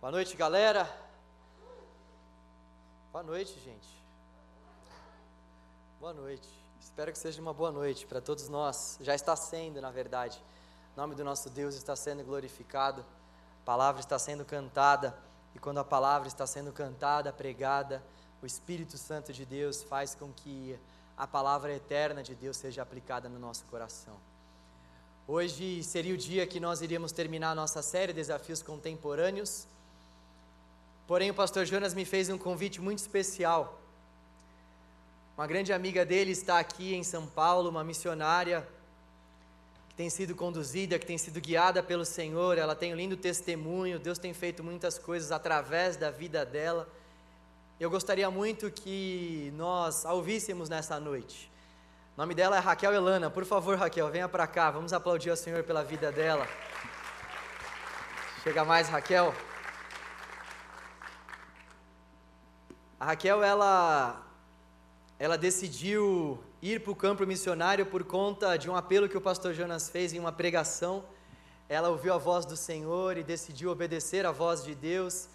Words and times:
Boa 0.00 0.10
noite, 0.10 0.34
galera. 0.34 0.90
Boa 3.12 3.22
noite, 3.22 3.52
gente. 3.62 3.86
Boa 6.00 6.14
noite. 6.14 6.48
Espero 6.80 7.12
que 7.12 7.18
seja 7.18 7.38
uma 7.38 7.52
boa 7.52 7.70
noite 7.70 8.06
para 8.06 8.18
todos 8.18 8.48
nós. 8.48 8.96
Já 9.02 9.14
está 9.14 9.36
sendo, 9.36 9.78
na 9.78 9.90
verdade. 9.90 10.42
O 10.96 11.00
nome 11.02 11.14
do 11.14 11.22
nosso 11.22 11.50
Deus 11.50 11.74
está 11.74 11.94
sendo 11.94 12.24
glorificado. 12.24 13.04
A 13.62 13.66
palavra 13.66 14.00
está 14.00 14.18
sendo 14.18 14.42
cantada. 14.42 15.14
E 15.54 15.58
quando 15.58 15.80
a 15.80 15.84
palavra 15.84 16.28
está 16.28 16.46
sendo 16.46 16.72
cantada, 16.72 17.30
pregada, 17.30 18.02
o 18.42 18.46
Espírito 18.46 18.96
Santo 18.96 19.34
de 19.34 19.44
Deus 19.44 19.82
faz 19.82 20.14
com 20.14 20.32
que 20.32 20.80
a 21.14 21.26
palavra 21.26 21.74
eterna 21.74 22.22
de 22.22 22.34
Deus 22.34 22.56
seja 22.56 22.80
aplicada 22.80 23.28
no 23.28 23.38
nosso 23.38 23.66
coração. 23.66 24.16
Hoje 25.28 25.84
seria 25.84 26.14
o 26.14 26.16
dia 26.16 26.46
que 26.46 26.58
nós 26.58 26.80
iríamos 26.80 27.12
terminar 27.12 27.50
a 27.50 27.54
nossa 27.54 27.82
série 27.82 28.14
Desafios 28.14 28.62
Contemporâneos. 28.62 29.68
Porém, 31.10 31.28
o 31.28 31.34
pastor 31.34 31.66
Jonas 31.66 31.92
me 31.92 32.04
fez 32.04 32.30
um 32.30 32.38
convite 32.38 32.80
muito 32.80 33.00
especial. 33.00 33.82
Uma 35.36 35.44
grande 35.44 35.72
amiga 35.72 36.06
dele 36.06 36.30
está 36.30 36.60
aqui 36.60 36.94
em 36.94 37.02
São 37.02 37.26
Paulo, 37.26 37.68
uma 37.68 37.82
missionária 37.82 38.64
que 39.88 39.96
tem 39.96 40.08
sido 40.08 40.36
conduzida, 40.36 41.00
que 41.00 41.06
tem 41.06 41.18
sido 41.18 41.40
guiada 41.40 41.82
pelo 41.82 42.04
Senhor. 42.04 42.56
Ela 42.58 42.76
tem 42.76 42.92
um 42.92 42.96
lindo 42.96 43.16
testemunho, 43.16 43.98
Deus 43.98 44.20
tem 44.20 44.32
feito 44.32 44.62
muitas 44.62 45.00
coisas 45.00 45.32
através 45.32 45.96
da 45.96 46.12
vida 46.12 46.46
dela. 46.46 46.88
Eu 47.80 47.90
gostaria 47.90 48.30
muito 48.30 48.70
que 48.70 49.52
nós 49.56 50.06
a 50.06 50.12
ouvíssemos 50.12 50.68
nessa 50.68 51.00
noite. 51.00 51.50
O 52.16 52.20
nome 52.20 52.36
dela 52.36 52.56
é 52.56 52.60
Raquel 52.60 52.94
Elana. 52.94 53.28
Por 53.28 53.44
favor, 53.44 53.76
Raquel, 53.76 54.08
venha 54.12 54.28
para 54.28 54.46
cá. 54.46 54.70
Vamos 54.70 54.92
aplaudir 54.92 55.30
ao 55.30 55.36
Senhor 55.36 55.64
pela 55.64 55.82
vida 55.82 56.12
dela. 56.12 56.46
Chega 58.44 58.64
mais, 58.64 58.88
Raquel. 58.88 59.34
A 63.00 63.06
Raquel, 63.06 63.42
ela, 63.42 64.22
ela 65.18 65.38
decidiu 65.38 66.38
ir 66.60 66.82
para 66.82 66.92
o 66.92 66.94
campo 66.94 67.26
missionário 67.26 67.86
por 67.86 68.04
conta 68.04 68.58
de 68.58 68.68
um 68.68 68.76
apelo 68.76 69.08
que 69.08 69.16
o 69.16 69.22
pastor 69.22 69.54
Jonas 69.54 69.88
fez 69.88 70.12
em 70.12 70.18
uma 70.18 70.30
pregação. 70.30 71.02
Ela 71.66 71.88
ouviu 71.88 72.12
a 72.12 72.18
voz 72.18 72.44
do 72.44 72.58
Senhor 72.58 73.16
e 73.16 73.22
decidiu 73.22 73.70
obedecer 73.70 74.26
à 74.26 74.30
voz 74.30 74.62
de 74.62 74.74
Deus 74.74 75.30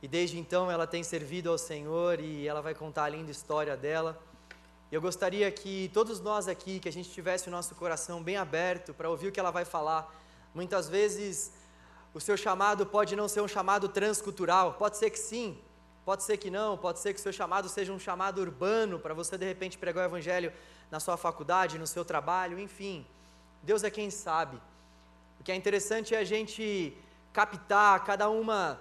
e 0.00 0.06
desde 0.06 0.38
então 0.38 0.70
ela 0.70 0.86
tem 0.86 1.02
servido 1.02 1.50
ao 1.50 1.58
Senhor 1.58 2.20
e 2.20 2.46
ela 2.46 2.62
vai 2.62 2.72
contar 2.72 3.06
a 3.06 3.08
linda 3.08 3.32
história 3.32 3.76
dela. 3.76 4.16
Eu 4.92 5.00
gostaria 5.00 5.50
que 5.50 5.90
todos 5.92 6.20
nós 6.20 6.46
aqui, 6.46 6.78
que 6.78 6.88
a 6.88 6.92
gente 6.92 7.10
tivesse 7.10 7.48
o 7.48 7.50
nosso 7.50 7.74
coração 7.74 8.22
bem 8.22 8.36
aberto 8.36 8.94
para 8.94 9.10
ouvir 9.10 9.26
o 9.26 9.32
que 9.32 9.40
ela 9.40 9.50
vai 9.50 9.64
falar. 9.64 10.08
Muitas 10.54 10.88
vezes 10.88 11.52
o 12.14 12.20
seu 12.20 12.36
chamado 12.36 12.86
pode 12.86 13.16
não 13.16 13.26
ser 13.26 13.40
um 13.40 13.48
chamado 13.48 13.88
transcultural, 13.88 14.74
pode 14.74 14.96
ser 14.96 15.10
que 15.10 15.18
sim, 15.18 15.58
pode 16.08 16.22
ser 16.22 16.38
que 16.38 16.50
não, 16.50 16.70
pode 16.78 17.00
ser 17.00 17.12
que 17.12 17.20
o 17.20 17.22
seu 17.22 17.34
chamado 17.34 17.68
seja 17.68 17.92
um 17.92 17.98
chamado 17.98 18.40
urbano 18.40 18.98
para 18.98 19.12
você 19.12 19.36
de 19.36 19.44
repente 19.44 19.76
pregar 19.76 20.04
o 20.04 20.08
evangelho 20.10 20.50
na 20.90 20.98
sua 21.00 21.18
faculdade, 21.18 21.78
no 21.78 21.86
seu 21.86 22.02
trabalho, 22.02 22.58
enfim. 22.58 23.06
Deus 23.62 23.84
é 23.84 23.90
quem 23.90 24.08
sabe. 24.10 24.56
O 25.38 25.44
que 25.44 25.52
é 25.52 25.54
interessante 25.54 26.14
é 26.14 26.18
a 26.18 26.24
gente 26.24 26.96
captar 27.30 28.02
cada 28.04 28.30
uma 28.30 28.80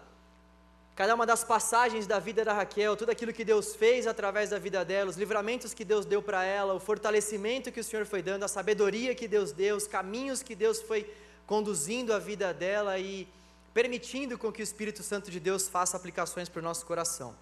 cada 0.96 1.14
uma 1.14 1.26
das 1.26 1.44
passagens 1.44 2.08
da 2.08 2.18
vida 2.18 2.46
da 2.46 2.54
Raquel, 2.54 2.96
tudo 2.96 3.12
aquilo 3.12 3.34
que 3.34 3.44
Deus 3.44 3.76
fez 3.76 4.08
através 4.08 4.52
da 4.52 4.58
vida 4.58 4.86
dela, 4.86 5.10
os 5.10 5.18
livramentos 5.18 5.74
que 5.74 5.84
Deus 5.84 6.06
deu 6.06 6.22
para 6.22 6.46
ela, 6.46 6.74
o 6.76 6.80
fortalecimento 6.80 7.74
que 7.74 7.82
o 7.82 7.84
Senhor 7.84 8.06
foi 8.06 8.22
dando, 8.22 8.44
a 8.44 8.48
sabedoria 8.48 9.14
que 9.14 9.28
Deus 9.28 9.52
deu, 9.52 9.76
os 9.76 9.86
caminhos 9.86 10.42
que 10.42 10.56
Deus 10.56 10.82
foi 10.82 11.02
conduzindo 11.46 12.14
a 12.14 12.20
vida 12.20 12.54
dela 12.54 12.98
e 12.98 13.28
permitindo 13.78 14.40
com 14.40 14.52
que 14.52 14.60
o 14.60 14.64
Espírito 14.64 15.04
Santo 15.04 15.30
de 15.30 15.40
Deus 15.40 15.68
faça 15.68 15.96
aplicações 15.96 16.50
para 16.50 16.60
o 16.62 16.64
nosso 16.64 16.84
coração. 16.84 17.36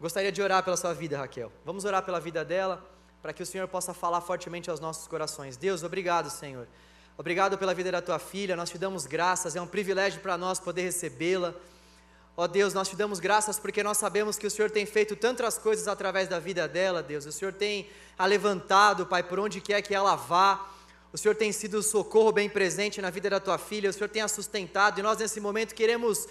Gostaria 0.00 0.32
de 0.32 0.42
orar 0.42 0.60
pela 0.64 0.76
sua 0.76 0.92
vida, 0.92 1.16
Raquel. 1.16 1.52
Vamos 1.64 1.84
orar 1.84 2.02
pela 2.02 2.18
vida 2.18 2.44
dela, 2.44 2.84
para 3.22 3.32
que 3.32 3.40
o 3.40 3.46
Senhor 3.46 3.68
possa 3.68 3.94
falar 3.94 4.20
fortemente 4.20 4.68
aos 4.68 4.80
nossos 4.80 5.06
corações. 5.06 5.56
Deus, 5.56 5.84
obrigado, 5.84 6.28
Senhor. 6.28 6.66
Obrigado 7.16 7.56
pela 7.56 7.72
vida 7.72 7.92
da 7.92 8.02
tua 8.02 8.18
filha, 8.18 8.56
nós 8.56 8.68
te 8.68 8.78
damos 8.78 9.06
graças, 9.06 9.54
é 9.54 9.60
um 9.60 9.66
privilégio 9.68 10.20
para 10.20 10.36
nós 10.36 10.58
poder 10.58 10.82
recebê-la. 10.82 11.54
Ó 12.36 12.42
oh 12.42 12.48
Deus, 12.48 12.74
nós 12.74 12.88
te 12.88 12.96
damos 12.96 13.20
graças 13.20 13.56
porque 13.56 13.80
nós 13.84 13.96
sabemos 13.96 14.36
que 14.36 14.46
o 14.48 14.50
Senhor 14.50 14.72
tem 14.72 14.86
feito 14.86 15.14
tantas 15.14 15.56
coisas 15.56 15.86
através 15.86 16.26
da 16.26 16.40
vida 16.40 16.66
dela, 16.66 17.00
Deus. 17.00 17.26
O 17.26 17.32
Senhor 17.32 17.52
tem 17.52 17.88
a 18.18 18.26
levantado, 18.26 19.06
Pai, 19.06 19.22
por 19.22 19.38
onde 19.38 19.60
quer 19.60 19.82
que 19.82 19.94
ela 19.94 20.16
vá. 20.16 20.66
O 21.16 21.18
Senhor 21.18 21.34
tem 21.34 21.50
sido 21.50 21.78
o 21.78 21.82
socorro 21.82 22.30
bem 22.30 22.46
presente 22.46 23.00
na 23.00 23.08
vida 23.08 23.30
da 23.30 23.40
tua 23.40 23.56
filha. 23.56 23.88
O 23.88 23.92
Senhor 23.94 24.06
tem 24.06 24.20
a 24.20 24.28
sustentado 24.28 25.00
e 25.00 25.02
nós 25.02 25.16
nesse 25.16 25.40
momento 25.40 25.74
queremos 25.74 26.28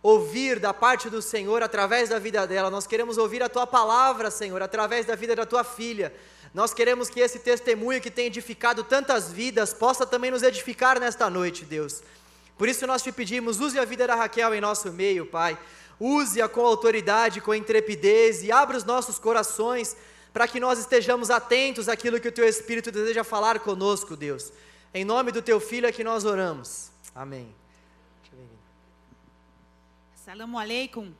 ouvir 0.00 0.60
da 0.60 0.72
parte 0.72 1.10
do 1.10 1.20
Senhor 1.20 1.60
através 1.60 2.08
da 2.08 2.20
vida 2.20 2.46
dela. 2.46 2.70
Nós 2.70 2.86
queremos 2.86 3.18
ouvir 3.18 3.42
a 3.42 3.48
tua 3.48 3.66
palavra, 3.66 4.30
Senhor, 4.30 4.62
através 4.62 5.06
da 5.06 5.16
vida 5.16 5.34
da 5.34 5.44
tua 5.44 5.64
filha. 5.64 6.14
Nós 6.54 6.72
queremos 6.72 7.10
que 7.10 7.18
esse 7.18 7.40
testemunho 7.40 8.00
que 8.00 8.12
tem 8.12 8.26
edificado 8.26 8.84
tantas 8.84 9.32
vidas 9.32 9.74
possa 9.74 10.06
também 10.06 10.30
nos 10.30 10.44
edificar 10.44 11.00
nesta 11.00 11.28
noite, 11.28 11.64
Deus. 11.64 12.00
Por 12.56 12.68
isso 12.68 12.86
nós 12.86 13.02
te 13.02 13.10
pedimos, 13.10 13.58
use 13.58 13.76
a 13.76 13.84
vida 13.84 14.06
da 14.06 14.14
Raquel 14.14 14.54
em 14.54 14.60
nosso 14.60 14.92
meio, 14.92 15.26
Pai. 15.26 15.58
Use-a 15.98 16.48
com 16.48 16.64
autoridade, 16.64 17.40
com 17.40 17.52
intrepidez 17.52 18.44
e 18.44 18.52
abra 18.52 18.76
os 18.76 18.84
nossos 18.84 19.18
corações 19.18 19.96
para 20.32 20.46
que 20.46 20.60
nós 20.60 20.78
estejamos 20.78 21.30
atentos 21.30 21.88
àquilo 21.88 22.20
que 22.20 22.28
o 22.28 22.32
teu 22.32 22.46
Espírito 22.46 22.90
deseja 22.90 23.24
falar 23.24 23.60
conosco, 23.60 24.16
Deus. 24.16 24.52
Em 24.92 25.04
nome 25.04 25.32
do 25.32 25.42
teu 25.42 25.60
filho 25.60 25.86
é 25.86 25.92
que 25.92 26.04
nós 26.04 26.24
oramos. 26.24 26.90
Amém. 27.14 27.54
Salam 30.14 30.58
aleikum. 30.58 31.12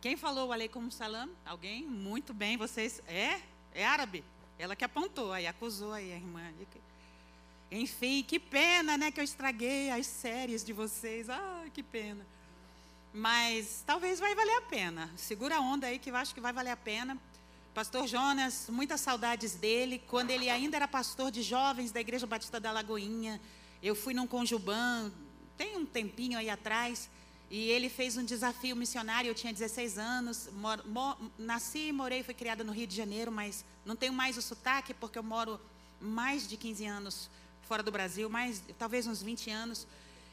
Quem 0.00 0.16
falou 0.16 0.52
aleikum 0.52 0.90
salam? 0.90 1.30
Alguém? 1.44 1.84
Muito 1.84 2.34
bem, 2.34 2.56
vocês. 2.56 3.02
É? 3.06 3.40
É 3.74 3.84
árabe? 3.84 4.24
Ela 4.58 4.76
que 4.76 4.84
apontou, 4.84 5.32
aí 5.32 5.46
acusou 5.46 5.92
aí 5.92 6.12
a 6.12 6.16
irmã. 6.16 6.42
Enfim, 7.70 8.22
que 8.22 8.38
pena, 8.38 8.96
né, 8.96 9.10
que 9.10 9.20
eu 9.20 9.24
estraguei 9.24 9.90
as 9.90 10.06
séries 10.06 10.64
de 10.64 10.72
vocês. 10.72 11.28
Ah, 11.28 11.64
que 11.72 11.82
pena. 11.82 12.24
Mas 13.16 13.84
talvez 13.86 14.18
vai 14.18 14.34
valer 14.34 14.56
a 14.56 14.62
pena. 14.62 15.08
Segura 15.16 15.58
a 15.58 15.60
onda 15.60 15.86
aí 15.86 16.00
que 16.00 16.10
eu 16.10 16.16
acho 16.16 16.34
que 16.34 16.40
vai 16.40 16.52
valer 16.52 16.72
a 16.72 16.76
pena. 16.76 17.16
Pastor 17.72 18.08
Jonas, 18.08 18.66
muitas 18.68 19.00
saudades 19.00 19.54
dele. 19.54 20.02
Quando 20.08 20.30
ele 20.30 20.50
ainda 20.50 20.76
era 20.76 20.88
pastor 20.88 21.30
de 21.30 21.40
jovens 21.40 21.92
da 21.92 22.00
Igreja 22.00 22.26
Batista 22.26 22.58
da 22.58 22.72
Lagoinha, 22.72 23.40
eu 23.80 23.94
fui 23.94 24.14
num 24.14 24.26
conjuban, 24.26 25.12
tem 25.56 25.76
um 25.76 25.86
tempinho 25.86 26.36
aí 26.36 26.50
atrás, 26.50 27.08
e 27.48 27.70
ele 27.70 27.88
fez 27.88 28.16
um 28.16 28.24
desafio 28.24 28.74
missionário. 28.74 29.28
Eu 29.28 29.34
tinha 29.34 29.52
16 29.52 29.96
anos, 29.96 30.48
mor, 30.52 30.84
mor, 30.84 31.16
nasci, 31.38 31.92
morei, 31.92 32.24
fui 32.24 32.34
criada 32.34 32.64
no 32.64 32.72
Rio 32.72 32.88
de 32.88 32.96
Janeiro, 32.96 33.30
mas 33.30 33.64
não 33.84 33.94
tenho 33.94 34.12
mais 34.12 34.36
o 34.36 34.42
sotaque 34.42 34.92
porque 34.92 35.16
eu 35.16 35.22
moro 35.22 35.60
mais 36.00 36.48
de 36.48 36.56
15 36.56 36.84
anos 36.84 37.30
fora 37.62 37.80
do 37.80 37.92
Brasil, 37.92 38.28
mais 38.28 38.60
talvez 38.76 39.06
uns 39.06 39.22
20 39.22 39.50
anos. 39.50 39.86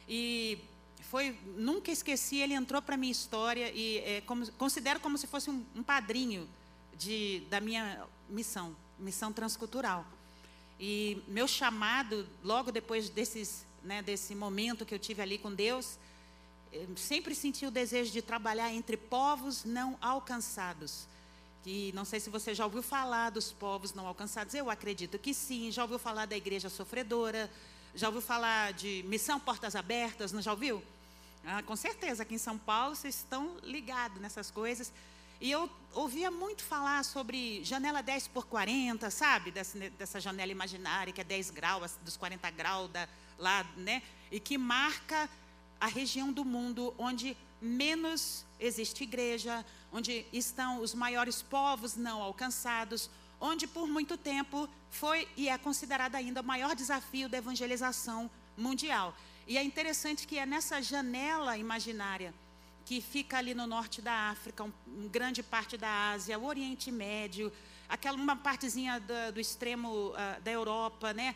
E 0.10 0.58
foi, 1.02 1.38
nunca 1.58 1.92
esqueci, 1.92 2.38
ele 2.38 2.54
entrou 2.54 2.82
para 2.82 2.98
minha 2.98 3.12
história 3.12 3.72
e 3.72 4.00
é, 4.00 4.22
como, 4.22 4.50
considero 4.54 5.00
como 5.00 5.18
se 5.18 5.28
fosse 5.28 5.50
um, 5.50 5.66
um 5.76 5.84
padrinho 5.84 6.48
de, 6.98 7.44
da 7.50 7.60
minha 7.60 8.04
missão, 8.30 8.76
missão 9.00 9.32
transcultural. 9.32 10.06
E 10.80 11.22
meu 11.28 11.48
chamado, 11.48 12.28
logo 12.44 12.72
depois 12.72 13.10
desses, 13.10 13.66
né, 13.84 14.02
desse 14.02 14.34
momento 14.34 14.86
que 14.86 14.94
eu 14.94 15.00
tive 15.00 15.22
ali 15.22 15.38
com 15.38 15.54
Deus, 15.54 15.98
sempre 16.96 17.36
senti 17.36 17.66
o 17.66 17.72
desejo 17.72 18.12
de 18.12 18.22
trabalhar 18.22 18.74
entre 18.74 18.96
povos 18.96 19.66
não 19.66 19.98
alcançados 20.02 21.06
que 21.64 21.92
não 21.94 22.04
sei 22.04 22.20
se 22.20 22.30
você 22.30 22.54
já 22.54 22.66
ouviu 22.66 22.82
falar 22.82 23.30
dos 23.30 23.52
povos 23.52 23.94
não 23.94 24.08
alcançados, 24.08 24.54
eu 24.54 24.70
acredito 24.70 25.20
que 25.20 25.34
sim, 25.34 25.72
já 25.72 25.84
ouviu 25.84 26.00
falar 26.00 26.26
da 26.26 26.36
igreja 26.36 26.70
sofredora, 26.70 27.50
já 27.94 28.08
ouviu 28.08 28.22
falar 28.22 28.74
de 28.74 29.04
missão 29.08 29.40
portas 29.40 29.76
abertas, 29.76 30.32
não 30.32 30.42
já 30.42 30.52
ouviu? 30.52 30.84
Ah, 31.46 31.64
com 31.64 31.76
certeza, 31.76 32.24
aqui 32.24 32.36
em 32.36 32.38
São 32.38 32.58
Paulo 32.58 32.96
vocês 32.96 33.16
estão 33.16 33.58
ligados 33.64 34.22
nessas 34.22 34.52
coisas. 34.52 34.92
E 35.40 35.50
eu 35.50 35.70
ouvia 35.94 36.30
muito 36.30 36.64
falar 36.64 37.04
sobre 37.04 37.64
janela 37.64 38.04
10 38.04 38.28
por 38.28 38.46
40, 38.46 39.10
sabe? 39.10 39.50
Dessa, 39.50 39.78
dessa 39.92 40.20
janela 40.20 40.52
imaginária 40.52 41.12
que 41.12 41.20
é 41.20 41.24
10 41.24 41.50
graus, 41.50 41.98
dos 42.04 42.16
40 42.16 42.50
graus 42.52 42.92
da, 42.92 43.10
lá, 43.40 43.66
né? 43.76 44.04
E 44.32 44.40
que 44.40 44.58
marca 44.58 45.28
a 45.80 45.88
região 45.88 46.32
do 46.32 46.46
mundo 46.46 46.94
onde 46.98 47.36
menos 47.60 48.46
existe 48.60 49.04
igreja, 49.04 49.66
onde 49.92 50.26
estão 50.32 50.80
os 50.80 50.94
maiores 50.94 51.42
povos 51.42 51.96
não 51.96 52.22
alcançados, 52.22 53.10
onde 53.42 53.66
por 53.68 53.88
muito 53.88 54.16
tempo 54.16 54.70
foi 54.90 55.28
e 55.36 55.50
é 55.50 55.58
considerado 55.58 56.16
ainda 56.16 56.42
o 56.42 56.44
maior 56.44 56.76
desafio 56.76 57.28
da 57.28 57.40
evangelização 57.40 58.30
mundial. 58.56 59.16
E 59.48 59.58
é 59.58 59.64
interessante 59.64 60.28
que 60.28 60.38
é 60.38 60.46
nessa 60.46 60.82
janela 60.82 61.58
imaginária 61.58 62.34
que 62.86 63.02
fica 63.02 63.38
ali 63.38 63.54
no 63.54 63.66
norte 63.66 64.02
da 64.02 64.30
África, 64.30 64.64
um 64.64 65.08
grande 65.10 65.42
parte 65.42 65.78
da 65.78 66.12
Ásia, 66.12 66.38
o 66.38 66.46
Oriente 66.46 66.92
Médio, 66.92 67.52
aquela 67.90 68.18
uma 68.18 68.36
partezinha 68.36 69.00
do, 69.00 69.34
do 69.34 69.40
extremo 69.40 70.10
uh, 70.10 70.42
da 70.42 70.52
Europa, 70.52 71.14
né? 71.14 71.36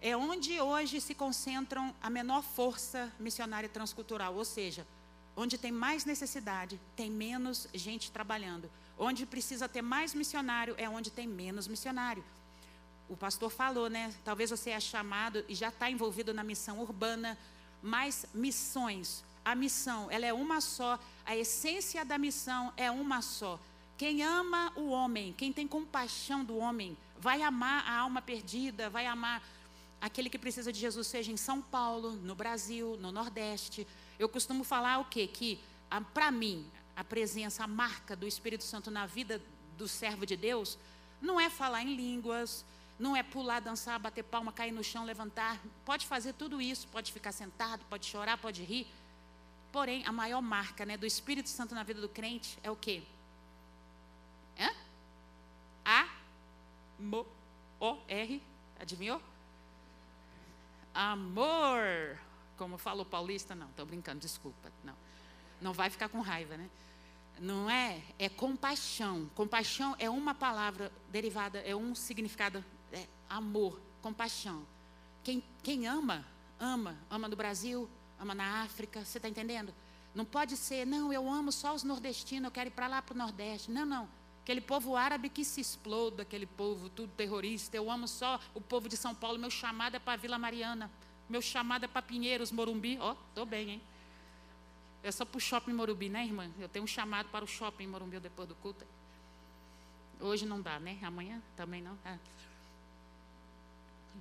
É 0.00 0.16
onde 0.16 0.58
hoje 0.58 1.00
se 1.00 1.14
concentram 1.14 1.94
a 2.02 2.08
menor 2.08 2.42
força 2.42 3.12
missionária 3.18 3.68
transcultural, 3.68 4.34
ou 4.34 4.44
seja, 4.44 4.86
onde 5.36 5.58
tem 5.58 5.70
mais 5.70 6.04
necessidade, 6.04 6.80
tem 6.96 7.10
menos 7.10 7.68
gente 7.74 8.10
trabalhando. 8.10 8.70
Onde 9.02 9.24
precisa 9.24 9.66
ter 9.66 9.80
mais 9.80 10.12
missionário 10.12 10.74
é 10.76 10.86
onde 10.86 11.10
tem 11.10 11.26
menos 11.26 11.66
missionário. 11.66 12.22
O 13.08 13.16
pastor 13.16 13.50
falou, 13.50 13.88
né? 13.88 14.14
Talvez 14.22 14.50
você 14.50 14.70
é 14.70 14.78
chamado 14.78 15.42
e 15.48 15.54
já 15.54 15.68
está 15.68 15.90
envolvido 15.90 16.34
na 16.34 16.44
missão 16.44 16.78
urbana, 16.78 17.38
mas 17.82 18.26
missões, 18.34 19.24
a 19.42 19.54
missão, 19.54 20.10
ela 20.10 20.26
é 20.26 20.34
uma 20.34 20.60
só, 20.60 21.00
a 21.24 21.34
essência 21.34 22.04
da 22.04 22.18
missão 22.18 22.74
é 22.76 22.90
uma 22.90 23.22
só. 23.22 23.58
Quem 23.96 24.22
ama 24.22 24.70
o 24.76 24.90
homem, 24.90 25.32
quem 25.32 25.50
tem 25.50 25.66
compaixão 25.66 26.44
do 26.44 26.58
homem, 26.58 26.94
vai 27.18 27.40
amar 27.40 27.82
a 27.88 28.00
alma 28.00 28.20
perdida, 28.20 28.90
vai 28.90 29.06
amar 29.06 29.42
aquele 29.98 30.28
que 30.28 30.38
precisa 30.38 30.70
de 30.70 30.78
Jesus, 30.78 31.06
seja 31.06 31.32
em 31.32 31.38
São 31.38 31.62
Paulo, 31.62 32.12
no 32.12 32.34
Brasil, 32.34 32.98
no 33.00 33.10
Nordeste. 33.10 33.86
Eu 34.18 34.28
costumo 34.28 34.62
falar 34.62 34.98
o 34.98 35.06
quê? 35.06 35.26
Que, 35.26 35.58
para 36.12 36.30
mim, 36.30 36.66
a 36.96 37.04
presença, 37.04 37.64
a 37.64 37.66
marca 37.66 38.14
do 38.14 38.26
Espírito 38.26 38.64
Santo 38.64 38.90
na 38.90 39.06
vida 39.06 39.40
do 39.76 39.88
servo 39.88 40.26
de 40.26 40.36
Deus, 40.36 40.78
não 41.20 41.40
é 41.40 41.48
falar 41.48 41.82
em 41.82 41.94
línguas, 41.94 42.64
não 42.98 43.16
é 43.16 43.22
pular, 43.22 43.60
dançar, 43.60 43.98
bater 43.98 44.22
palma, 44.22 44.52
cair 44.52 44.72
no 44.72 44.84
chão, 44.84 45.04
levantar. 45.04 45.58
Pode 45.84 46.06
fazer 46.06 46.34
tudo 46.34 46.60
isso, 46.60 46.86
pode 46.88 47.12
ficar 47.12 47.32
sentado, 47.32 47.84
pode 47.88 48.06
chorar, 48.06 48.36
pode 48.36 48.62
rir. 48.62 48.86
Porém, 49.72 50.04
a 50.06 50.12
maior 50.12 50.42
marca 50.42 50.84
né, 50.84 50.96
do 50.96 51.06
Espírito 51.06 51.48
Santo 51.48 51.74
na 51.74 51.82
vida 51.82 52.00
do 52.00 52.08
crente 52.08 52.58
é 52.62 52.70
o 52.70 52.76
quê? 52.76 53.02
Hã? 54.58 54.70
A, 55.84 56.08
mo, 56.98 57.26
o, 57.80 57.96
R, 58.06 58.42
adivinhou? 58.78 59.22
Amor. 60.92 62.18
Como 62.58 62.76
falou 62.76 63.06
paulista, 63.06 63.54
não, 63.54 63.70
estou 63.70 63.86
brincando, 63.86 64.20
desculpa. 64.20 64.70
Não, 64.84 64.94
não 65.60 65.72
vai 65.72 65.90
ficar 65.90 66.08
com 66.08 66.20
raiva, 66.20 66.56
né? 66.56 66.68
Não 67.38 67.70
é, 67.70 68.02
é 68.18 68.28
compaixão. 68.28 69.30
Compaixão 69.34 69.96
é 69.98 70.10
uma 70.10 70.34
palavra 70.34 70.92
derivada, 71.10 71.58
é 71.60 71.74
um 71.74 71.94
significado, 71.94 72.64
é 72.92 73.06
amor, 73.28 73.80
compaixão. 74.02 74.66
Quem, 75.22 75.42
quem 75.62 75.86
ama, 75.86 76.24
ama. 76.58 76.96
Ama 77.08 77.28
no 77.28 77.36
Brasil, 77.36 77.88
ama 78.18 78.34
na 78.34 78.62
África, 78.62 79.04
você 79.04 79.18
está 79.18 79.28
entendendo? 79.28 79.72
Não 80.14 80.24
pode 80.24 80.56
ser, 80.56 80.86
não, 80.86 81.12
eu 81.12 81.30
amo 81.30 81.52
só 81.52 81.74
os 81.74 81.82
nordestinos, 81.82 82.46
eu 82.46 82.50
quero 82.50 82.68
ir 82.68 82.72
para 82.72 82.88
lá 82.88 83.00
para 83.00 83.14
o 83.14 83.18
Nordeste. 83.18 83.70
Não, 83.70 83.86
não. 83.86 84.08
Aquele 84.42 84.60
povo 84.60 84.96
árabe 84.96 85.28
que 85.28 85.44
se 85.44 85.60
exploda, 85.60 86.22
aquele 86.22 86.46
povo 86.46 86.88
tudo 86.88 87.12
terrorista. 87.12 87.76
Eu 87.76 87.90
amo 87.90 88.08
só 88.08 88.40
o 88.52 88.60
povo 88.60 88.88
de 88.88 88.96
São 88.96 89.14
Paulo. 89.14 89.38
Meu 89.38 89.50
chamado 89.50 89.94
é 89.94 89.98
para 90.00 90.16
Vila 90.16 90.38
Mariana. 90.38 90.90
Meu 91.28 91.40
chamado 91.40 91.84
é 91.84 91.88
para 91.88 92.02
Pinheiros, 92.02 92.50
Morumbi. 92.50 92.98
Ó, 93.00 93.12
oh, 93.12 93.16
estou 93.28 93.46
bem, 93.46 93.70
hein? 93.70 93.82
É 95.02 95.10
só 95.10 95.24
para 95.24 95.38
o 95.38 95.40
shopping 95.40 95.72
Morumbi, 95.72 96.08
né, 96.08 96.24
irmã? 96.24 96.50
Eu 96.58 96.68
tenho 96.68 96.84
um 96.84 96.88
chamado 96.88 97.28
para 97.30 97.44
o 97.44 97.48
shopping 97.48 97.86
Morumbi 97.86 98.20
depois 98.20 98.48
do 98.48 98.54
culto. 98.56 98.84
Hoje 100.20 100.44
não 100.44 100.60
dá, 100.60 100.78
né? 100.78 100.98
Amanhã 101.02 101.42
também 101.56 101.80
não. 101.80 101.96
É. 102.04 102.18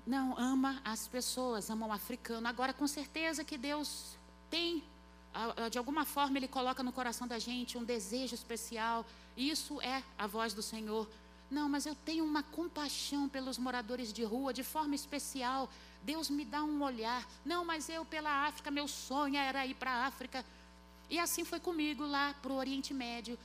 Não, 0.07 0.37
ama 0.37 0.81
as 0.85 1.07
pessoas, 1.07 1.69
ama 1.69 1.85
o 1.87 1.91
africano. 1.91 2.47
Agora, 2.47 2.73
com 2.73 2.87
certeza 2.87 3.43
que 3.43 3.57
Deus 3.57 4.17
tem, 4.49 4.81
de 5.69 5.77
alguma 5.77 6.05
forma, 6.05 6.37
Ele 6.37 6.47
coloca 6.47 6.81
no 6.81 6.93
coração 6.93 7.27
da 7.27 7.37
gente 7.37 7.77
um 7.77 7.83
desejo 7.83 8.33
especial. 8.33 9.05
Isso 9.35 9.81
é 9.81 10.01
a 10.17 10.25
voz 10.25 10.53
do 10.53 10.61
Senhor. 10.61 11.07
Não, 11.51 11.67
mas 11.67 11.85
eu 11.85 11.95
tenho 11.95 12.23
uma 12.23 12.43
compaixão 12.43 13.27
pelos 13.27 13.57
moradores 13.57 14.13
de 14.13 14.23
rua, 14.23 14.53
de 14.53 14.63
forma 14.63 14.95
especial. 14.95 15.69
Deus 16.03 16.29
me 16.29 16.45
dá 16.45 16.63
um 16.63 16.81
olhar. 16.81 17.27
Não, 17.43 17.65
mas 17.65 17.89
eu 17.89 18.05
pela 18.05 18.47
África, 18.47 18.71
meu 18.71 18.87
sonho 18.87 19.35
era 19.35 19.65
ir 19.65 19.73
para 19.73 19.91
a 19.91 20.05
África. 20.05 20.45
E 21.09 21.17
assim 21.17 21.43
foi 21.43 21.59
comigo 21.59 22.05
lá 22.05 22.35
para 22.41 22.51
o 22.51 22.55
Oriente 22.55 22.93
Médio. 22.93 23.37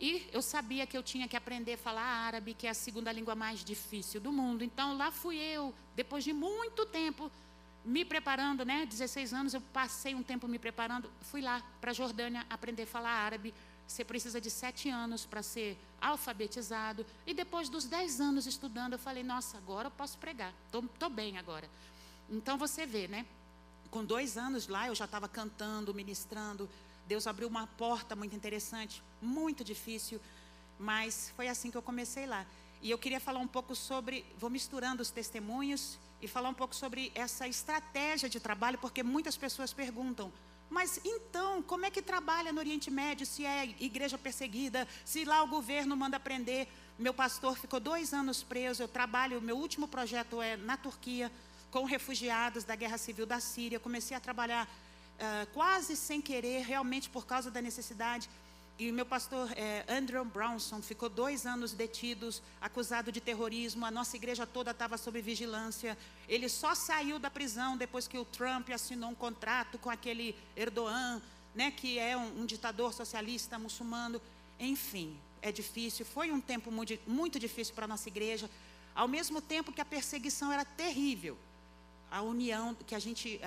E 0.00 0.28
eu 0.32 0.40
sabia 0.40 0.86
que 0.86 0.96
eu 0.96 1.02
tinha 1.02 1.26
que 1.26 1.36
aprender 1.36 1.74
a 1.74 1.78
falar 1.78 2.02
árabe, 2.02 2.54
que 2.54 2.66
é 2.66 2.70
a 2.70 2.74
segunda 2.74 3.10
língua 3.10 3.34
mais 3.34 3.64
difícil 3.64 4.20
do 4.20 4.32
mundo. 4.32 4.62
Então 4.62 4.96
lá 4.96 5.10
fui 5.10 5.36
eu, 5.36 5.74
depois 5.96 6.22
de 6.22 6.32
muito 6.32 6.86
tempo 6.86 7.30
me 7.84 8.04
preparando, 8.04 8.64
né? 8.64 8.86
16 8.86 9.32
anos 9.32 9.54
eu 9.54 9.60
passei 9.72 10.14
um 10.14 10.22
tempo 10.22 10.46
me 10.46 10.58
preparando, 10.58 11.10
fui 11.22 11.40
lá 11.40 11.62
para 11.80 11.90
a 11.90 11.94
Jordânia 11.94 12.46
aprender 12.48 12.84
a 12.84 12.86
falar 12.86 13.10
árabe. 13.10 13.52
Você 13.86 14.04
precisa 14.04 14.40
de 14.40 14.50
sete 14.50 14.90
anos 14.90 15.24
para 15.24 15.42
ser 15.42 15.76
alfabetizado. 16.00 17.04
E 17.26 17.32
depois 17.32 17.68
dos 17.70 17.86
dez 17.86 18.20
anos 18.20 18.46
estudando, 18.46 18.92
eu 18.92 18.98
falei: 18.98 19.24
Nossa, 19.24 19.56
agora 19.56 19.88
eu 19.88 19.90
posso 19.90 20.18
pregar. 20.18 20.52
Estou 20.66 21.08
bem 21.08 21.38
agora. 21.38 21.68
Então 22.28 22.58
você 22.58 22.84
vê, 22.84 23.08
né? 23.08 23.24
Com 23.90 24.04
dois 24.04 24.36
anos 24.36 24.68
lá, 24.68 24.86
eu 24.88 24.94
já 24.94 25.06
estava 25.06 25.26
cantando, 25.26 25.94
ministrando. 25.94 26.68
Deus 27.08 27.26
abriu 27.26 27.48
uma 27.48 27.66
porta 27.66 28.14
muito 28.14 28.36
interessante, 28.36 29.02
muito 29.22 29.64
difícil, 29.64 30.20
mas 30.78 31.32
foi 31.34 31.48
assim 31.48 31.70
que 31.70 31.76
eu 31.76 31.82
comecei 31.82 32.26
lá. 32.26 32.44
E 32.82 32.90
eu 32.90 32.98
queria 32.98 33.18
falar 33.18 33.40
um 33.40 33.48
pouco 33.48 33.74
sobre, 33.74 34.26
vou 34.36 34.50
misturando 34.50 35.00
os 35.00 35.10
testemunhos 35.10 35.98
e 36.20 36.28
falar 36.28 36.50
um 36.50 36.54
pouco 36.54 36.74
sobre 36.74 37.10
essa 37.14 37.48
estratégia 37.48 38.28
de 38.28 38.38
trabalho, 38.38 38.76
porque 38.76 39.02
muitas 39.02 39.38
pessoas 39.38 39.72
perguntam: 39.72 40.30
mas 40.68 41.00
então, 41.02 41.62
como 41.62 41.86
é 41.86 41.90
que 41.90 42.02
trabalha 42.02 42.52
no 42.52 42.60
Oriente 42.60 42.90
Médio 42.90 43.24
se 43.24 43.42
é 43.46 43.74
igreja 43.80 44.18
perseguida, 44.18 44.86
se 45.02 45.24
lá 45.24 45.42
o 45.42 45.48
governo 45.48 45.96
manda 45.96 46.20
prender? 46.20 46.68
Meu 46.98 47.14
pastor 47.14 47.56
ficou 47.56 47.80
dois 47.80 48.12
anos 48.12 48.42
preso. 48.42 48.82
Eu 48.82 48.88
trabalho, 48.88 49.40
meu 49.40 49.56
último 49.56 49.88
projeto 49.88 50.42
é 50.42 50.58
na 50.58 50.76
Turquia, 50.76 51.32
com 51.70 51.84
refugiados 51.84 52.64
da 52.64 52.76
guerra 52.76 52.98
civil 52.98 53.24
da 53.24 53.40
Síria. 53.40 53.80
Comecei 53.80 54.14
a 54.14 54.20
trabalhar 54.20 54.68
uh, 55.18 55.46
quase 55.52 55.96
sem 55.96 56.20
querer, 56.20 56.64
realmente 56.64 57.10
por 57.10 57.26
causa 57.26 57.50
da 57.50 57.60
necessidade. 57.60 58.28
E 58.78 58.92
meu 58.92 59.04
pastor 59.04 59.50
eh, 59.56 59.84
Andrew 59.88 60.24
Brownson 60.24 60.80
ficou 60.80 61.08
dois 61.08 61.44
anos 61.44 61.72
detidos, 61.72 62.40
acusado 62.60 63.10
de 63.10 63.20
terrorismo. 63.20 63.84
A 63.84 63.90
nossa 63.90 64.14
igreja 64.14 64.46
toda 64.46 64.70
estava 64.70 64.96
sob 64.96 65.20
vigilância. 65.20 65.98
Ele 66.28 66.48
só 66.48 66.76
saiu 66.76 67.18
da 67.18 67.28
prisão 67.28 67.76
depois 67.76 68.06
que 68.06 68.16
o 68.16 68.24
Trump 68.24 68.70
assinou 68.70 69.10
um 69.10 69.16
contrato 69.16 69.78
com 69.78 69.90
aquele 69.90 70.32
Erdogan, 70.56 71.20
né, 71.56 71.72
que 71.72 71.98
é 71.98 72.16
um, 72.16 72.42
um 72.42 72.46
ditador 72.46 72.94
socialista 72.94 73.58
muçulmano. 73.58 74.22
Enfim, 74.60 75.18
é 75.42 75.50
difícil. 75.50 76.06
Foi 76.06 76.30
um 76.30 76.40
tempo 76.40 76.70
muito, 76.70 76.96
muito 77.04 77.36
difícil 77.40 77.74
para 77.74 77.86
a 77.86 77.88
nossa 77.88 78.08
igreja. 78.08 78.48
Ao 78.94 79.08
mesmo 79.08 79.40
tempo 79.40 79.72
que 79.72 79.80
a 79.80 79.84
perseguição 79.84 80.52
era 80.52 80.64
terrível 80.64 81.36
a 82.10 82.22
união 82.22 82.74
que 82.86 82.94
a 82.94 82.98
gente 82.98 83.40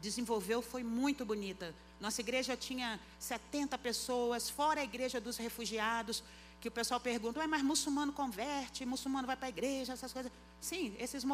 desenvolveu 0.00 0.62
foi 0.62 0.82
muito 0.82 1.24
bonita. 1.24 1.74
Nossa 2.00 2.20
igreja 2.20 2.56
tinha 2.56 2.98
70 3.18 3.76
pessoas, 3.78 4.48
fora 4.48 4.80
a 4.80 4.84
igreja 4.84 5.20
dos 5.20 5.36
refugiados, 5.36 6.22
que 6.60 6.68
o 6.68 6.70
pessoal 6.70 7.00
pergunta, 7.00 7.46
mas 7.46 7.62
muçulmano 7.62 8.12
converte, 8.12 8.84
muçulmano 8.84 9.26
vai 9.26 9.36
para 9.36 9.46
a 9.46 9.48
igreja, 9.48 9.94
essas 9.94 10.12
coisas. 10.12 10.30
Sim, 10.60 10.94
esses 10.98 11.24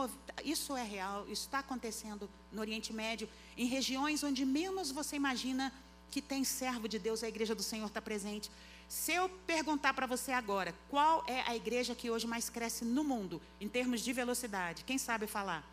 isso 0.44 0.76
é 0.76 0.84
real, 0.84 1.24
isso 1.24 1.42
está 1.42 1.58
acontecendo 1.58 2.30
no 2.52 2.60
Oriente 2.60 2.92
Médio, 2.92 3.28
em 3.56 3.66
regiões 3.66 4.22
onde 4.22 4.44
menos 4.44 4.92
você 4.92 5.16
imagina 5.16 5.72
que 6.12 6.22
tem 6.22 6.44
servo 6.44 6.88
de 6.88 6.98
Deus, 6.98 7.24
a 7.24 7.28
igreja 7.28 7.54
do 7.54 7.62
Senhor 7.62 7.86
está 7.86 8.00
presente. 8.00 8.48
Se 8.88 9.12
eu 9.12 9.28
perguntar 9.28 9.94
para 9.94 10.06
você 10.06 10.30
agora, 10.30 10.72
qual 10.88 11.24
é 11.26 11.40
a 11.40 11.56
igreja 11.56 11.92
que 11.92 12.08
hoje 12.08 12.24
mais 12.24 12.48
cresce 12.48 12.84
no 12.84 13.02
mundo, 13.02 13.42
em 13.60 13.68
termos 13.68 14.02
de 14.02 14.12
velocidade, 14.12 14.84
quem 14.84 14.96
sabe 14.96 15.26
falar? 15.26 15.68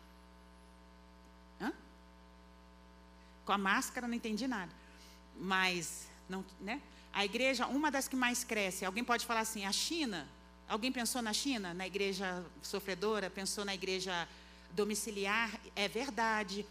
Com 3.44 3.52
a 3.52 3.58
máscara 3.58 4.06
não 4.06 4.14
entendi 4.14 4.46
nada. 4.46 4.72
Mas, 5.38 6.08
não, 6.28 6.44
né? 6.60 6.80
A 7.12 7.24
igreja, 7.24 7.66
uma 7.66 7.90
das 7.90 8.08
que 8.08 8.16
mais 8.16 8.42
cresce, 8.42 8.84
alguém 8.84 9.04
pode 9.04 9.24
falar 9.24 9.40
assim, 9.40 9.64
a 9.64 9.72
China. 9.72 10.26
Alguém 10.68 10.90
pensou 10.90 11.22
na 11.22 11.32
China? 11.32 11.72
Na 11.74 11.86
igreja 11.86 12.44
sofredora? 12.62 13.30
Pensou 13.30 13.64
na 13.64 13.74
igreja 13.74 14.28
domiciliar? 14.72 15.50
É 15.76 15.86
verdade. 15.86 16.66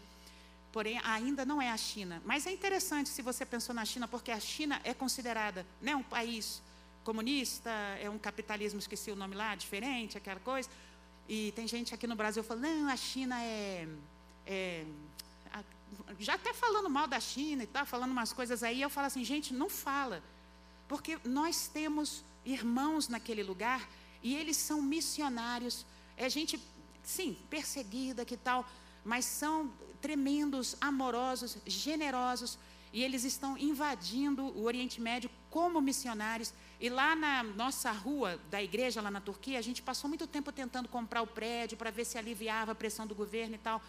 Porém, 0.72 1.00
ainda 1.04 1.44
não 1.44 1.62
é 1.62 1.70
a 1.70 1.76
China. 1.76 2.20
Mas 2.24 2.46
é 2.46 2.50
interessante 2.50 3.08
se 3.08 3.22
você 3.22 3.46
pensou 3.46 3.74
na 3.74 3.84
China, 3.84 4.08
porque 4.08 4.30
a 4.30 4.40
China 4.40 4.80
é 4.82 4.92
considerada 4.92 5.64
né, 5.80 5.94
um 5.94 6.02
país 6.02 6.60
comunista, 7.04 7.70
é 8.00 8.10
um 8.10 8.18
capitalismo, 8.18 8.80
esqueci 8.80 9.10
o 9.10 9.16
nome 9.16 9.36
lá, 9.36 9.54
diferente, 9.54 10.18
aquela 10.18 10.40
coisa. 10.40 10.68
E 11.28 11.52
tem 11.52 11.68
gente 11.68 11.94
aqui 11.94 12.06
no 12.06 12.16
Brasil 12.16 12.42
falando, 12.42 12.64
não, 12.64 12.88
a 12.88 12.96
China 12.96 13.40
é, 13.40 13.86
é 14.46 14.84
já 16.18 16.34
até 16.34 16.52
falando 16.52 16.88
mal 16.90 17.06
da 17.06 17.20
China 17.20 17.62
e 17.62 17.66
tal, 17.66 17.84
falando 17.86 18.12
umas 18.12 18.32
coisas 18.32 18.62
aí, 18.62 18.80
eu 18.80 18.90
falo 18.90 19.06
assim, 19.06 19.24
gente, 19.24 19.52
não 19.52 19.68
fala. 19.68 20.22
Porque 20.88 21.18
nós 21.24 21.68
temos 21.68 22.24
irmãos 22.44 23.08
naquele 23.08 23.42
lugar 23.42 23.88
e 24.22 24.34
eles 24.34 24.56
são 24.56 24.82
missionários. 24.82 25.84
É 26.16 26.28
gente, 26.28 26.60
sim, 27.02 27.36
perseguida, 27.48 28.24
que 28.24 28.36
tal, 28.36 28.66
mas 29.04 29.24
são 29.24 29.72
tremendos, 30.00 30.76
amorosos, 30.80 31.58
generosos. 31.66 32.58
E 32.92 33.02
eles 33.02 33.24
estão 33.24 33.58
invadindo 33.58 34.44
o 34.44 34.64
Oriente 34.64 35.00
Médio 35.00 35.28
como 35.50 35.80
missionários. 35.80 36.54
E 36.80 36.88
lá 36.88 37.16
na 37.16 37.42
nossa 37.42 37.90
rua 37.90 38.40
da 38.50 38.62
igreja, 38.62 39.00
lá 39.00 39.10
na 39.10 39.20
Turquia, 39.20 39.58
a 39.58 39.62
gente 39.62 39.82
passou 39.82 40.08
muito 40.08 40.26
tempo 40.26 40.52
tentando 40.52 40.88
comprar 40.88 41.22
o 41.22 41.26
prédio 41.26 41.76
para 41.76 41.90
ver 41.90 42.04
se 42.04 42.16
aliviava 42.16 42.72
a 42.72 42.74
pressão 42.74 43.06
do 43.06 43.14
governo 43.14 43.56
e 43.56 43.58
tal. 43.58 43.82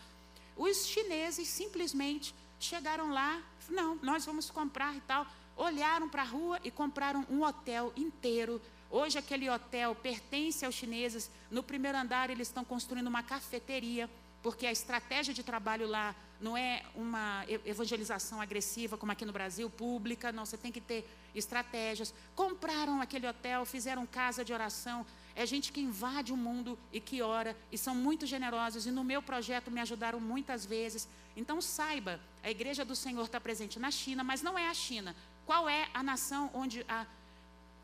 Os 0.56 0.88
chineses 0.88 1.48
simplesmente 1.48 2.34
chegaram 2.60 3.12
lá, 3.12 3.42
não, 3.70 3.96
nós 4.02 4.26
vamos 4.26 4.50
comprar 4.50 4.96
e 4.96 5.02
tal. 5.02 5.28
olharam 5.58 6.10
para 6.10 6.22
a 6.22 6.26
rua 6.26 6.60
e 6.64 6.72
compraram 6.72 7.26
um 7.30 7.44
hotel 7.44 7.94
inteiro. 7.96 8.62
Hoje 8.90 9.18
aquele 9.18 9.50
hotel 9.50 9.96
pertence 9.96 10.66
aos 10.66 10.76
chineses. 10.76 11.30
No 11.50 11.64
primeiro 11.64 11.98
andar 11.98 12.30
eles 12.30 12.48
estão 12.48 12.64
construindo 12.64 13.08
uma 13.08 13.24
cafeteria, 13.24 14.10
porque 14.44 14.66
a 14.66 14.72
estratégia 14.72 15.34
de 15.34 15.44
trabalho 15.44 15.88
lá 15.88 16.16
não 16.40 16.58
é 16.58 16.84
uma 16.96 17.46
evangelização 17.66 18.42
agressiva 18.42 18.98
como 18.98 19.12
aqui 19.12 19.26
no 19.26 19.32
Brasil, 19.32 19.70
pública, 19.70 20.32
não, 20.32 20.46
você 20.46 20.58
tem 20.58 20.72
que 20.72 20.82
ter 20.82 21.08
estratégias. 21.34 22.14
Compraram 22.36 23.02
aquele 23.02 23.28
hotel, 23.28 23.66
fizeram 23.66 24.06
casa 24.06 24.44
de 24.44 24.54
oração. 24.54 25.06
É 25.36 25.46
gente 25.46 25.72
que 25.72 25.82
invade 25.82 26.32
o 26.32 26.38
mundo 26.38 26.80
e 26.94 27.00
que 27.02 27.22
ora 27.22 27.58
e 27.72 27.78
são 27.78 27.94
muito 27.94 28.26
generosos. 28.26 28.86
E 28.86 28.92
no 28.92 29.04
meu 29.04 29.22
projeto 29.22 29.70
me 29.70 29.82
ajudaram 29.82 30.20
muitas 30.20 30.66
vezes. 30.66 31.08
Então 31.36 31.62
saiba, 31.62 32.22
a 32.42 32.50
igreja 32.50 32.86
do 32.86 32.96
Senhor 32.96 33.26
está 33.26 33.40
presente 33.40 33.78
na 33.78 33.92
China, 33.92 34.24
mas 34.24 34.42
não 34.42 34.58
é 34.58 34.70
a 34.70 34.74
China. 34.74 35.14
Qual 35.46 35.68
é 35.68 35.90
a 35.94 36.02
nação 36.02 36.50
onde 36.54 36.86
há 36.88 37.06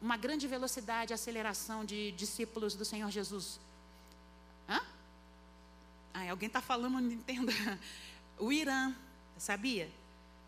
uma 0.01 0.15
grande 0.15 0.47
velocidade, 0.47 1.13
aceleração 1.13 1.83
de 1.83 2.13
discípulos 2.13 2.73
do 2.73 2.85
Senhor 2.85 3.11
Jesus? 3.11 3.59
Hã? 4.69 4.81
Ah, 6.13 6.29
alguém 6.29 6.47
está 6.47 6.61
falando, 6.61 6.93
não 6.93 7.11
entendo. 7.11 7.51
O 8.39 8.51
Irã, 8.51 8.95
sabia? 9.37 9.87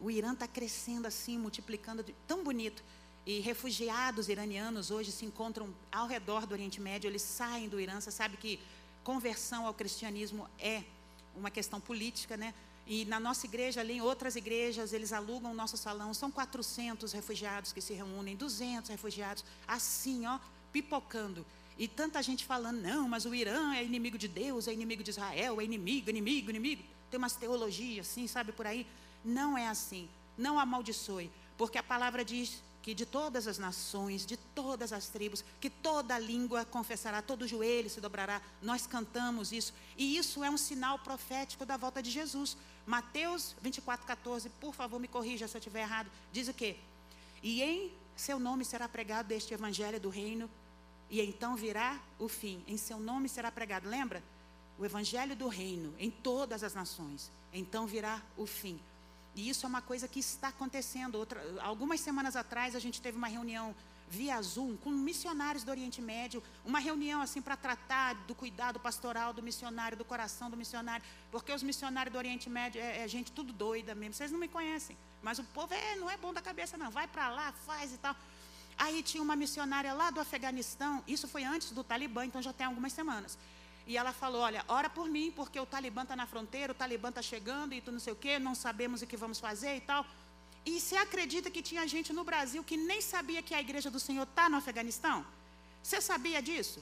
O 0.02 0.10
Irã 0.10 0.34
está 0.34 0.48
crescendo 0.48 1.06
assim, 1.06 1.38
multiplicando, 1.38 2.04
tão 2.28 2.44
bonito. 2.44 2.84
E 3.26 3.40
refugiados 3.40 4.28
iranianos 4.28 4.92
hoje 4.92 5.12
se 5.12 5.26
encontram 5.26 5.74
ao 5.92 6.08
redor 6.08 6.46
do 6.46 6.52
Oriente 6.52 6.82
Médio, 6.82 7.08
eles 7.08 7.22
saem 7.22 7.70
do 7.70 7.80
Irã. 7.80 8.00
Você 8.02 8.12
sabe 8.12 8.36
que 8.36 8.60
conversão 9.04 9.66
ao 9.66 9.74
cristianismo 9.74 10.48
é 10.60 10.84
uma 11.36 11.50
questão 11.50 11.80
política, 11.80 12.36
né? 12.36 12.54
E 12.86 13.06
na 13.06 13.20
nossa 13.20 13.46
igreja, 13.46 13.80
ali 13.80 13.94
em 13.94 14.02
outras 14.02 14.36
igrejas, 14.36 14.92
eles 14.92 15.14
alugam 15.14 15.52
o 15.52 15.54
nosso 15.56 15.78
salão. 15.78 16.14
São 16.14 16.30
400 16.30 17.14
refugiados 17.14 17.72
que 17.72 17.80
se 17.80 17.94
reúnem, 17.94 18.36
200 18.36 18.90
refugiados, 18.90 19.46
assim, 19.66 20.26
ó, 20.26 20.38
pipocando. 20.74 21.46
E 21.78 21.88
tanta 21.88 22.22
gente 22.22 22.44
falando, 22.46 22.82
não, 22.82 23.08
mas 23.08 23.26
o 23.26 23.34
Irã 23.34 23.74
é 23.74 23.84
inimigo 23.84 24.18
de 24.18 24.28
Deus, 24.28 24.68
é 24.68 24.74
inimigo 24.74 25.02
de 25.02 25.12
Israel, 25.12 25.62
é 25.62 25.64
inimigo, 25.64 26.10
inimigo, 26.10 26.50
inimigo. 26.50 26.84
Tem 27.10 27.18
umas 27.18 27.36
teologias 27.36 28.10
assim, 28.10 28.28
sabe, 28.28 28.52
por 28.52 28.68
aí. 28.68 28.86
Não 29.24 29.58
é 29.58 29.68
assim. 29.68 30.10
Não 30.38 30.60
amaldiçoe. 30.60 31.32
Porque 31.58 31.78
a 31.78 31.84
palavra 31.84 32.26
diz 32.26 32.62
que 32.84 32.94
de 32.94 33.06
todas 33.06 33.48
as 33.48 33.58
nações, 33.58 34.26
de 34.26 34.36
todas 34.36 34.92
as 34.92 35.08
tribos, 35.08 35.44
que 35.62 35.70
toda 35.70 36.20
língua 36.20 36.66
confessará, 36.66 37.22
todo 37.22 37.48
joelho 37.48 37.90
se 37.90 38.02
dobrará. 38.02 38.42
Nós 38.62 38.86
cantamos 38.86 39.54
isso. 39.54 39.74
E 39.98 40.18
isso 40.18 40.44
é 40.44 40.50
um 40.50 40.58
sinal 40.58 41.00
profético 41.00 41.66
da 41.66 41.78
volta 41.78 42.04
de 42.04 42.12
Jesus. 42.12 42.58
Mateus 42.86 43.56
24, 43.62 44.06
14, 44.06 44.50
por 44.50 44.76
favor, 44.76 45.00
me 45.00 45.08
corrija 45.08 45.48
se 45.48 45.56
eu 45.56 45.60
estiver 45.60 45.82
errado. 45.84 46.12
Diz 46.34 46.50
o 46.50 46.54
quê? 46.54 46.76
E 47.42 47.64
em 47.64 47.90
seu 48.18 48.38
nome 48.38 48.66
será 48.66 48.88
pregado 48.90 49.32
este 49.32 49.54
evangelho 49.54 50.00
do 50.00 50.10
reino, 50.10 50.50
e 51.10 51.22
então 51.22 51.56
virá 51.56 52.02
o 52.20 52.28
fim. 52.28 52.62
Em 52.68 52.76
seu 52.76 53.00
nome 53.00 53.30
será 53.30 53.50
pregado. 53.50 53.88
Lembra? 53.88 54.22
O 54.78 54.84
evangelho 54.84 55.38
do 55.38 55.48
reino 55.48 55.94
em 55.98 56.12
todas 56.12 56.64
as 56.64 56.74
nações. 56.74 57.32
Então 57.54 57.88
virá 57.88 58.22
o 58.36 58.46
fim. 58.46 58.78
E 59.36 59.50
isso 59.50 59.66
é 59.66 59.70
uma 59.70 59.82
coisa 59.82 60.08
que 60.08 60.20
está 60.20 60.50
acontecendo. 60.50 61.16
Outra, 61.16 61.42
algumas 61.62 62.00
semanas 62.00 62.36
atrás 62.36 62.76
a 62.76 62.80
gente 62.80 63.02
teve 63.02 63.18
uma 63.18 63.28
reunião 63.28 63.76
via 64.10 64.40
Zoom 64.42 64.78
com 64.78 64.92
missionários 64.92 65.64
do 65.64 65.72
Oriente 65.72 66.00
Médio, 66.00 66.44
uma 66.64 66.80
reunião 66.80 67.20
assim 67.22 67.42
para 67.42 67.58
tratar 67.58 68.14
do 68.28 68.36
cuidado 68.36 68.80
pastoral 68.80 69.34
do 69.34 69.42
missionário, 69.42 69.98
do 69.98 70.06
coração 70.06 70.52
do 70.52 70.58
missionário, 70.58 71.04
porque 71.32 71.52
os 71.52 71.64
missionários 71.64 72.14
do 72.14 72.18
Oriente 72.18 72.48
Médio 72.48 72.80
é, 72.80 73.04
é 73.04 73.08
gente 73.08 73.32
tudo 73.32 73.52
doida 73.52 73.96
mesmo. 73.96 74.14
Vocês 74.14 74.32
não 74.32 74.40
me 74.40 74.48
conhecem, 74.48 74.96
mas 75.22 75.40
o 75.40 75.44
povo 75.46 75.74
é, 75.74 75.96
não 75.96 76.10
é 76.12 76.18
bom 76.18 76.32
da 76.32 76.42
cabeça 76.42 76.78
não. 76.78 76.92
Vai 76.92 77.08
para 77.08 77.30
lá, 77.30 77.52
faz 77.66 77.92
e 77.92 77.98
tal. 77.98 78.16
Aí 78.78 79.02
tinha 79.02 79.24
uma 79.24 79.36
missionária 79.36 79.94
lá 79.94 80.12
do 80.12 80.20
Afeganistão, 80.20 81.04
isso 81.08 81.28
foi 81.28 81.44
antes 81.44 81.72
do 81.72 81.84
Talibã, 81.84 82.26
então 82.26 82.42
já 82.42 82.54
tem 82.54 82.68
algumas 82.68 82.94
semanas. 82.94 83.38
E 83.86 83.98
ela 83.98 84.14
falou: 84.14 84.42
Olha, 84.42 84.64
ora 84.68 84.90
por 84.90 85.10
mim, 85.10 85.32
porque 85.36 85.60
o 85.60 85.66
Talibã 85.66 86.04
está 86.04 86.16
na 86.16 86.26
fronteira, 86.26 86.72
o 86.72 86.76
Talibã 86.76 87.10
está 87.10 87.22
chegando 87.22 87.74
e 87.74 87.82
tu 87.82 87.92
não 87.92 88.00
sei 88.00 88.14
o 88.14 88.16
quê, 88.16 88.40
não 88.40 88.56
sabemos 88.56 89.02
o 89.02 89.08
que 89.08 89.18
vamos 89.18 89.40
fazer 89.40 89.76
e 89.78 89.82
tal. 89.82 90.06
E 90.66 90.80
você 90.80 90.96
acredita 90.96 91.52
que 91.52 91.62
tinha 91.62 91.86
gente 91.88 92.14
no 92.14 92.24
Brasil 92.24 92.64
que 92.64 92.78
nem 92.78 93.02
sabia 93.02 93.42
que 93.42 93.54
a 93.54 93.60
igreja 93.60 93.92
do 93.92 94.00
Senhor 94.00 94.24
está 94.24 94.50
no 94.50 94.58
Afeganistão? 94.58 95.26
Você 95.82 96.00
sabia 96.00 96.42
disso? 96.42 96.82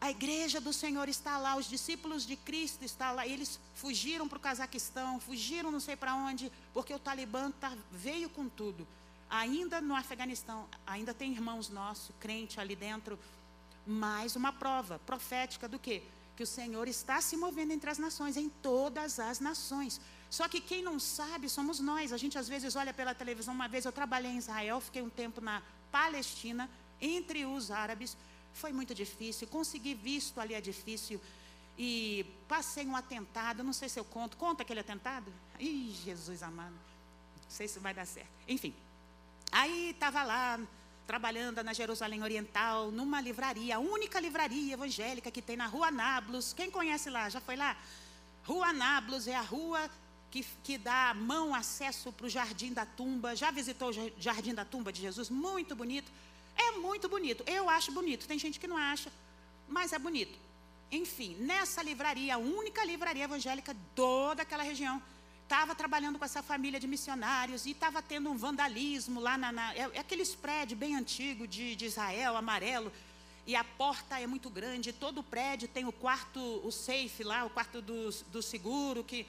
A 0.00 0.10
igreja 0.10 0.60
do 0.60 0.72
Senhor 0.72 1.08
está 1.08 1.38
lá, 1.38 1.54
os 1.56 1.68
discípulos 1.68 2.26
de 2.26 2.34
Cristo 2.34 2.84
estão 2.84 3.14
lá. 3.14 3.26
Eles 3.26 3.60
fugiram 3.74 4.26
para 4.26 4.38
o 4.38 4.40
Cazaquistão, 4.40 5.20
fugiram 5.20 5.70
não 5.70 5.78
sei 5.78 5.94
para 5.94 6.14
onde, 6.14 6.50
porque 6.72 6.92
o 6.92 6.98
Talibã 6.98 7.52
tá, 7.52 7.76
veio 7.90 8.28
com 8.30 8.48
tudo. 8.48 8.88
Ainda 9.30 9.80
no 9.80 9.94
Afeganistão, 9.94 10.66
ainda 10.86 11.14
tem 11.14 11.30
irmãos 11.30 11.68
nossos, 11.68 12.10
crente 12.18 12.58
ali 12.58 12.74
dentro, 12.74 13.18
mais 13.86 14.36
uma 14.36 14.52
prova 14.52 14.98
profética 15.00 15.68
do 15.68 15.78
que? 15.78 16.02
Que 16.36 16.42
o 16.42 16.46
Senhor 16.46 16.88
está 16.88 17.20
se 17.20 17.36
movendo 17.36 17.72
entre 17.72 17.90
as 17.90 17.98
nações, 17.98 18.36
em 18.36 18.48
todas 18.48 19.18
as 19.18 19.40
nações. 19.40 20.00
Só 20.30 20.48
que 20.48 20.60
quem 20.60 20.82
não 20.82 20.98
sabe 20.98 21.48
somos 21.48 21.78
nós. 21.78 22.12
A 22.12 22.16
gente 22.16 22.38
às 22.38 22.48
vezes 22.48 22.74
olha 22.74 22.94
pela 22.94 23.14
televisão. 23.14 23.52
Uma 23.52 23.68
vez 23.68 23.84
eu 23.84 23.92
trabalhei 23.92 24.30
em 24.30 24.38
Israel, 24.38 24.80
fiquei 24.80 25.02
um 25.02 25.10
tempo 25.10 25.40
na 25.40 25.62
Palestina, 25.90 26.70
entre 27.00 27.44
os 27.44 27.70
árabes. 27.70 28.16
Foi 28.54 28.72
muito 28.72 28.94
difícil. 28.94 29.46
Conseguir 29.48 29.94
visto 29.94 30.40
ali 30.40 30.54
é 30.54 30.60
difícil. 30.60 31.20
E 31.76 32.24
passei 32.48 32.86
um 32.86 32.96
atentado. 32.96 33.62
Não 33.62 33.72
sei 33.72 33.88
se 33.88 34.00
eu 34.00 34.04
conto. 34.04 34.36
Conta 34.36 34.62
aquele 34.62 34.80
atentado? 34.80 35.30
Ih, 35.58 35.94
Jesus 36.04 36.42
amado. 36.42 36.72
Não 36.72 37.50
sei 37.50 37.68
se 37.68 37.78
vai 37.78 37.92
dar 37.92 38.06
certo. 38.06 38.30
Enfim. 38.48 38.74
Aí 39.50 39.90
estava 39.90 40.22
lá 40.22 40.58
trabalhando 41.06 41.62
na 41.62 41.72
Jerusalém 41.72 42.22
Oriental, 42.22 42.90
numa 42.90 43.20
livraria, 43.20 43.76
a 43.76 43.78
única 43.78 44.20
livraria 44.20 44.74
evangélica 44.74 45.30
que 45.30 45.42
tem 45.42 45.56
na 45.56 45.66
Rua 45.66 45.90
Nablos. 45.90 46.52
Quem 46.52 46.70
conhece 46.70 47.10
lá? 47.10 47.28
Já 47.28 47.40
foi 47.40 47.56
lá? 47.56 47.76
Rua 48.44 48.72
Nablos 48.72 49.26
é 49.26 49.34
a 49.34 49.40
rua 49.40 49.90
que, 50.30 50.44
que 50.64 50.78
dá 50.78 51.12
mão 51.14 51.54
acesso 51.54 52.12
para 52.12 52.26
o 52.26 52.28
Jardim 52.28 52.72
da 52.72 52.86
Tumba. 52.86 53.36
Já 53.36 53.50
visitou 53.50 53.90
o 53.90 54.12
Jardim 54.18 54.54
da 54.54 54.64
Tumba 54.64 54.92
de 54.92 55.00
Jesus? 55.00 55.28
Muito 55.28 55.76
bonito. 55.76 56.10
É 56.56 56.72
muito 56.72 57.08
bonito. 57.08 57.44
Eu 57.46 57.68
acho 57.68 57.92
bonito. 57.92 58.26
Tem 58.26 58.38
gente 58.38 58.58
que 58.58 58.66
não 58.66 58.76
acha, 58.76 59.12
mas 59.68 59.92
é 59.92 59.98
bonito. 59.98 60.38
Enfim, 60.90 61.36
nessa 61.38 61.82
livraria, 61.82 62.34
a 62.34 62.38
única 62.38 62.84
livraria 62.84 63.24
evangélica 63.24 63.74
toda 63.94 64.42
aquela 64.42 64.62
região, 64.62 65.02
estava 65.42 65.74
trabalhando 65.74 66.18
com 66.18 66.24
essa 66.24 66.42
família 66.42 66.80
de 66.80 66.86
missionários 66.86 67.66
e 67.66 67.72
estava 67.72 68.00
tendo 68.00 68.30
um 68.30 68.36
vandalismo 68.36 69.20
lá 69.20 69.36
na. 69.36 69.52
na 69.52 69.74
é, 69.74 69.90
é, 69.94 69.98
aqueles 69.98 70.34
prédios 70.34 70.78
bem 70.78 70.96
antigos 70.96 71.48
de, 71.48 71.76
de 71.76 71.86
Israel, 71.86 72.36
amarelo. 72.36 72.92
E 73.46 73.56
a 73.56 73.64
porta 73.64 74.20
é 74.20 74.26
muito 74.26 74.48
grande, 74.48 74.92
todo 74.92 75.18
o 75.18 75.22
prédio 75.22 75.66
tem 75.66 75.84
o 75.84 75.92
quarto, 75.92 76.40
o 76.64 76.70
safe 76.70 77.24
lá, 77.24 77.44
o 77.44 77.50
quarto 77.50 77.82
do, 77.82 78.10
do 78.30 78.40
seguro, 78.40 79.02
que 79.02 79.26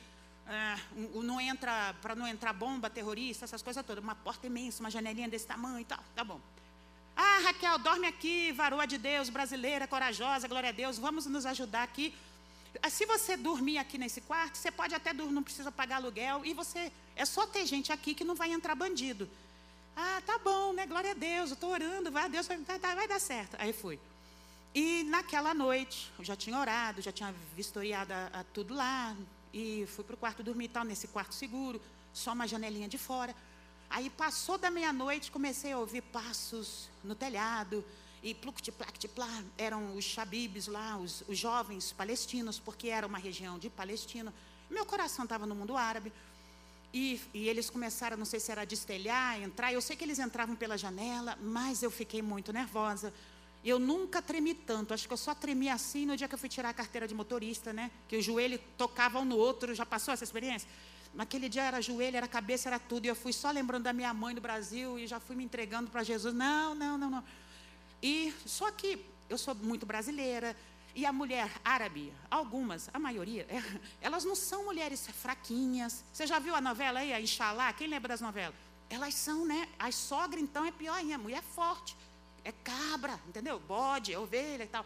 é, 0.47 0.75
não 0.95 1.41
entra, 1.41 1.95
para 2.01 2.13
não 2.13 2.27
entrar 2.27 2.53
bomba, 2.53 2.89
terrorista, 2.89 3.45
essas 3.45 3.61
coisas 3.61 3.83
todas. 3.83 4.03
Uma 4.03 4.15
porta 4.15 4.45
imensa, 4.45 4.81
uma 4.81 4.91
janelinha 4.91 5.27
desse 5.27 5.47
tamanho 5.47 5.79
e 5.79 5.85
tal. 5.85 5.99
Tá 6.15 6.23
bom. 6.23 6.39
Ah, 7.15 7.39
Raquel, 7.43 7.77
dorme 7.79 8.07
aqui, 8.07 8.51
varoa 8.51 8.85
de 8.85 8.97
Deus, 8.97 9.29
brasileira, 9.29 9.87
corajosa, 9.87 10.47
glória 10.47 10.69
a 10.69 10.71
Deus, 10.71 10.97
vamos 10.97 11.25
nos 11.25 11.45
ajudar 11.45 11.83
aqui. 11.83 12.13
Ah, 12.81 12.89
se 12.89 13.05
você 13.05 13.37
dormir 13.37 13.77
aqui 13.77 13.97
nesse 13.97 14.21
quarto, 14.21 14.57
você 14.57 14.71
pode 14.71 14.95
até 14.95 15.13
dormir, 15.13 15.33
não 15.33 15.43
precisa 15.43 15.71
pagar 15.71 15.97
aluguel, 15.97 16.45
e 16.45 16.53
você. 16.53 16.91
É 17.15 17.25
só 17.25 17.45
ter 17.45 17.65
gente 17.65 17.91
aqui 17.91 18.15
que 18.15 18.23
não 18.23 18.35
vai 18.35 18.51
entrar 18.51 18.73
bandido. 18.75 19.29
Ah, 19.95 20.21
tá 20.25 20.39
bom, 20.39 20.73
né? 20.73 20.87
Glória 20.87 21.11
a 21.11 21.13
Deus, 21.13 21.51
eu 21.51 21.53
estou 21.53 21.69
orando, 21.69 22.11
vai, 22.11 22.27
Deus 22.27 22.47
vai, 22.47 22.57
vai, 22.57 23.07
dar 23.07 23.19
certo. 23.19 23.55
Aí 23.59 23.71
fui. 23.71 23.99
E 24.73 25.03
naquela 25.03 25.53
noite, 25.53 26.11
eu 26.17 26.25
já 26.25 26.35
tinha 26.35 26.57
orado, 26.57 27.01
já 27.01 27.11
tinha 27.11 27.33
vistoriado 27.55 28.11
a, 28.11 28.39
a 28.39 28.43
tudo 28.43 28.73
lá, 28.73 29.15
e 29.53 29.85
fui 29.85 30.03
para 30.03 30.15
o 30.15 30.17
quarto 30.17 30.41
dormir 30.41 30.69
tal, 30.69 30.83
nesse 30.83 31.07
quarto 31.07 31.35
seguro, 31.35 31.79
só 32.11 32.33
uma 32.33 32.47
janelinha 32.47 32.87
de 32.87 32.97
fora. 32.97 33.35
Aí 33.87 34.09
passou 34.09 34.57
da 34.57 34.71
meia-noite, 34.71 35.31
comecei 35.31 35.73
a 35.73 35.77
ouvir 35.77 36.01
passos 36.01 36.89
no 37.03 37.13
telhado, 37.13 37.85
e 38.23 38.33
pluct 38.33 38.71
plact 38.71 39.07
plá, 39.09 39.43
eram 39.57 39.95
os 39.97 40.05
xabibes 40.05 40.67
lá, 40.67 40.97
os, 40.97 41.23
os, 41.27 41.37
jovens 41.37 41.91
palestinos, 41.91 42.57
porque 42.57 42.87
era 42.87 43.05
uma 43.05 43.17
região 43.17 43.59
de 43.59 43.69
Palestina. 43.69 44.33
Meu 44.69 44.85
coração 44.85 45.25
estava 45.25 45.45
no 45.45 45.53
mundo 45.53 45.75
árabe. 45.75 46.11
E, 46.93 47.19
e, 47.33 47.49
eles 47.49 47.69
começaram, 47.69 48.15
não 48.15 48.25
sei 48.25 48.39
se 48.39 48.51
era 48.51 48.65
destelhar, 48.65 49.41
entrar. 49.41 49.73
Eu 49.73 49.81
sei 49.81 49.95
que 49.97 50.05
eles 50.05 50.19
entravam 50.19 50.55
pela 50.55 50.77
janela, 50.77 51.37
mas 51.41 51.83
eu 51.83 51.91
fiquei 51.91 52.21
muito 52.21 52.53
nervosa. 52.53 53.13
Eu 53.65 53.77
nunca 53.77 54.21
tremi 54.21 54.53
tanto. 54.53 54.93
Acho 54.93 55.05
que 55.05 55.13
eu 55.13 55.17
só 55.17 55.35
tremi 55.35 55.69
assim 55.69 56.05
no 56.05 56.15
dia 56.15 56.27
que 56.27 56.35
eu 56.35 56.39
fui 56.39 56.49
tirar 56.49 56.69
a 56.69 56.73
carteira 56.73 57.07
de 57.07 57.13
motorista, 57.13 57.73
né? 57.73 57.91
Que 58.07 58.15
o 58.17 58.21
joelho 58.21 58.59
tocava 58.77 59.19
um 59.19 59.25
no 59.25 59.35
outro. 59.35 59.75
Já 59.75 59.85
passou 59.85 60.13
essa 60.13 60.23
experiência? 60.23 60.69
Naquele 61.13 61.49
dia 61.49 61.63
era 61.63 61.81
joelho, 61.81 62.15
era 62.15 62.27
cabeça, 62.27 62.69
era 62.69 62.79
tudo. 62.79 63.05
E 63.05 63.07
eu 63.09 63.15
fui 63.15 63.33
só 63.33 63.51
lembrando 63.51 63.83
da 63.83 63.93
minha 63.93 64.13
mãe 64.13 64.33
no 64.33 64.41
Brasil 64.41 64.97
e 64.97 65.07
já 65.07 65.19
fui 65.19 65.35
me 65.35 65.43
entregando 65.43 65.89
para 65.89 66.03
Jesus. 66.03 66.33
Não, 66.33 66.73
não, 66.73 66.97
não, 66.97 67.09
não. 67.09 67.23
E 68.03 68.31
só 68.45 68.69
que 68.69 69.03
eu 69.29 69.37
sou 69.37 69.55
muito 69.55 69.85
brasileira 69.85 70.55
e 70.93 71.05
a 71.05 71.11
mulher 71.13 71.49
árabe, 71.65 72.13
algumas, 72.29 72.89
a 72.93 72.99
maioria, 72.99 73.47
é, 73.49 73.63
elas 73.99 74.23
não 74.23 74.35
são 74.35 74.65
mulheres 74.65 75.07
fraquinhas. 75.07 76.03
Você 76.13 76.27
já 76.27 76.37
viu 76.37 76.53
a 76.53 76.61
novela 76.61 76.99
aí, 76.99 77.11
a 77.11 77.19
Inshallah? 77.19 77.73
Quem 77.73 77.87
lembra 77.87 78.09
das 78.09 78.21
novelas? 78.21 78.53
elas 78.93 79.15
são, 79.15 79.45
né? 79.45 79.67
As 79.79 79.95
sogras, 79.95 80.41
então, 80.41 80.65
é 80.65 80.71
pior 80.71 80.93
ainda. 80.93 81.17
Mulher 81.17 81.41
forte. 81.41 81.95
É 82.43 82.51
cabra, 82.51 83.19
entendeu? 83.27 83.59
Bode, 83.59 84.13
é 84.13 84.19
ovelha 84.19 84.63
e 84.63 84.67
tal. 84.67 84.85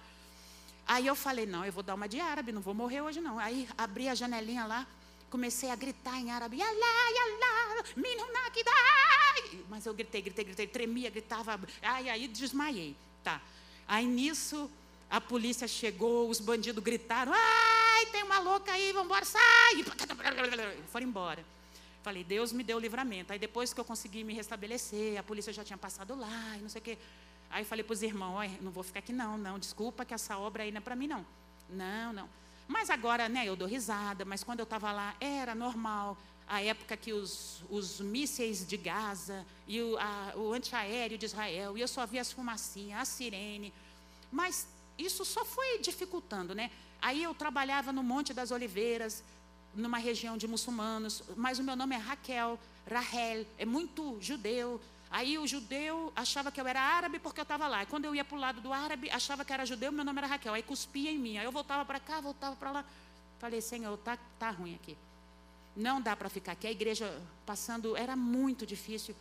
Aí 0.88 1.05
eu 1.05 1.15
falei, 1.15 1.45
não, 1.45 1.65
eu 1.65 1.74
vou 1.74 1.83
dar 1.83 1.95
uma 1.95 2.07
de 2.07 2.19
árabe, 2.19 2.51
não 2.51 2.62
vou 2.62 2.74
morrer 2.74 3.01
hoje 3.01 3.19
não. 3.19 3.38
Aí 3.38 3.67
abri 3.77 4.07
a 4.07 4.15
janelinha 4.15 4.65
lá, 4.65 4.88
comecei 5.29 5.69
a 5.69 5.75
gritar 5.75 6.17
em 6.19 6.31
árabe. 6.31 6.60
Mas 9.69 9.86
eu 9.86 9.93
gritei, 9.93 10.22
gritei, 10.22 10.46
gritei, 10.46 10.67
tremia, 10.67 11.10
gritava, 11.10 11.60
ai, 11.81 12.10
aí 12.10 12.27
desmaiei. 12.27 12.96
Tá. 13.24 13.41
Aí 13.88 14.05
nisso, 14.05 14.69
a 15.10 15.22
polícia 15.22 15.67
chegou, 15.67 16.29
os 16.29 16.39
bandidos 16.39 16.84
gritaram, 16.84 17.31
ai, 17.36 18.05
tem 18.07 18.24
uma 18.24 18.39
louca 18.39 18.72
aí, 18.72 18.91
vamos 18.91 19.07
embora, 19.07 19.25
sai. 19.25 19.84
Foram 20.91 21.07
embora. 21.07 21.46
Falei, 22.03 22.24
Deus 22.24 22.53
me 22.53 22.63
deu 22.63 22.77
o 22.77 22.79
livramento. 22.79 23.34
Aí 23.34 23.39
depois 23.39 23.74
que 23.74 23.79
eu 23.79 23.86
consegui 23.86 24.24
me 24.24 24.34
restabelecer, 24.34 25.19
a 25.19 25.24
polícia 25.24 25.51
já 25.51 25.63
tinha 25.63 25.77
passado 25.77 26.15
lá 26.15 26.55
e 26.57 26.62
não 26.62 26.69
sei 26.69 26.79
o 26.79 26.84
quê. 26.84 26.98
Aí 27.50 27.63
falei 27.63 27.84
para 27.84 27.93
os 27.93 28.01
irmãos, 28.01 28.50
não 28.62 28.72
vou 28.72 28.84
ficar 28.84 29.00
aqui 29.00 29.13
não, 29.13 29.38
não, 29.38 29.57
desculpa 29.57 30.05
que 30.05 30.13
essa 30.13 30.38
obra 30.38 30.63
aí 30.63 30.72
não 30.72 30.79
é 30.79 30.81
para 30.81 30.96
mim 30.96 31.07
não. 31.07 31.25
Não, 31.69 32.13
não. 32.13 32.29
Mas 32.67 32.89
agora, 32.89 33.29
né, 33.29 33.47
eu 33.47 33.55
dou 33.55 33.67
risada, 33.67 34.25
mas 34.25 34.43
quando 34.43 34.59
eu 34.59 34.63
estava 34.63 34.91
lá, 34.91 35.15
era 35.19 35.55
normal. 35.55 36.17
A 36.47 36.62
época 36.62 36.95
que 36.95 37.13
os, 37.13 37.63
os 37.69 38.00
mísseis 38.00 38.65
de 38.65 38.77
Gaza 38.77 39.45
e 39.67 39.81
o, 39.81 39.97
a, 39.97 40.33
o 40.36 40.53
antiaéreo 40.53 41.17
de 41.17 41.25
Israel, 41.25 41.77
e 41.77 41.81
eu 41.81 41.88
só 41.88 42.05
via 42.05 42.21
as 42.21 42.31
fumacinhas, 42.31 43.01
a 43.01 43.05
sirene. 43.05 43.74
Mas 44.31 44.67
isso 44.97 45.24
só 45.25 45.43
foi 45.45 45.79
dificultando, 45.79 46.55
né? 46.55 46.71
Aí 47.01 47.21
eu 47.24 47.33
trabalhava 47.33 47.91
no 47.91 48.01
Monte 48.01 48.33
das 48.33 48.51
Oliveiras, 48.51 49.24
numa 49.75 49.97
região 49.97 50.38
de 50.38 50.47
muçulmanos, 50.47 51.21
mas 51.36 51.59
o 51.59 51.63
meu 51.63 51.75
nome 51.75 51.95
é 51.95 52.00
Raquel, 52.00 52.59
Rahel, 52.89 53.45
é 53.57 53.65
muito 53.65 54.17
judeu. 54.21 54.81
Aí 55.09 55.37
o 55.37 55.47
judeu 55.47 56.11
achava 56.15 56.51
que 56.51 56.59
eu 56.59 56.67
era 56.67 56.81
árabe 56.81 57.19
porque 57.19 57.39
eu 57.39 57.43
estava 57.43 57.67
lá. 57.67 57.83
E 57.83 57.85
quando 57.85 58.05
eu 58.05 58.13
ia 58.13 58.25
para 58.25 58.37
o 58.37 58.39
lado 58.39 58.61
do 58.61 58.73
árabe, 58.73 59.09
achava 59.09 59.45
que 59.45 59.53
era 59.53 59.65
judeu, 59.65 59.91
meu 59.91 60.03
nome 60.03 60.17
era 60.19 60.27
Raquel. 60.27 60.53
Aí 60.53 60.63
cuspia 60.63 61.11
em 61.11 61.17
mim. 61.17 61.37
Aí 61.37 61.45
eu 61.45 61.51
voltava 61.51 61.85
para 61.85 61.99
cá, 61.99 62.19
voltava 62.19 62.55
para 62.55 62.71
lá. 62.71 62.85
Falei, 63.39 63.61
Senhor, 63.61 63.97
tá, 63.97 64.17
tá 64.37 64.49
ruim 64.49 64.75
aqui. 64.75 64.97
Não 65.75 66.01
dá 66.01 66.15
para 66.15 66.27
ficar 66.27 66.53
aqui. 66.53 66.67
A 66.67 66.71
igreja 66.71 67.21
passando 67.45 67.95
era 67.95 68.15
muito 68.15 68.65
difícil. 68.65 69.15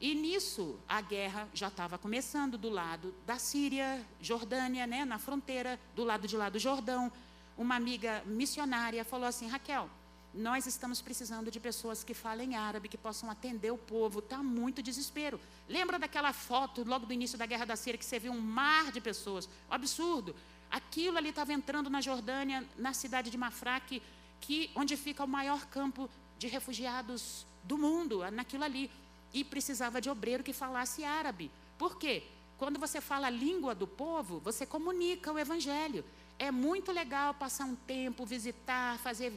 E 0.00 0.14
nisso 0.14 0.78
a 0.88 1.00
guerra 1.00 1.48
já 1.54 1.68
estava 1.68 1.96
começando 1.96 2.58
do 2.58 2.68
lado 2.68 3.14
da 3.24 3.38
Síria, 3.38 4.04
Jordânia, 4.20 4.86
né, 4.86 5.04
na 5.04 5.18
fronteira, 5.18 5.78
do 5.94 6.04
lado 6.04 6.26
de 6.26 6.36
lá 6.36 6.48
do 6.48 6.58
Jordão. 6.58 7.10
Uma 7.56 7.76
amiga 7.76 8.22
missionária 8.26 9.04
falou 9.04 9.26
assim: 9.26 9.46
Raquel, 9.46 9.88
nós 10.34 10.66
estamos 10.66 11.02
precisando 11.02 11.50
de 11.50 11.60
pessoas 11.60 12.02
que 12.02 12.14
falem 12.14 12.56
árabe, 12.56 12.88
que 12.88 12.96
possam 12.96 13.30
atender 13.30 13.70
o 13.70 13.76
povo. 13.76 14.20
Está 14.20 14.42
muito 14.42 14.82
desespero. 14.82 15.38
Lembra 15.68 15.98
daquela 15.98 16.32
foto 16.32 16.84
logo 16.86 17.04
do 17.04 17.12
início 17.12 17.36
da 17.36 17.44
Guerra 17.44 17.66
da 17.66 17.76
Síria 17.76 17.98
que 17.98 18.04
você 18.04 18.18
viu 18.18 18.32
um 18.32 18.40
mar 18.40 18.90
de 18.90 19.00
pessoas? 19.00 19.48
Absurdo. 19.70 20.34
Aquilo 20.70 21.18
ali 21.18 21.28
estava 21.28 21.52
entrando 21.52 21.90
na 21.90 22.00
Jordânia, 22.00 22.66
na 22.78 22.94
cidade 22.94 23.30
de 23.30 23.36
Mafraq, 23.36 24.02
que, 24.40 24.70
onde 24.74 24.96
fica 24.96 25.22
o 25.22 25.28
maior 25.28 25.66
campo 25.66 26.08
de 26.38 26.46
refugiados 26.46 27.46
do 27.64 27.76
mundo, 27.76 28.28
naquilo 28.30 28.64
ali. 28.64 28.90
E 29.34 29.44
precisava 29.44 30.00
de 30.00 30.08
obreiro 30.08 30.42
que 30.42 30.52
falasse 30.54 31.04
árabe. 31.04 31.50
Por 31.76 31.98
quê? 31.98 32.22
Quando 32.56 32.78
você 32.78 33.00
fala 33.00 33.26
a 33.26 33.30
língua 33.30 33.74
do 33.74 33.86
povo, 33.86 34.38
você 34.40 34.64
comunica 34.64 35.30
o 35.30 35.38
evangelho. 35.38 36.04
É 36.38 36.50
muito 36.50 36.90
legal 36.90 37.34
passar 37.34 37.64
um 37.64 37.74
tempo, 37.74 38.24
visitar, 38.24 38.98
fazer 38.98 39.32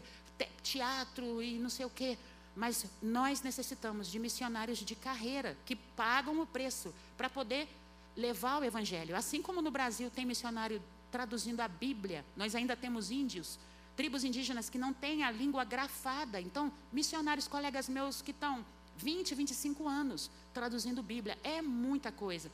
teatro 0.62 1.42
e 1.42 1.58
não 1.58 1.70
sei 1.70 1.86
o 1.86 1.90
quê. 1.90 2.18
Mas 2.56 2.86
nós 3.02 3.42
necessitamos 3.42 4.08
de 4.08 4.18
missionários 4.18 4.80
de 4.80 4.96
carreira 4.96 5.58
que 5.66 5.76
pagam 5.76 6.40
o 6.40 6.46
preço 6.46 6.94
para 7.18 7.30
poder 7.30 7.68
levar 8.16 8.62
o 8.62 8.64
evangelho. 8.64 9.16
Assim 9.16 9.42
como 9.42 9.62
no 9.62 9.72
Brasil 9.72 10.10
tem 10.10 10.26
missionário 10.26 10.82
traduzindo 11.12 11.62
a 11.62 11.68
Bíblia, 11.68 12.26
nós 12.36 12.56
ainda 12.56 12.76
temos 12.76 13.12
índios, 13.12 13.60
tribos 13.96 14.24
indígenas 14.24 14.70
que 14.70 14.78
não 14.78 14.94
têm 14.94 15.24
a 15.24 15.32
língua 15.32 15.64
grafada. 15.64 16.40
Então, 16.40 16.72
missionários, 16.92 17.48
colegas 17.48 17.88
meus 17.88 18.22
que 18.22 18.32
estão 18.32 18.66
20, 18.98 19.36
25 19.36 19.88
anos 19.88 20.32
traduzindo 20.54 21.04
Bíblia, 21.04 21.38
é 21.44 21.62
muita 21.62 22.12
coisa. 22.12 22.52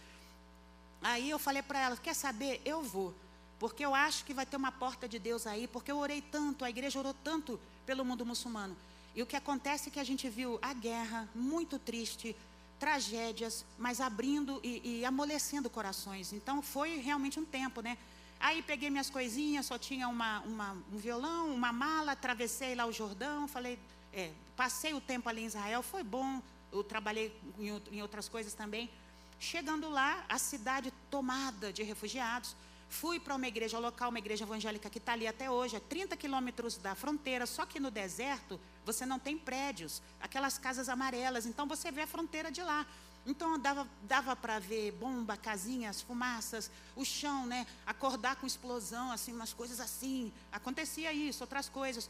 Aí 1.01 1.29
eu 1.29 1.39
falei 1.39 1.61
para 1.61 1.79
ela: 1.79 1.97
quer 1.97 2.13
saber? 2.13 2.61
Eu 2.65 2.83
vou 2.83 3.13
porque 3.61 3.85
eu 3.85 3.93
acho 3.93 4.25
que 4.25 4.33
vai 4.33 4.43
ter 4.43 4.57
uma 4.57 4.71
porta 4.71 5.07
de 5.07 5.19
Deus 5.19 5.45
aí, 5.45 5.67
porque 5.67 5.91
eu 5.91 5.99
orei 5.99 6.19
tanto, 6.19 6.65
a 6.65 6.69
igreja 6.71 6.97
orou 6.97 7.13
tanto 7.23 7.59
pelo 7.85 8.03
mundo 8.03 8.25
muçulmano. 8.25 8.75
E 9.15 9.21
o 9.21 9.25
que 9.27 9.35
acontece 9.35 9.87
é 9.87 9.91
que 9.91 9.99
a 9.99 10.03
gente 10.03 10.27
viu 10.27 10.57
a 10.63 10.73
guerra, 10.73 11.29
muito 11.35 11.77
triste, 11.77 12.35
tragédias, 12.79 13.63
mas 13.77 14.01
abrindo 14.01 14.59
e, 14.63 15.01
e 15.01 15.05
amolecendo 15.05 15.69
corações. 15.69 16.33
Então 16.33 16.63
foi 16.63 16.97
realmente 16.97 17.39
um 17.39 17.45
tempo, 17.45 17.81
né? 17.81 17.99
Aí 18.39 18.63
peguei 18.63 18.89
minhas 18.89 19.11
coisinhas, 19.11 19.67
só 19.67 19.77
tinha 19.77 20.07
uma, 20.07 20.39
uma, 20.39 20.71
um 20.91 20.97
violão, 20.97 21.53
uma 21.53 21.71
mala, 21.71 22.13
atravessei 22.13 22.73
lá 22.73 22.87
o 22.87 22.91
Jordão, 22.91 23.47
falei, 23.47 23.77
é, 24.11 24.31
passei 24.57 24.95
o 24.95 24.99
tempo 24.99 25.29
ali 25.29 25.43
em 25.43 25.45
Israel, 25.45 25.83
foi 25.83 26.01
bom, 26.01 26.41
eu 26.71 26.83
trabalhei 26.83 27.31
em, 27.59 27.79
em 27.91 28.01
outras 28.01 28.27
coisas 28.27 28.55
também. 28.55 28.89
Chegando 29.39 29.87
lá, 29.87 30.25
a 30.27 30.39
cidade 30.39 30.91
tomada 31.11 31.71
de 31.71 31.83
refugiados, 31.83 32.55
Fui 32.91 33.21
para 33.21 33.33
uma 33.33 33.47
igreja 33.47 33.79
local, 33.79 34.09
uma 34.09 34.19
igreja 34.19 34.43
evangélica 34.43 34.89
que 34.89 34.97
está 34.97 35.13
ali 35.13 35.25
até 35.25 35.49
hoje, 35.49 35.77
a 35.77 35.79
30 35.79 36.17
quilômetros 36.17 36.75
da 36.75 36.93
fronteira, 36.93 37.45
só 37.45 37.65
que 37.65 37.79
no 37.79 37.89
deserto 37.89 38.59
você 38.85 39.05
não 39.05 39.17
tem 39.17 39.37
prédios, 39.37 40.01
aquelas 40.19 40.57
casas 40.57 40.89
amarelas, 40.89 41.45
então 41.45 41.65
você 41.65 41.89
vê 41.89 42.01
a 42.01 42.07
fronteira 42.07 42.51
de 42.51 42.61
lá. 42.61 42.85
Então 43.25 43.57
dava, 43.57 43.87
dava 44.03 44.35
para 44.35 44.59
ver 44.59 44.91
bomba, 44.91 45.37
casinhas, 45.37 46.01
fumaças, 46.01 46.69
o 46.93 47.05
chão, 47.05 47.45
né? 47.45 47.65
Acordar 47.85 48.35
com 48.35 48.45
explosão, 48.45 49.09
assim, 49.09 49.31
umas 49.31 49.53
coisas 49.53 49.79
assim. 49.79 50.33
Acontecia 50.51 51.13
isso, 51.13 51.43
outras 51.45 51.69
coisas. 51.69 52.09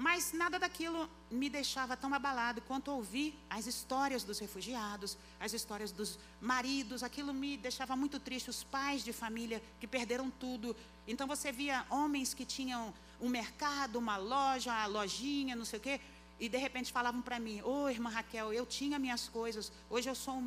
Mas 0.00 0.32
nada 0.32 0.58
daquilo 0.58 1.10
me 1.30 1.50
deixava 1.50 1.94
tão 1.94 2.14
abalado 2.14 2.62
quanto 2.62 2.90
ouvir 2.90 3.38
as 3.50 3.66
histórias 3.66 4.24
dos 4.24 4.38
refugiados, 4.38 5.18
as 5.38 5.52
histórias 5.52 5.92
dos 5.92 6.18
maridos. 6.40 7.02
Aquilo 7.02 7.34
me 7.34 7.58
deixava 7.58 7.94
muito 7.94 8.18
triste, 8.18 8.48
os 8.48 8.64
pais 8.64 9.04
de 9.04 9.12
família 9.12 9.62
que 9.78 9.86
perderam 9.86 10.30
tudo. 10.30 10.74
Então 11.06 11.26
você 11.26 11.52
via 11.52 11.84
homens 11.90 12.32
que 12.32 12.46
tinham 12.46 12.94
um 13.20 13.28
mercado, 13.28 13.98
uma 13.98 14.16
loja, 14.16 14.72
uma 14.72 14.86
lojinha, 14.86 15.54
não 15.54 15.66
sei 15.66 15.78
o 15.78 15.82
quê, 15.82 16.00
e 16.38 16.48
de 16.48 16.56
repente 16.56 16.90
falavam 16.90 17.20
para 17.20 17.38
mim: 17.38 17.60
Ô 17.60 17.82
oh, 17.82 17.90
irmã 17.90 18.08
Raquel, 18.08 18.54
eu 18.54 18.64
tinha 18.64 18.98
minhas 18.98 19.28
coisas, 19.28 19.70
hoje 19.90 20.08
eu 20.08 20.14
sou. 20.14 20.42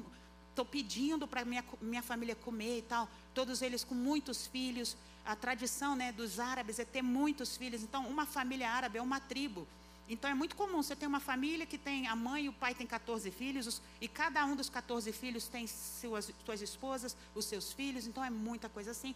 Estou 0.49 0.65
pedindo 0.65 1.27
para 1.27 1.45
minha, 1.45 1.63
minha 1.79 2.01
família 2.01 2.35
comer 2.35 2.79
e 2.79 2.81
tal. 2.81 3.07
Todos 3.35 3.61
eles 3.61 3.83
com 3.83 3.93
muitos 3.93 4.47
filhos 4.47 4.97
a 5.25 5.35
tradição 5.35 5.95
né, 5.95 6.11
dos 6.11 6.39
árabes 6.39 6.79
é 6.79 6.85
ter 6.85 7.01
muitos 7.01 7.55
filhos. 7.55 7.81
Então, 7.81 8.07
uma 8.07 8.25
família 8.25 8.69
árabe 8.69 8.97
é 8.97 9.01
uma 9.01 9.19
tribo. 9.19 9.67
Então, 10.07 10.29
é 10.29 10.33
muito 10.33 10.55
comum 10.55 10.83
você 10.83 10.95
ter 10.95 11.07
uma 11.07 11.19
família 11.19 11.65
que 11.65 11.77
tem 11.77 12.07
a 12.07 12.15
mãe 12.15 12.45
e 12.45 12.49
o 12.49 12.53
pai 12.53 12.75
tem 12.75 12.85
14 12.85 13.31
filhos, 13.31 13.81
e 14.01 14.07
cada 14.07 14.45
um 14.45 14.55
dos 14.55 14.69
14 14.69 15.11
filhos 15.13 15.47
tem 15.47 15.65
suas, 15.65 16.29
suas 16.45 16.61
esposas, 16.61 17.15
os 17.33 17.45
seus 17.45 17.71
filhos, 17.71 18.05
então 18.05 18.23
é 18.23 18.29
muita 18.29 18.67
coisa 18.67 18.91
assim. 18.91 19.15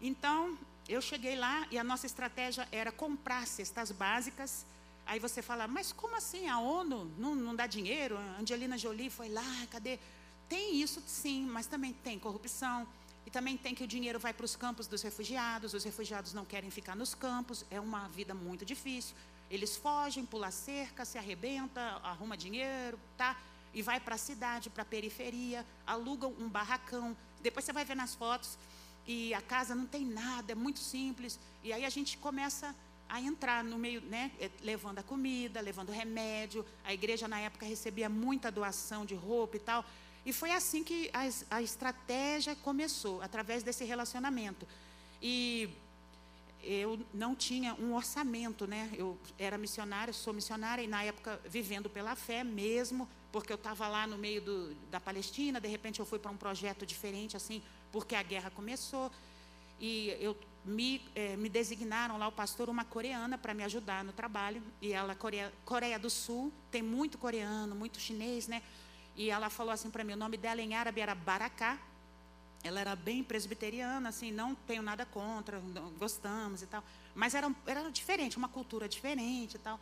Então, 0.00 0.58
eu 0.88 1.00
cheguei 1.00 1.36
lá 1.36 1.66
e 1.70 1.78
a 1.78 1.84
nossa 1.84 2.06
estratégia 2.06 2.66
era 2.72 2.90
comprar 2.90 3.46
cestas 3.46 3.92
básicas. 3.92 4.66
Aí 5.06 5.20
você 5.20 5.40
fala, 5.40 5.68
mas 5.68 5.92
como 5.92 6.16
assim? 6.16 6.48
A 6.48 6.58
ONU 6.58 7.10
não, 7.16 7.34
não 7.36 7.54
dá 7.54 7.68
dinheiro? 7.68 8.16
A 8.16 8.40
Angelina 8.40 8.76
Jolie 8.76 9.08
foi 9.08 9.28
lá, 9.28 9.66
cadê? 9.70 10.00
Tem 10.48 10.80
isso 10.82 11.00
sim, 11.06 11.46
mas 11.46 11.66
também 11.66 11.92
tem 11.92 12.18
corrupção, 12.18 12.86
e 13.26 13.30
também 13.30 13.56
tem 13.56 13.74
que 13.74 13.84
o 13.84 13.86
dinheiro 13.86 14.18
vai 14.18 14.32
para 14.32 14.44
os 14.44 14.56
campos 14.56 14.86
dos 14.86 15.02
refugiados, 15.02 15.74
os 15.74 15.84
refugiados 15.84 16.32
não 16.32 16.44
querem 16.44 16.70
ficar 16.70 16.96
nos 16.96 17.14
campos, 17.14 17.64
é 17.70 17.80
uma 17.80 18.08
vida 18.08 18.34
muito 18.34 18.64
difícil. 18.64 19.14
Eles 19.50 19.76
fogem, 19.76 20.24
pula 20.24 20.50
cerca, 20.50 21.04
se 21.04 21.18
arrebenta, 21.18 21.80
arruma 22.02 22.36
dinheiro, 22.36 22.98
tá? 23.16 23.36
E 23.74 23.82
vai 23.82 24.00
para 24.00 24.14
a 24.14 24.18
cidade, 24.18 24.70
para 24.70 24.82
a 24.82 24.86
periferia, 24.86 25.64
alugam 25.86 26.34
um 26.38 26.48
barracão. 26.48 27.16
Depois 27.42 27.64
você 27.64 27.72
vai 27.72 27.84
ver 27.84 27.94
nas 27.94 28.14
fotos 28.14 28.58
e 29.06 29.32
a 29.34 29.40
casa 29.40 29.74
não 29.74 29.86
tem 29.86 30.04
nada, 30.04 30.52
é 30.52 30.54
muito 30.54 30.78
simples. 30.78 31.38
E 31.62 31.72
aí 31.72 31.84
a 31.84 31.90
gente 31.90 32.16
começa 32.18 32.74
a 33.08 33.20
entrar 33.20 33.62
no 33.62 33.76
meio, 33.76 34.00
né, 34.00 34.32
eh, 34.40 34.50
levando 34.62 34.98
a 34.98 35.02
comida, 35.02 35.60
levando 35.60 35.92
remédio. 35.92 36.64
A 36.82 36.94
igreja 36.94 37.28
na 37.28 37.38
época 37.38 37.66
recebia 37.66 38.08
muita 38.08 38.50
doação 38.50 39.04
de 39.04 39.14
roupa 39.14 39.56
e 39.56 39.60
tal. 39.60 39.84
E 40.24 40.32
foi 40.32 40.52
assim 40.52 40.84
que 40.84 41.10
a, 41.12 41.56
a 41.56 41.62
estratégia 41.62 42.54
começou, 42.56 43.20
através 43.22 43.62
desse 43.62 43.84
relacionamento. 43.84 44.66
E 45.20 45.68
eu 46.62 46.98
não 47.12 47.34
tinha 47.34 47.74
um 47.74 47.94
orçamento, 47.94 48.66
né? 48.66 48.90
Eu 48.94 49.18
era 49.38 49.58
missionária, 49.58 50.12
sou 50.12 50.32
missionária, 50.32 50.82
e 50.82 50.86
na 50.86 51.02
época 51.02 51.40
vivendo 51.44 51.90
pela 51.90 52.14
fé 52.14 52.44
mesmo, 52.44 53.08
porque 53.32 53.52
eu 53.52 53.56
estava 53.56 53.88
lá 53.88 54.06
no 54.06 54.16
meio 54.16 54.40
do, 54.40 54.74
da 54.90 55.00
Palestina, 55.00 55.60
de 55.60 55.68
repente 55.68 55.98
eu 55.98 56.06
fui 56.06 56.18
para 56.18 56.30
um 56.30 56.36
projeto 56.36 56.86
diferente, 56.86 57.36
assim, 57.36 57.60
porque 57.90 58.14
a 58.14 58.22
guerra 58.22 58.50
começou. 58.50 59.10
E 59.80 60.16
eu 60.20 60.36
me, 60.64 61.02
eh, 61.16 61.36
me 61.36 61.48
designaram 61.48 62.16
lá, 62.16 62.28
o 62.28 62.32
pastor, 62.32 62.68
uma 62.68 62.84
coreana 62.84 63.36
para 63.36 63.52
me 63.52 63.64
ajudar 63.64 64.04
no 64.04 64.12
trabalho. 64.12 64.62
E 64.80 64.92
ela, 64.92 65.16
Coreia, 65.16 65.52
Coreia 65.64 65.98
do 65.98 66.08
Sul, 66.08 66.52
tem 66.70 66.82
muito 66.82 67.18
coreano, 67.18 67.74
muito 67.74 67.98
chinês, 67.98 68.46
né? 68.46 68.62
E 69.16 69.30
ela 69.30 69.50
falou 69.50 69.72
assim 69.72 69.90
para 69.90 70.04
mim, 70.04 70.14
o 70.14 70.16
nome 70.16 70.36
dela 70.36 70.60
em 70.60 70.74
árabe 70.74 71.00
era 71.00 71.14
Baracá. 71.14 71.78
Ela 72.64 72.80
era 72.80 72.94
bem 72.94 73.24
presbiteriana, 73.24 74.08
assim, 74.08 74.30
não 74.30 74.54
tenho 74.54 74.82
nada 74.82 75.04
contra, 75.04 75.60
gostamos 75.98 76.62
e 76.62 76.66
tal. 76.66 76.82
Mas 77.14 77.34
era, 77.34 77.52
era 77.66 77.90
diferente, 77.90 78.36
uma 78.36 78.48
cultura 78.48 78.88
diferente 78.88 79.56
e 79.56 79.58
tal. 79.58 79.80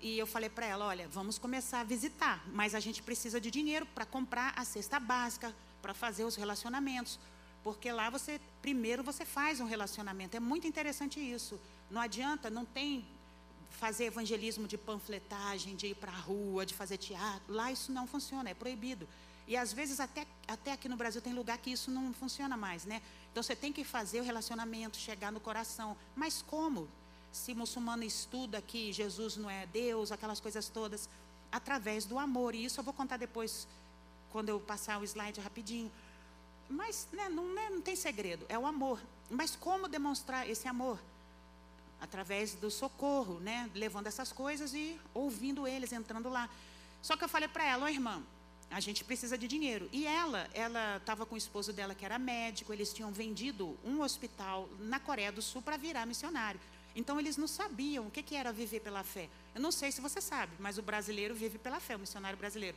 E 0.00 0.18
eu 0.18 0.26
falei 0.26 0.48
para 0.48 0.64
ela, 0.64 0.86
olha, 0.86 1.08
vamos 1.08 1.38
começar 1.38 1.80
a 1.80 1.84
visitar, 1.84 2.42
mas 2.48 2.74
a 2.74 2.80
gente 2.80 3.02
precisa 3.02 3.40
de 3.40 3.50
dinheiro 3.50 3.84
para 3.84 4.06
comprar 4.06 4.54
a 4.56 4.64
cesta 4.64 4.98
básica, 4.98 5.54
para 5.82 5.92
fazer 5.92 6.24
os 6.24 6.36
relacionamentos. 6.36 7.18
Porque 7.62 7.90
lá 7.92 8.08
você, 8.08 8.40
primeiro 8.62 9.02
você 9.02 9.24
faz 9.24 9.60
um 9.60 9.66
relacionamento. 9.66 10.36
É 10.36 10.40
muito 10.40 10.66
interessante 10.66 11.20
isso. 11.20 11.60
Não 11.90 12.00
adianta, 12.00 12.48
não 12.48 12.64
tem 12.64 13.04
fazer 13.78 14.06
evangelismo 14.06 14.66
de 14.66 14.76
panfletagem, 14.76 15.76
de 15.76 15.88
ir 15.88 15.94
para 15.94 16.10
a 16.10 16.16
rua, 16.16 16.66
de 16.66 16.74
fazer 16.74 16.96
teatro. 16.96 17.54
Lá 17.54 17.70
isso 17.70 17.92
não 17.92 18.06
funciona, 18.06 18.50
é 18.50 18.54
proibido. 18.54 19.08
E 19.46 19.56
às 19.56 19.72
vezes 19.72 20.00
até, 20.00 20.26
até 20.46 20.72
aqui 20.72 20.88
no 20.88 20.96
Brasil 20.96 21.22
tem 21.22 21.32
lugar 21.32 21.56
que 21.58 21.70
isso 21.70 21.90
não 21.90 22.12
funciona 22.12 22.56
mais, 22.56 22.84
né? 22.84 23.00
Então 23.30 23.42
você 23.42 23.54
tem 23.54 23.72
que 23.72 23.84
fazer 23.84 24.20
o 24.20 24.24
relacionamento, 24.24 24.96
chegar 24.96 25.30
no 25.30 25.40
coração. 25.40 25.96
Mas 26.16 26.42
como? 26.42 26.88
Se 27.32 27.54
muçulmano 27.54 28.02
estuda 28.02 28.60
que 28.60 28.92
Jesus 28.92 29.36
não 29.36 29.48
é 29.48 29.64
Deus, 29.66 30.10
aquelas 30.10 30.40
coisas 30.40 30.68
todas, 30.68 31.08
através 31.52 32.04
do 32.04 32.18
amor. 32.18 32.54
E 32.54 32.64
isso 32.64 32.80
eu 32.80 32.84
vou 32.84 32.92
contar 32.92 33.16
depois, 33.16 33.68
quando 34.32 34.48
eu 34.48 34.58
passar 34.58 35.00
o 35.00 35.04
slide 35.04 35.40
rapidinho. 35.40 35.90
Mas 36.68 37.06
né, 37.12 37.28
não, 37.28 37.54
né, 37.54 37.70
não 37.70 37.80
tem 37.80 37.94
segredo, 37.94 38.44
é 38.48 38.58
o 38.58 38.66
amor. 38.66 39.00
Mas 39.30 39.54
como 39.54 39.88
demonstrar 39.88 40.48
esse 40.50 40.66
amor? 40.66 40.98
Através 42.00 42.54
do 42.54 42.70
socorro, 42.70 43.40
né? 43.40 43.70
Levando 43.74 44.06
essas 44.06 44.32
coisas 44.32 44.72
e 44.74 44.98
ouvindo 45.12 45.66
eles, 45.66 45.92
entrando 45.92 46.28
lá. 46.28 46.48
Só 47.02 47.16
que 47.16 47.24
eu 47.24 47.28
falei 47.28 47.48
para 47.48 47.64
ela, 47.64 47.86
oh, 47.86 47.88
irmã, 47.88 48.22
a 48.70 48.80
gente 48.80 49.04
precisa 49.04 49.36
de 49.36 49.48
dinheiro. 49.48 49.88
E 49.92 50.06
ela, 50.06 50.48
ela 50.52 50.96
estava 50.98 51.24
com 51.24 51.34
o 51.34 51.38
esposo 51.38 51.72
dela 51.72 51.94
que 51.94 52.04
era 52.04 52.18
médico, 52.18 52.72
eles 52.72 52.92
tinham 52.92 53.10
vendido 53.10 53.76
um 53.84 54.02
hospital 54.02 54.68
na 54.78 55.00
Coreia 55.00 55.32
do 55.32 55.40
Sul 55.40 55.62
para 55.62 55.76
virar 55.76 56.06
missionário. 56.06 56.60
Então 56.94 57.18
eles 57.18 57.36
não 57.36 57.46
sabiam 57.46 58.06
o 58.06 58.10
que, 58.10 58.22
que 58.22 58.34
era 58.34 58.52
viver 58.52 58.80
pela 58.80 59.02
fé. 59.04 59.28
Eu 59.54 59.60
não 59.60 59.70
sei 59.70 59.92
se 59.92 60.00
você 60.00 60.20
sabe, 60.20 60.52
mas 60.58 60.78
o 60.78 60.82
brasileiro 60.82 61.34
vive 61.34 61.58
pela 61.58 61.80
fé, 61.80 61.96
o 61.96 61.98
missionário 61.98 62.38
brasileiro. 62.38 62.76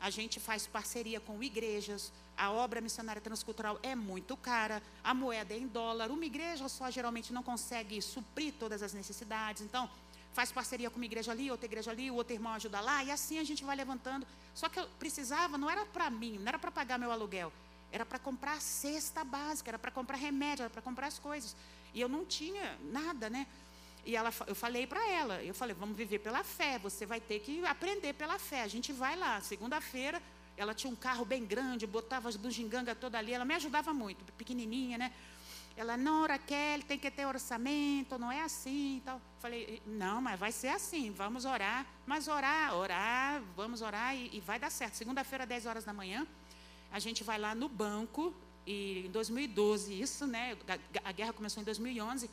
A 0.00 0.10
gente 0.10 0.38
faz 0.38 0.66
parceria 0.66 1.20
com 1.20 1.42
igrejas, 1.42 2.12
a 2.36 2.50
obra 2.50 2.80
missionária 2.80 3.20
transcultural 3.20 3.78
é 3.82 3.94
muito 3.94 4.36
cara, 4.36 4.82
a 5.02 5.14
moeda 5.14 5.54
é 5.54 5.58
em 5.58 5.66
dólar, 5.66 6.10
uma 6.10 6.24
igreja 6.24 6.68
só 6.68 6.90
geralmente 6.90 7.32
não 7.32 7.42
consegue 7.42 8.00
suprir 8.02 8.54
todas 8.58 8.82
as 8.82 8.92
necessidades. 8.92 9.62
Então, 9.62 9.88
faz 10.34 10.52
parceria 10.52 10.90
com 10.90 10.96
uma 10.96 11.06
igreja 11.06 11.32
ali, 11.32 11.50
outra 11.50 11.64
igreja 11.64 11.90
ali, 11.90 12.10
o 12.10 12.14
outro 12.14 12.34
irmão 12.34 12.52
ajuda 12.52 12.78
lá, 12.80 13.02
e 13.02 13.10
assim 13.10 13.38
a 13.38 13.44
gente 13.44 13.64
vai 13.64 13.74
levantando. 13.74 14.26
Só 14.54 14.68
que 14.68 14.78
eu 14.78 14.86
precisava, 14.98 15.56
não 15.56 15.70
era 15.70 15.86
para 15.86 16.10
mim, 16.10 16.38
não 16.38 16.48
era 16.48 16.58
para 16.58 16.70
pagar 16.70 16.98
meu 16.98 17.10
aluguel, 17.10 17.50
era 17.90 18.04
para 18.04 18.18
comprar 18.18 18.60
cesta 18.60 19.24
básica, 19.24 19.70
era 19.70 19.78
para 19.78 19.90
comprar 19.90 20.16
remédio, 20.16 20.64
era 20.64 20.70
para 20.70 20.82
comprar 20.82 21.06
as 21.06 21.18
coisas. 21.18 21.56
E 21.94 22.00
eu 22.02 22.08
não 22.08 22.26
tinha 22.26 22.76
nada, 22.82 23.30
né? 23.30 23.46
E 24.06 24.14
ela, 24.14 24.32
eu 24.46 24.54
falei 24.54 24.86
para 24.86 25.04
ela, 25.10 25.42
eu 25.42 25.52
falei, 25.52 25.74
vamos 25.74 25.96
viver 25.96 26.20
pela 26.20 26.44
fé, 26.44 26.78
você 26.78 27.04
vai 27.04 27.20
ter 27.20 27.40
que 27.40 27.66
aprender 27.66 28.12
pela 28.12 28.38
fé. 28.38 28.62
A 28.62 28.68
gente 28.68 28.92
vai 28.92 29.16
lá, 29.16 29.40
segunda-feira, 29.40 30.22
ela 30.56 30.72
tinha 30.72 30.92
um 30.92 30.94
carro 30.94 31.24
bem 31.24 31.44
grande, 31.44 31.88
botava 31.88 32.28
as 32.28 32.36
bugigangas 32.36 32.96
toda 32.98 33.18
ali, 33.18 33.32
ela 33.32 33.44
me 33.44 33.54
ajudava 33.54 33.92
muito, 33.92 34.24
pequenininha, 34.34 34.96
né? 34.96 35.12
Ela, 35.76 35.96
não, 35.96 36.24
Raquel, 36.24 36.82
tem 36.84 36.96
que 36.96 37.10
ter 37.10 37.26
orçamento, 37.26 38.16
não 38.16 38.30
é 38.30 38.42
assim 38.42 39.02
tal. 39.04 39.20
Falei, 39.40 39.82
não, 39.84 40.22
mas 40.22 40.38
vai 40.38 40.52
ser 40.52 40.68
assim, 40.68 41.10
vamos 41.10 41.44
orar. 41.44 41.84
Mas 42.06 42.28
orar, 42.28 42.74
orar, 42.74 43.42
vamos 43.56 43.82
orar 43.82 44.14
e, 44.14 44.30
e 44.32 44.40
vai 44.40 44.58
dar 44.58 44.70
certo. 44.70 44.94
Segunda-feira, 44.94 45.44
10 45.44 45.66
horas 45.66 45.84
da 45.84 45.92
manhã, 45.92 46.24
a 46.92 47.00
gente 47.00 47.24
vai 47.24 47.38
lá 47.38 47.56
no 47.56 47.68
banco, 47.68 48.32
e 48.66 49.06
em 49.06 49.10
2012, 49.10 50.00
isso, 50.00 50.26
né? 50.26 50.56
A 51.04 51.12
guerra 51.12 51.32
começou 51.32 51.60
em 51.60 51.64
2011 51.64 52.28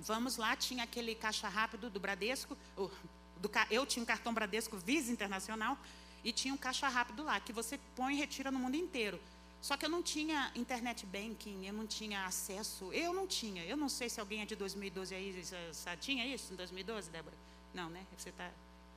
Vamos 0.00 0.36
lá, 0.36 0.54
tinha 0.54 0.84
aquele 0.84 1.14
caixa 1.14 1.48
rápido 1.48 1.90
do 1.90 1.98
Bradesco, 1.98 2.56
do, 2.76 3.50
eu 3.70 3.84
tinha 3.84 4.02
um 4.02 4.06
cartão 4.06 4.32
Bradesco 4.32 4.76
Visa 4.76 5.10
Internacional 5.10 5.76
e 6.22 6.32
tinha 6.32 6.52
um 6.54 6.56
caixa 6.56 6.88
rápido 6.88 7.24
lá, 7.24 7.40
que 7.40 7.52
você 7.52 7.78
põe 7.96 8.14
e 8.14 8.16
retira 8.16 8.50
no 8.50 8.58
mundo 8.58 8.76
inteiro. 8.76 9.20
Só 9.60 9.76
que 9.76 9.84
eu 9.84 9.90
não 9.90 10.02
tinha 10.02 10.52
internet 10.54 11.04
banking, 11.04 11.66
eu 11.66 11.72
não 11.72 11.86
tinha 11.86 12.24
acesso, 12.26 12.92
eu 12.92 13.12
não 13.12 13.26
tinha. 13.26 13.64
Eu 13.64 13.76
não 13.76 13.88
sei 13.88 14.08
se 14.08 14.20
alguém 14.20 14.42
é 14.42 14.44
de 14.44 14.54
2012 14.54 15.14
aí, 15.14 15.44
já, 15.84 15.96
tinha 15.96 16.24
isso 16.24 16.52
em 16.52 16.56
2012, 16.56 17.10
Débora? 17.10 17.36
Não, 17.74 17.90
né? 17.90 18.06
Você 18.16 18.28
está 18.28 18.50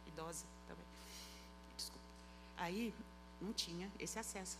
idosa 0.07 0.45
também. 0.67 0.85
Desculpa. 1.75 2.05
Aí, 2.57 2.93
não 3.41 3.51
tinha 3.53 3.91
esse 3.99 4.19
acesso. 4.19 4.57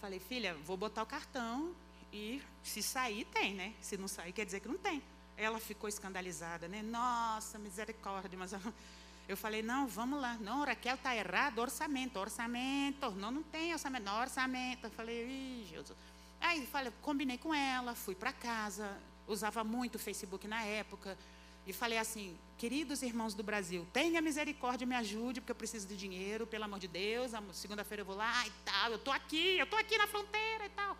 Falei, 0.00 0.18
filha, 0.18 0.54
vou 0.64 0.76
botar 0.76 1.02
o 1.02 1.06
cartão 1.06 1.74
e 2.12 2.42
se 2.62 2.82
sair, 2.82 3.26
tem, 3.26 3.54
né? 3.54 3.74
Se 3.80 3.96
não 3.98 4.08
sair, 4.08 4.32
quer 4.32 4.46
dizer 4.46 4.60
que 4.60 4.68
não 4.68 4.78
tem. 4.78 5.02
Ela 5.36 5.58
ficou 5.58 5.88
escandalizada, 5.88 6.68
né? 6.68 6.82
Nossa, 6.82 7.58
misericórdia, 7.58 8.38
mas 8.38 8.52
eu 9.28 9.36
falei, 9.36 9.62
não, 9.62 9.86
vamos 9.86 10.20
lá. 10.20 10.36
Não, 10.40 10.64
Raquel 10.64 10.94
está 10.94 11.14
errado, 11.16 11.58
orçamento, 11.58 12.18
orçamento. 12.18 13.10
Não, 13.12 13.30
não 13.30 13.42
tem 13.42 13.72
orçamento, 13.72 14.04
não, 14.04 14.20
orçamento. 14.20 14.86
Eu 14.86 14.90
falei, 14.90 15.26
ih, 15.26 15.66
Jesus. 15.68 15.96
Aí 16.40 16.66
falei, 16.66 16.92
combinei 17.02 17.38
com 17.38 17.54
ela, 17.54 17.94
fui 17.94 18.14
para 18.14 18.32
casa, 18.32 18.98
usava 19.28 19.62
muito 19.62 19.94
o 19.94 19.98
Facebook 19.98 20.46
na 20.48 20.62
época. 20.62 21.16
E 21.64 21.72
falei 21.72 21.98
assim, 21.98 22.36
queridos 22.58 23.02
irmãos 23.02 23.34
do 23.34 23.42
Brasil, 23.42 23.86
tenha 23.92 24.20
misericórdia, 24.20 24.84
me 24.84 24.96
ajude, 24.96 25.40
porque 25.40 25.52
eu 25.52 25.56
preciso 25.56 25.86
de 25.86 25.96
dinheiro, 25.96 26.44
pelo 26.44 26.64
amor 26.64 26.80
de 26.80 26.88
Deus. 26.88 27.30
Segunda-feira 27.52 28.02
eu 28.02 28.06
vou 28.06 28.16
lá 28.16 28.44
e 28.46 28.50
tal, 28.64 28.90
eu 28.90 28.96
estou 28.96 29.12
aqui, 29.14 29.58
eu 29.58 29.64
estou 29.64 29.78
aqui 29.78 29.96
na 29.96 30.08
fronteira 30.08 30.66
e 30.66 30.70
tal. 30.70 30.96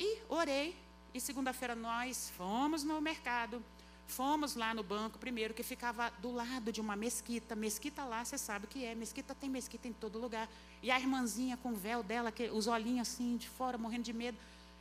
E 0.00 0.18
orei, 0.28 0.74
e 1.18 1.20
segunda-feira 1.20 1.74
nós 1.74 2.30
fomos 2.36 2.84
no 2.84 3.00
mercado, 3.00 3.60
fomos 4.06 4.54
lá 4.54 4.72
no 4.72 4.84
banco 4.84 5.18
primeiro, 5.18 5.52
que 5.52 5.64
ficava 5.64 6.10
do 6.22 6.30
lado 6.30 6.70
de 6.70 6.80
uma 6.80 6.94
mesquita. 6.94 7.56
Mesquita 7.56 8.04
lá, 8.04 8.24
você 8.24 8.38
sabe 8.38 8.66
o 8.66 8.68
que 8.68 8.84
é. 8.84 8.94
Mesquita 8.94 9.34
tem 9.34 9.50
mesquita 9.50 9.88
em 9.88 9.92
todo 9.92 10.16
lugar. 10.16 10.48
E 10.80 10.92
a 10.92 10.98
irmãzinha 10.98 11.56
com 11.56 11.70
o 11.70 11.74
véu 11.74 12.04
dela, 12.04 12.30
que, 12.30 12.48
os 12.50 12.68
olhinhos 12.68 13.08
assim 13.08 13.36
de 13.36 13.48
fora, 13.48 13.76
morrendo 13.76 14.04
de 14.04 14.12
medo. 14.12 14.38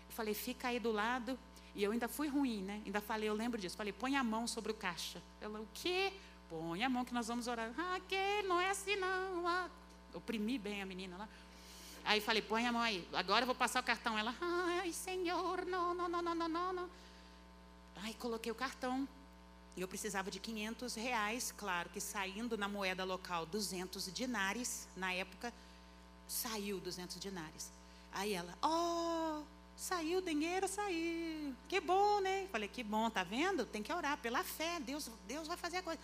Eu 0.07 0.15
falei, 0.15 0.35
fica 0.35 0.67
aí 0.67 0.79
do 0.79 0.91
lado. 0.91 1.37
E 1.73 1.83
eu 1.83 1.91
ainda 1.91 2.07
fui 2.07 2.27
ruim, 2.27 2.61
né? 2.61 2.81
Ainda 2.85 3.01
falei, 3.01 3.27
eu 3.27 3.33
lembro 3.33 3.59
disso. 3.59 3.75
Falei, 3.75 3.91
põe 3.91 4.15
a 4.15 4.23
mão 4.23 4.47
sobre 4.47 4.71
o 4.71 4.75
caixa. 4.75 5.21
Ela, 5.41 5.59
o 5.59 5.67
quê? 5.73 6.13
Põe 6.49 6.83
a 6.83 6.89
mão 6.89 7.03
que 7.03 7.15
nós 7.15 7.27
vamos 7.27 7.47
orar. 7.47 7.71
Ah, 7.77 7.99
que 8.07 8.43
não 8.43 8.61
é 8.61 8.69
assim 8.69 8.95
não. 8.95 9.47
Ah, 9.47 9.69
oprimi 10.13 10.59
bem 10.59 10.83
a 10.83 10.85
menina 10.85 11.17
lá. 11.17 11.27
Aí 12.07 12.21
falei, 12.21 12.41
põe 12.41 12.65
a 12.65 12.71
mão 12.71 12.81
aí. 12.81 13.05
Agora 13.11 13.41
eu 13.41 13.45
vou 13.45 13.53
passar 13.53 13.81
o 13.81 13.83
cartão. 13.83 14.17
Ela, 14.17 14.33
ai, 14.39 14.93
senhor, 14.93 15.65
não, 15.65 15.93
não, 15.93 16.07
não, 16.07 16.21
não, 16.21 16.47
não, 16.47 16.73
não. 16.73 16.89
Aí 17.97 18.13
coloquei 18.13 18.49
o 18.49 18.55
cartão. 18.55 19.05
E 19.75 19.81
eu 19.81 19.89
precisava 19.89 20.31
de 20.31 20.39
500 20.39 20.95
reais, 20.95 21.53
claro 21.55 21.89
que 21.89 21.99
saindo 21.99 22.57
na 22.57 22.67
moeda 22.67 23.03
local 23.03 23.45
200 23.45 24.11
dinares, 24.13 24.87
na 24.95 25.11
época, 25.11 25.53
saiu 26.27 26.79
200 26.79 27.19
dinares. 27.19 27.69
Aí 28.13 28.33
ela, 28.33 28.57
oh, 28.63 29.43
saiu 29.75 30.19
o 30.19 30.21
dinheiro, 30.21 30.65
saiu. 30.65 31.53
Que 31.67 31.81
bom, 31.81 32.21
né? 32.21 32.47
Falei, 32.53 32.69
que 32.69 32.83
bom, 32.83 33.09
tá 33.09 33.23
vendo? 33.23 33.65
Tem 33.65 33.83
que 33.83 33.91
orar 33.91 34.17
pela 34.17 34.45
fé, 34.45 34.79
Deus, 34.79 35.11
Deus 35.27 35.45
vai 35.45 35.57
fazer 35.57 35.77
a 35.77 35.83
coisa. 35.83 35.99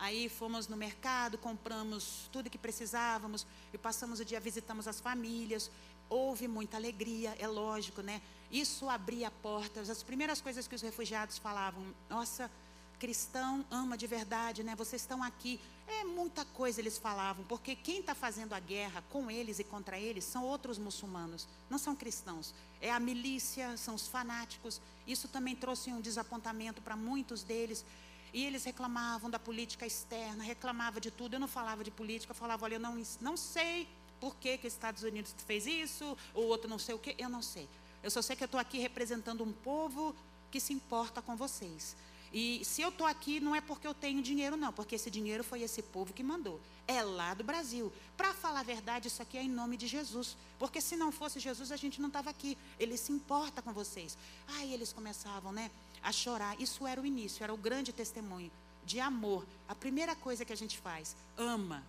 Aí 0.00 0.30
fomos 0.30 0.66
no 0.66 0.78
mercado, 0.78 1.36
compramos 1.36 2.26
tudo 2.32 2.48
que 2.48 2.56
precisávamos 2.56 3.46
e 3.70 3.76
passamos 3.76 4.18
o 4.18 4.24
dia, 4.24 4.40
visitamos 4.40 4.88
as 4.88 4.98
famílias. 4.98 5.70
Houve 6.08 6.48
muita 6.48 6.78
alegria, 6.78 7.36
é 7.38 7.46
lógico, 7.46 8.00
né? 8.00 8.22
Isso 8.50 8.88
abria 8.88 9.30
portas. 9.30 9.90
As 9.90 10.02
primeiras 10.02 10.40
coisas 10.40 10.66
que 10.66 10.74
os 10.74 10.80
refugiados 10.80 11.36
falavam, 11.36 11.94
nossa, 12.08 12.50
cristão 12.98 13.62
ama 13.70 13.94
de 13.94 14.06
verdade, 14.06 14.62
né? 14.62 14.74
Vocês 14.74 15.02
estão 15.02 15.22
aqui. 15.22 15.60
É 15.86 16.02
muita 16.02 16.46
coisa 16.46 16.80
eles 16.80 16.96
falavam, 16.96 17.44
porque 17.44 17.76
quem 17.76 18.00
está 18.00 18.14
fazendo 18.14 18.54
a 18.54 18.58
guerra 18.58 19.04
com 19.10 19.30
eles 19.30 19.58
e 19.58 19.64
contra 19.64 19.98
eles 19.98 20.24
são 20.24 20.44
outros 20.44 20.78
muçulmanos, 20.78 21.46
não 21.68 21.78
são 21.78 21.94
cristãos. 21.94 22.54
É 22.80 22.90
a 22.90 22.98
milícia, 22.98 23.76
são 23.76 23.94
os 23.94 24.08
fanáticos. 24.08 24.80
Isso 25.06 25.28
também 25.28 25.54
trouxe 25.54 25.92
um 25.92 26.00
desapontamento 26.00 26.80
para 26.80 26.96
muitos 26.96 27.42
deles. 27.42 27.84
E 28.32 28.44
eles 28.44 28.64
reclamavam 28.64 29.30
da 29.30 29.38
política 29.38 29.86
externa, 29.86 30.42
reclamavam 30.44 31.00
de 31.00 31.10
tudo. 31.10 31.34
Eu 31.34 31.40
não 31.40 31.48
falava 31.48 31.82
de 31.82 31.90
política, 31.90 32.32
eu 32.32 32.36
falava, 32.36 32.64
olha, 32.64 32.74
eu 32.74 32.80
não, 32.80 33.02
não 33.20 33.36
sei 33.36 33.88
por 34.20 34.36
que, 34.36 34.58
que 34.58 34.66
os 34.66 34.72
Estados 34.72 35.02
Unidos 35.02 35.34
fez 35.46 35.66
isso, 35.66 36.16
ou 36.34 36.44
outro 36.44 36.68
não 36.68 36.78
sei 36.78 36.94
o 36.94 36.98
quê, 36.98 37.14
eu 37.18 37.28
não 37.28 37.42
sei. 37.42 37.68
Eu 38.02 38.10
só 38.10 38.22
sei 38.22 38.36
que 38.36 38.42
eu 38.42 38.46
estou 38.46 38.60
aqui 38.60 38.78
representando 38.78 39.42
um 39.42 39.52
povo 39.52 40.14
que 40.50 40.60
se 40.60 40.72
importa 40.72 41.22
com 41.22 41.36
vocês. 41.36 41.96
E 42.32 42.64
se 42.64 42.80
eu 42.80 42.90
estou 42.90 43.06
aqui, 43.06 43.40
não 43.40 43.56
é 43.56 43.60
porque 43.60 43.86
eu 43.86 43.94
tenho 43.94 44.22
dinheiro, 44.22 44.56
não, 44.56 44.72
porque 44.72 44.94
esse 44.94 45.10
dinheiro 45.10 45.42
foi 45.42 45.62
esse 45.62 45.82
povo 45.82 46.12
que 46.12 46.22
mandou. 46.22 46.60
É 46.86 47.02
lá 47.02 47.34
do 47.34 47.42
Brasil. 47.42 47.92
Para 48.16 48.32
falar 48.32 48.60
a 48.60 48.64
verdade, 48.64 49.08
isso 49.08 49.20
aqui 49.20 49.36
é 49.36 49.42
em 49.42 49.48
nome 49.48 49.76
de 49.76 49.88
Jesus. 49.88 50.36
Porque 50.58 50.80
se 50.80 50.96
não 50.96 51.10
fosse 51.10 51.40
Jesus, 51.40 51.72
a 51.72 51.76
gente 51.76 52.00
não 52.00 52.08
estava 52.08 52.30
aqui. 52.30 52.56
Ele 52.78 52.96
se 52.96 53.10
importa 53.10 53.60
com 53.60 53.72
vocês. 53.72 54.16
Aí 54.46 54.72
eles 54.72 54.92
começavam, 54.92 55.50
né? 55.50 55.70
A 56.02 56.12
chorar. 56.12 56.60
Isso 56.60 56.86
era 56.86 57.00
o 57.00 57.06
início, 57.06 57.42
era 57.42 57.52
o 57.52 57.56
grande 57.56 57.92
testemunho 57.92 58.50
de 58.84 59.00
amor. 59.00 59.46
A 59.68 59.74
primeira 59.74 60.14
coisa 60.16 60.44
que 60.44 60.52
a 60.52 60.56
gente 60.56 60.78
faz, 60.78 61.16
ama. 61.36 61.84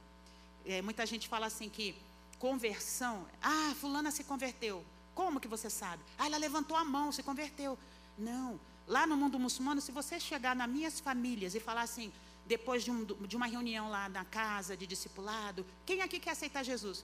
É, 0.65 0.81
muita 0.81 1.05
gente 1.05 1.27
fala 1.27 1.47
assim 1.47 1.69
que 1.69 1.95
conversão. 2.39 3.25
Ah, 3.41 3.73
fulana 3.79 4.11
se 4.11 4.23
converteu. 4.23 4.83
Como 5.15 5.39
que 5.39 5.47
você 5.47 5.69
sabe? 5.69 6.01
Ah, 6.17 6.25
ela 6.27 6.37
levantou 6.37 6.75
a 6.75 6.83
mão, 6.83 7.11
se 7.11 7.23
converteu. 7.23 7.77
Não. 8.17 8.59
Lá 8.87 9.05
no 9.05 9.15
mundo 9.15 9.39
muçulmano, 9.39 9.81
se 9.81 9.91
você 9.91 10.19
chegar 10.19 10.55
nas 10.55 10.69
minhas 10.69 10.99
famílias 10.99 11.55
e 11.55 11.59
falar 11.59 11.83
assim, 11.83 12.11
depois 12.45 12.83
de, 12.83 12.91
um, 12.91 13.05
de 13.05 13.35
uma 13.35 13.45
reunião 13.45 13.89
lá 13.89 14.09
na 14.09 14.25
casa 14.25 14.75
de 14.75 14.85
discipulado, 14.87 15.65
quem 15.85 16.01
aqui 16.01 16.19
quer 16.19 16.31
aceitar 16.31 16.63
Jesus? 16.63 17.03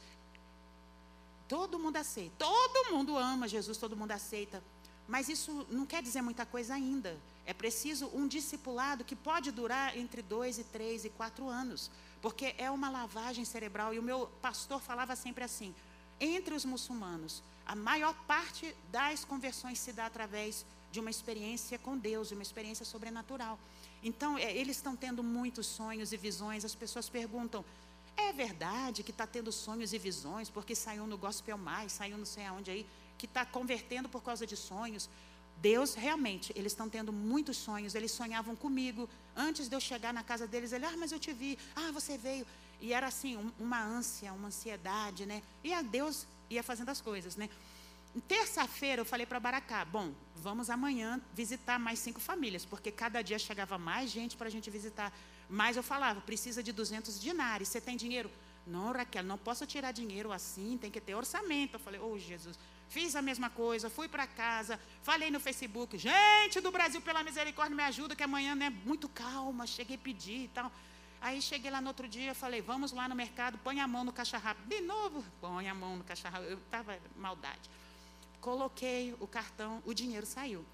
Todo 1.48 1.80
mundo 1.80 1.96
aceita. 1.98 2.36
Todo 2.38 2.92
mundo 2.92 3.18
ama 3.18 3.48
Jesus, 3.48 3.78
todo 3.78 3.96
mundo 3.96 4.12
aceita. 4.12 4.62
Mas 5.08 5.30
isso 5.30 5.66
não 5.70 5.86
quer 5.86 6.04
dizer 6.04 6.22
muita 6.22 6.46
coisa 6.46 6.74
ainda. 6.74 7.18
É 7.46 7.54
preciso 7.54 8.10
um 8.14 8.28
discipulado 8.28 9.06
que 9.06 9.16
pode 9.16 9.52
durar 9.52 9.98
entre 9.98 10.22
dois 10.22 10.60
e 10.60 10.64
três 10.66 11.06
e 11.06 11.10
quatro 11.10 11.48
anos. 11.48 11.90
Porque 12.22 12.54
é 12.58 12.70
uma 12.70 12.90
lavagem 12.90 13.46
cerebral. 13.46 13.94
E 13.94 14.00
o 14.00 14.04
meu 14.04 14.28
pastor 14.42 14.82
falava 14.82 15.16
sempre 15.16 15.44
assim: 15.44 15.74
entre 16.20 16.54
os 16.54 16.66
muçulmanos, 16.66 17.42
a 17.66 17.76
maior 17.76 18.14
parte 18.26 18.76
das 18.92 19.24
conversões 19.24 19.80
se 19.80 19.94
dá 19.94 20.08
através 20.08 20.66
de 20.92 21.00
uma 21.00 21.10
experiência 21.10 21.78
com 21.78 21.98
Deus, 21.98 22.30
de 22.30 22.34
uma 22.34 22.44
experiência 22.44 22.86
sobrenatural. 22.86 23.60
Então, 24.04 24.38
é, 24.38 24.56
eles 24.56 24.78
estão 24.78 24.96
tendo 24.96 25.24
muitos 25.24 25.68
sonhos 25.68 26.12
e 26.12 26.18
visões. 26.18 26.66
As 26.66 26.76
pessoas 26.76 27.08
perguntam: 27.08 27.64
é 28.18 28.34
verdade 28.34 29.04
que 29.04 29.12
está 29.12 29.28
tendo 29.28 29.52
sonhos 29.52 29.94
e 29.94 29.98
visões 29.98 30.50
porque 30.50 30.74
saiu 30.76 31.06
no 31.06 31.18
Gospel 31.18 31.58
Mais, 31.58 31.92
saiu 31.92 32.18
não 32.18 32.26
sei 32.26 32.46
aonde 32.46 32.72
aí, 32.72 32.86
que 33.18 33.26
está 33.26 33.46
convertendo 33.46 34.08
por 34.08 34.24
causa 34.24 34.46
de 34.46 34.56
sonhos? 34.56 35.10
Deus 35.62 35.96
realmente, 35.96 36.54
eles 36.56 36.72
estão 36.72 36.88
tendo 36.88 37.12
muitos 37.12 37.58
sonhos. 37.58 37.96
Eles 37.96 38.12
sonhavam 38.12 38.56
comigo 38.56 39.10
antes 39.36 39.68
de 39.68 39.76
eu 39.76 39.80
chegar 39.80 40.14
na 40.14 40.24
casa 40.24 40.46
deles. 40.46 40.72
Ele, 40.72 40.86
ah, 40.86 40.96
mas 40.98 41.12
eu 41.12 41.20
te 41.20 41.34
vi. 41.34 41.58
Ah, 41.76 41.92
você 41.92 42.18
veio. 42.18 42.46
E 42.80 42.94
era 42.94 43.08
assim, 43.08 43.38
um, 43.38 43.52
uma 43.60 43.82
ânsia, 43.82 44.32
uma 44.34 44.50
ansiedade, 44.50 45.26
né? 45.26 45.42
E 45.64 45.74
a 45.74 45.82
Deus 45.82 46.28
ia 46.50 46.62
fazendo 46.62 46.90
as 46.90 47.02
coisas, 47.02 47.36
né? 47.36 47.50
Terça-feira 48.28 49.02
eu 49.02 49.06
falei 49.06 49.26
para 49.26 49.40
Baracá, 49.40 49.86
bom, 49.86 50.12
vamos 50.36 50.70
amanhã 50.70 51.22
visitar 51.36 51.78
mais 51.78 52.00
cinco 52.00 52.20
famílias, 52.20 52.66
porque 52.66 52.92
cada 52.92 53.22
dia 53.22 53.38
chegava 53.38 53.78
mais 53.78 54.10
gente 54.10 54.36
para 54.36 54.48
a 54.48 54.50
gente 54.50 54.70
visitar. 54.70 55.14
Mas 55.50 55.78
eu 55.78 55.84
falava, 55.84 56.20
precisa 56.22 56.64
de 56.64 56.72
200 56.72 57.20
dinares, 57.20 57.68
você 57.68 57.80
tem 57.80 57.96
dinheiro? 57.96 58.32
Não, 58.66 58.92
Raquel, 58.92 59.24
não 59.24 59.38
posso 59.38 59.66
tirar 59.66 59.92
dinheiro 59.92 60.32
assim, 60.32 60.78
tem 60.80 60.90
que 60.90 61.00
ter 61.00 61.16
orçamento. 61.16 61.76
Eu 61.76 61.80
falei, 61.80 62.00
oh 62.00 62.18
Jesus, 62.18 62.58
fiz 62.90 63.16
a 63.16 63.22
mesma 63.22 63.50
coisa, 63.50 63.90
fui 63.90 64.08
para 64.08 64.26
casa, 64.26 64.80
falei 65.04 65.30
no 65.30 65.40
Facebook, 65.40 65.98
gente 65.98 66.60
do 66.62 66.72
Brasil, 66.72 67.02
pela 67.02 67.24
misericórdia, 67.24 67.76
me 67.76 67.84
ajuda, 67.84 68.16
que 68.16 68.24
amanhã 68.24 68.54
é 68.54 68.56
né, 68.56 68.70
muito 68.86 69.08
calma, 69.10 69.66
cheguei 69.68 69.96
a 69.96 70.00
pedir 70.00 70.46
e 70.46 70.48
tal. 70.50 70.72
Aí 71.20 71.42
cheguei 71.42 71.72
lá 71.72 71.82
no 71.82 71.88
outro 71.88 72.08
dia, 72.08 72.36
falei, 72.36 72.62
vamos 72.62 72.92
lá 72.92 73.10
no 73.10 73.16
mercado, 73.16 73.58
põe 73.64 73.80
a 73.80 73.88
mão 73.88 74.04
no 74.04 74.14
caixa 74.14 74.38
rápido. 74.38 74.68
De 74.68 74.82
novo, 74.82 75.26
põe 75.42 75.68
a 75.68 75.74
mão 75.74 75.98
no 75.98 76.04
caixa 76.04 76.30
rápido. 76.30 76.52
Eu 76.52 76.58
estava 76.60 76.98
maldade 77.16 77.68
coloquei 78.48 79.14
o 79.20 79.28
cartão, 79.28 79.84
o 79.86 79.94
dinheiro 79.94 80.26
saiu. 80.26 80.66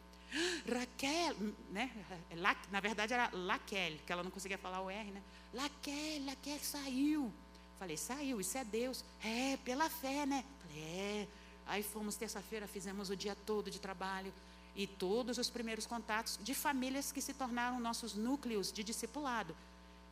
Raquel, 0.67 1.35
né? 1.71 1.91
La, 2.35 2.55
na 2.71 2.79
verdade 2.79 3.13
era 3.13 3.29
Laquel, 3.33 3.97
que 4.05 4.11
ela 4.11 4.23
não 4.23 4.29
conseguia 4.29 4.59
falar 4.59 4.81
o 4.81 4.89
R, 4.89 5.11
né? 5.11 5.21
Laquel, 5.53 6.25
Laquel 6.25 6.59
saiu. 6.59 7.33
Falei, 7.79 7.97
saiu, 7.97 8.39
isso 8.39 8.57
é 8.57 8.63
Deus. 8.63 9.03
É, 9.23 9.57
pela 9.57 9.89
fé, 9.89 10.25
né? 10.25 10.43
Falei, 10.61 10.83
é. 10.83 11.27
Aí 11.65 11.81
fomos 11.83 12.15
terça-feira, 12.15 12.67
fizemos 12.67 13.09
o 13.09 13.15
dia 13.15 13.35
todo 13.45 13.71
de 13.71 13.79
trabalho 13.79 14.33
e 14.75 14.87
todos 14.87 15.37
os 15.37 15.49
primeiros 15.49 15.85
contatos 15.85 16.39
de 16.41 16.53
famílias 16.53 17.11
que 17.11 17.21
se 17.21 17.33
tornaram 17.33 17.79
nossos 17.79 18.15
núcleos 18.15 18.71
de 18.71 18.83
discipulado. 18.83 19.55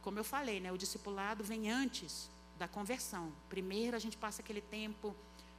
Como 0.02 0.18
eu 0.20 0.24
falei, 0.24 0.60
né? 0.60 0.72
O 0.72 0.78
discipulado 0.78 1.44
vem 1.44 1.70
antes 1.70 2.30
da 2.58 2.68
conversão. 2.68 3.32
Primeiro 3.50 3.96
a 3.96 4.00
gente 4.00 4.18
passa 4.18 4.42
aquele 4.42 4.62
tempo 4.62 5.16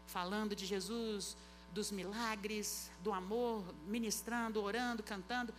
falando 0.06 0.54
de 0.54 0.66
Jesus, 0.66 1.36
dos 1.72 1.90
milagres, 1.90 2.90
do 3.02 3.12
amor, 3.12 3.64
ministrando, 3.86 4.62
orando, 4.62 5.02
cantando. 5.02 5.52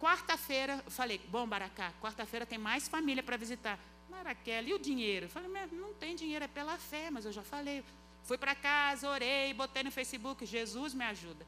Quarta-feira, 0.00 0.82
falei, 0.88 1.20
bom, 1.28 1.46
Baracá, 1.46 1.92
quarta-feira 2.00 2.46
tem 2.46 2.58
mais 2.58 2.88
família 2.88 3.22
para 3.22 3.36
visitar. 3.36 3.78
Maraquela, 4.08 4.68
e 4.68 4.74
o 4.74 4.78
dinheiro? 4.78 5.26
Eu 5.26 5.30
falei, 5.30 5.50
não 5.72 5.92
tem 5.94 6.16
dinheiro, 6.16 6.44
é 6.44 6.48
pela 6.48 6.76
fé, 6.78 7.10
mas 7.10 7.24
eu 7.24 7.32
já 7.32 7.42
falei. 7.42 7.84
Fui 8.24 8.38
para 8.38 8.54
casa, 8.54 9.08
orei, 9.08 9.52
botei 9.54 9.82
no 9.82 9.90
Facebook, 9.90 10.46
Jesus 10.46 10.94
me 10.94 11.04
ajuda. 11.04 11.44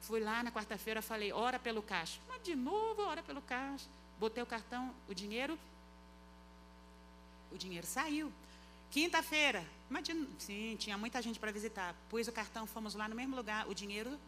Fui 0.00 0.20
lá 0.20 0.42
na 0.42 0.50
quarta-feira, 0.52 1.00
falei, 1.00 1.32
ora 1.32 1.58
pelo 1.58 1.82
caixa. 1.82 2.18
Mas 2.28 2.42
de 2.42 2.54
novo, 2.54 3.02
ora 3.02 3.22
pelo 3.22 3.40
caixa. 3.42 3.86
Botei 4.18 4.42
o 4.42 4.46
cartão, 4.46 4.94
o 5.08 5.14
dinheiro, 5.14 5.58
o 7.52 7.58
dinheiro 7.58 7.86
saiu. 7.86 8.32
Quinta-feira, 8.90 9.66
imagina, 9.90 10.26
sim, 10.38 10.76
tinha 10.78 10.96
muita 10.96 11.20
gente 11.20 11.40
para 11.40 11.50
visitar. 11.50 11.94
Pus 12.08 12.28
o 12.28 12.32
cartão, 12.32 12.66
fomos 12.66 12.94
lá 12.94 13.08
no 13.08 13.14
mesmo 13.14 13.34
lugar, 13.34 13.66
o 13.68 13.74
dinheiro 13.74 14.18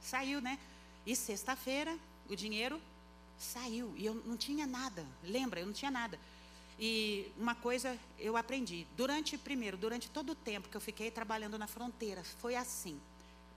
saiu, 0.00 0.40
né? 0.40 0.58
E 1.04 1.16
sexta-feira, 1.16 1.98
o 2.28 2.36
dinheiro 2.36 2.80
saiu. 3.38 3.92
E 3.96 4.06
eu 4.06 4.14
não 4.14 4.36
tinha 4.36 4.66
nada. 4.66 5.04
Lembra? 5.24 5.60
Eu 5.60 5.66
não 5.66 5.72
tinha 5.72 5.90
nada. 5.90 6.18
E 6.80 7.30
uma 7.36 7.54
coisa 7.54 7.98
eu 8.18 8.38
aprendi. 8.38 8.86
Durante, 8.96 9.36
primeiro, 9.36 9.76
durante 9.76 10.08
todo 10.08 10.30
o 10.30 10.34
tempo 10.34 10.70
que 10.70 10.76
eu 10.76 10.80
fiquei 10.80 11.10
trabalhando 11.10 11.58
na 11.58 11.66
fronteira, 11.66 12.24
foi 12.24 12.56
assim. 12.56 12.98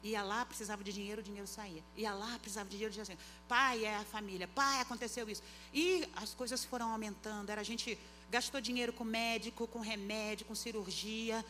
Ia 0.04 0.22
lá, 0.22 0.46
precisava 0.46 0.84
de 0.84 0.92
dinheiro, 0.92 1.22
o 1.22 1.24
dinheiro 1.24 1.48
saía. 1.48 1.82
Ia 1.96 2.14
lá, 2.14 2.38
precisava 2.38 2.68
de 2.68 2.76
dinheiro, 2.76 2.92
o 2.92 2.94
dinheiro 2.94 3.08
saía. 3.08 3.20
Pai 3.48 3.86
é 3.86 3.96
a 3.96 4.04
família, 4.04 4.46
pai, 4.50 4.82
aconteceu 4.82 5.30
isso. 5.30 5.42
E 5.74 6.06
as 6.18 6.34
coisas 6.34 6.66
foram 6.66 6.92
aumentando. 6.92 7.50
Era 7.50 7.62
a 7.62 7.64
gente 7.64 7.98
gastou 8.30 8.60
dinheiro 8.60 8.92
com 8.92 9.06
médico, 9.06 9.66
com 9.68 9.80
remédio, 9.80 10.46
com 10.46 10.54
cirurgia, 10.54 11.46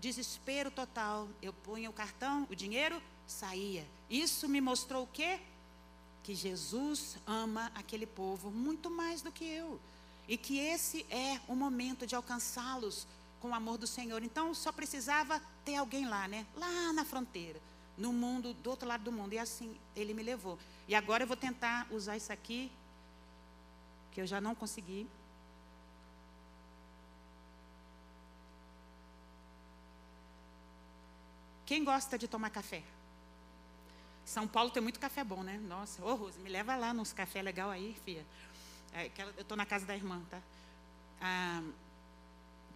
desespero 0.00 0.70
total. 0.70 1.28
Eu 1.42 1.52
punha 1.52 1.90
o 1.90 1.92
cartão, 1.92 2.46
o 2.50 2.54
dinheiro 2.54 3.02
saía. 3.26 3.86
Isso 4.08 4.48
me 4.48 4.62
mostrou 4.62 5.02
o 5.02 5.06
quê? 5.06 5.38
Que 6.22 6.34
Jesus 6.34 7.18
ama 7.26 7.70
aquele 7.74 8.06
povo 8.06 8.50
muito 8.50 8.88
mais 8.88 9.20
do 9.20 9.30
que 9.30 9.44
eu. 9.44 9.78
E 10.30 10.36
que 10.38 10.56
esse 10.60 11.04
é 11.10 11.40
o 11.48 11.56
momento 11.56 12.06
de 12.06 12.14
alcançá-los 12.14 13.04
com 13.40 13.48
o 13.48 13.54
amor 13.54 13.76
do 13.76 13.84
Senhor. 13.84 14.22
Então 14.22 14.54
só 14.54 14.70
precisava 14.70 15.42
ter 15.64 15.74
alguém 15.74 16.06
lá, 16.06 16.28
né? 16.28 16.46
Lá 16.54 16.92
na 16.92 17.04
fronteira, 17.04 17.60
no 17.98 18.12
mundo, 18.12 18.54
do 18.54 18.70
outro 18.70 18.88
lado 18.88 19.02
do 19.02 19.10
mundo. 19.10 19.32
E 19.32 19.40
assim 19.40 19.76
ele 19.96 20.14
me 20.14 20.22
levou. 20.22 20.56
E 20.86 20.94
agora 20.94 21.24
eu 21.24 21.26
vou 21.26 21.36
tentar 21.36 21.88
usar 21.90 22.16
isso 22.16 22.32
aqui, 22.32 22.70
que 24.12 24.20
eu 24.20 24.26
já 24.26 24.40
não 24.40 24.54
consegui. 24.54 25.04
Quem 31.66 31.82
gosta 31.82 32.16
de 32.16 32.28
tomar 32.28 32.50
café? 32.50 32.84
São 34.24 34.46
Paulo 34.46 34.70
tem 34.70 34.80
muito 34.80 35.00
café 35.00 35.24
bom, 35.24 35.42
né? 35.42 35.58
Nossa, 35.58 36.04
ô 36.04 36.14
Rose, 36.14 36.38
me 36.38 36.48
leva 36.48 36.76
lá 36.76 36.94
nos 36.94 37.12
café 37.12 37.42
legal 37.42 37.68
aí, 37.68 37.96
filha. 38.04 38.24
É, 38.92 39.10
eu 39.18 39.42
estou 39.42 39.56
na 39.56 39.66
casa 39.66 39.86
da 39.86 39.94
irmã, 39.94 40.22
tá? 40.30 40.40
Ah, 41.20 41.62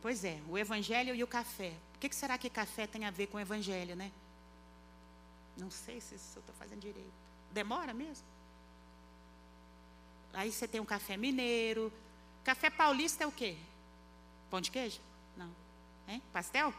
pois 0.00 0.24
é, 0.24 0.40
o 0.48 0.56
evangelho 0.56 1.14
e 1.14 1.22
o 1.22 1.26
café. 1.26 1.72
O 1.96 1.98
que, 1.98 2.08
que 2.08 2.16
será 2.16 2.36
que 2.38 2.50
café 2.50 2.86
tem 2.86 3.04
a 3.04 3.10
ver 3.10 3.26
com 3.26 3.36
o 3.36 3.40
evangelho, 3.40 3.96
né? 3.96 4.12
Não 5.56 5.70
sei 5.70 6.00
se, 6.00 6.18
se 6.18 6.36
eu 6.36 6.40
estou 6.40 6.54
fazendo 6.56 6.80
direito. 6.80 7.12
Demora 7.52 7.94
mesmo? 7.94 8.26
Aí 10.32 10.50
você 10.50 10.66
tem 10.66 10.80
um 10.80 10.84
café 10.84 11.16
mineiro. 11.16 11.92
Café 12.42 12.68
paulista 12.68 13.24
é 13.24 13.26
o 13.26 13.32
quê? 13.32 13.56
Pão 14.50 14.60
de 14.60 14.70
queijo? 14.70 15.00
Não. 15.36 15.50
Hein? 16.08 16.22
Pastel? 16.32 16.74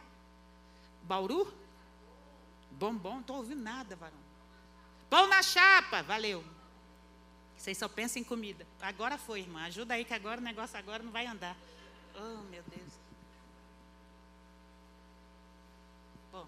Bauru? 1.02 1.52
Bombom, 2.72 3.14
não 3.14 3.20
estou 3.20 3.36
ouvindo 3.36 3.62
nada, 3.62 3.96
varão. 3.96 4.18
Pão 5.08 5.26
na 5.26 5.42
chapa, 5.42 6.02
valeu. 6.02 6.44
Vocês 7.56 7.76
só 7.78 7.88
pensam 7.88 8.20
em 8.20 8.24
comida. 8.24 8.66
Agora 8.80 9.18
foi, 9.18 9.40
irmã. 9.40 9.64
Ajuda 9.64 9.94
aí 9.94 10.04
que 10.04 10.14
agora 10.14 10.40
o 10.40 10.44
negócio 10.44 10.78
agora 10.78 11.02
não 11.02 11.10
vai 11.10 11.26
andar. 11.26 11.56
Oh, 12.14 12.42
meu 12.50 12.62
Deus. 12.62 12.92
Bom. 16.30 16.46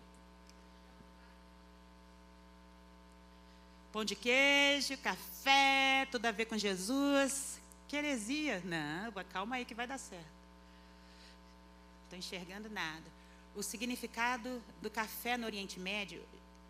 Pão 3.93 4.05
de 4.05 4.15
queijo, 4.15 4.97
café, 4.99 6.07
tudo 6.11 6.27
a 6.27 6.31
ver 6.31 6.47
com 6.47 6.57
Jesus. 6.57 7.61
Que 7.89 7.97
heresia. 7.97 8.63
Não, 8.65 9.13
calma 9.25 9.57
aí 9.57 9.65
que 9.65 9.75
vai 9.75 9.87
dar 9.87 9.99
certo. 9.99 10.23
Não 10.23 12.05
estou 12.05 12.19
enxergando 12.19 12.71
nada 12.71 13.19
o 13.59 13.63
significado 13.63 14.63
do 14.81 14.89
café 14.89 15.37
no 15.37 15.45
Oriente 15.45 15.81
Médio, 15.81 16.23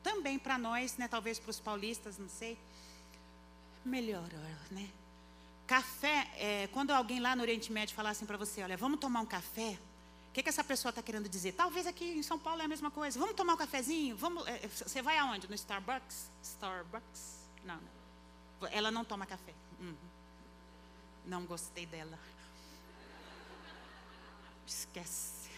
também 0.02 0.38
para 0.38 0.56
nós, 0.56 0.96
né, 0.96 1.06
talvez 1.06 1.38
para 1.38 1.50
os 1.50 1.60
paulistas, 1.60 2.16
não 2.16 2.30
sei, 2.30 2.56
melhor, 3.84 4.28
né? 4.70 4.88
Café, 5.66 6.30
é, 6.36 6.66
quando 6.68 6.92
alguém 6.92 7.20
lá 7.20 7.36
no 7.36 7.42
Oriente 7.42 7.70
Médio 7.70 7.94
falar 7.94 8.10
assim 8.10 8.24
para 8.24 8.38
você, 8.38 8.62
olha, 8.62 8.76
vamos 8.76 8.98
tomar 8.98 9.20
um 9.20 9.26
café, 9.26 9.78
o 10.28 10.32
que, 10.32 10.42
que 10.42 10.48
essa 10.48 10.62
pessoa 10.64 10.90
está 10.90 11.02
querendo 11.02 11.28
dizer? 11.28 11.52
Talvez 11.52 11.86
aqui 11.86 12.04
em 12.04 12.22
São 12.22 12.38
Paulo 12.38 12.60
é 12.62 12.64
a 12.64 12.68
mesma 12.68 12.90
coisa. 12.90 13.18
Vamos 13.18 13.34
tomar 13.34 13.54
um 13.54 13.56
cafezinho? 13.56 14.16
Vamos, 14.16 14.46
é, 14.46 14.68
você 14.68 15.02
vai 15.02 15.18
aonde? 15.18 15.48
No 15.48 15.54
Starbucks? 15.54 16.30
Starbucks? 16.42 17.38
Não, 17.64 17.76
não. 17.76 18.68
Ela 18.68 18.90
não 18.90 19.04
toma 19.04 19.26
café. 19.26 19.54
Uhum. 19.80 19.96
Não 21.26 21.44
gostei 21.44 21.86
dela. 21.86 22.18
Esquece. 24.66 25.48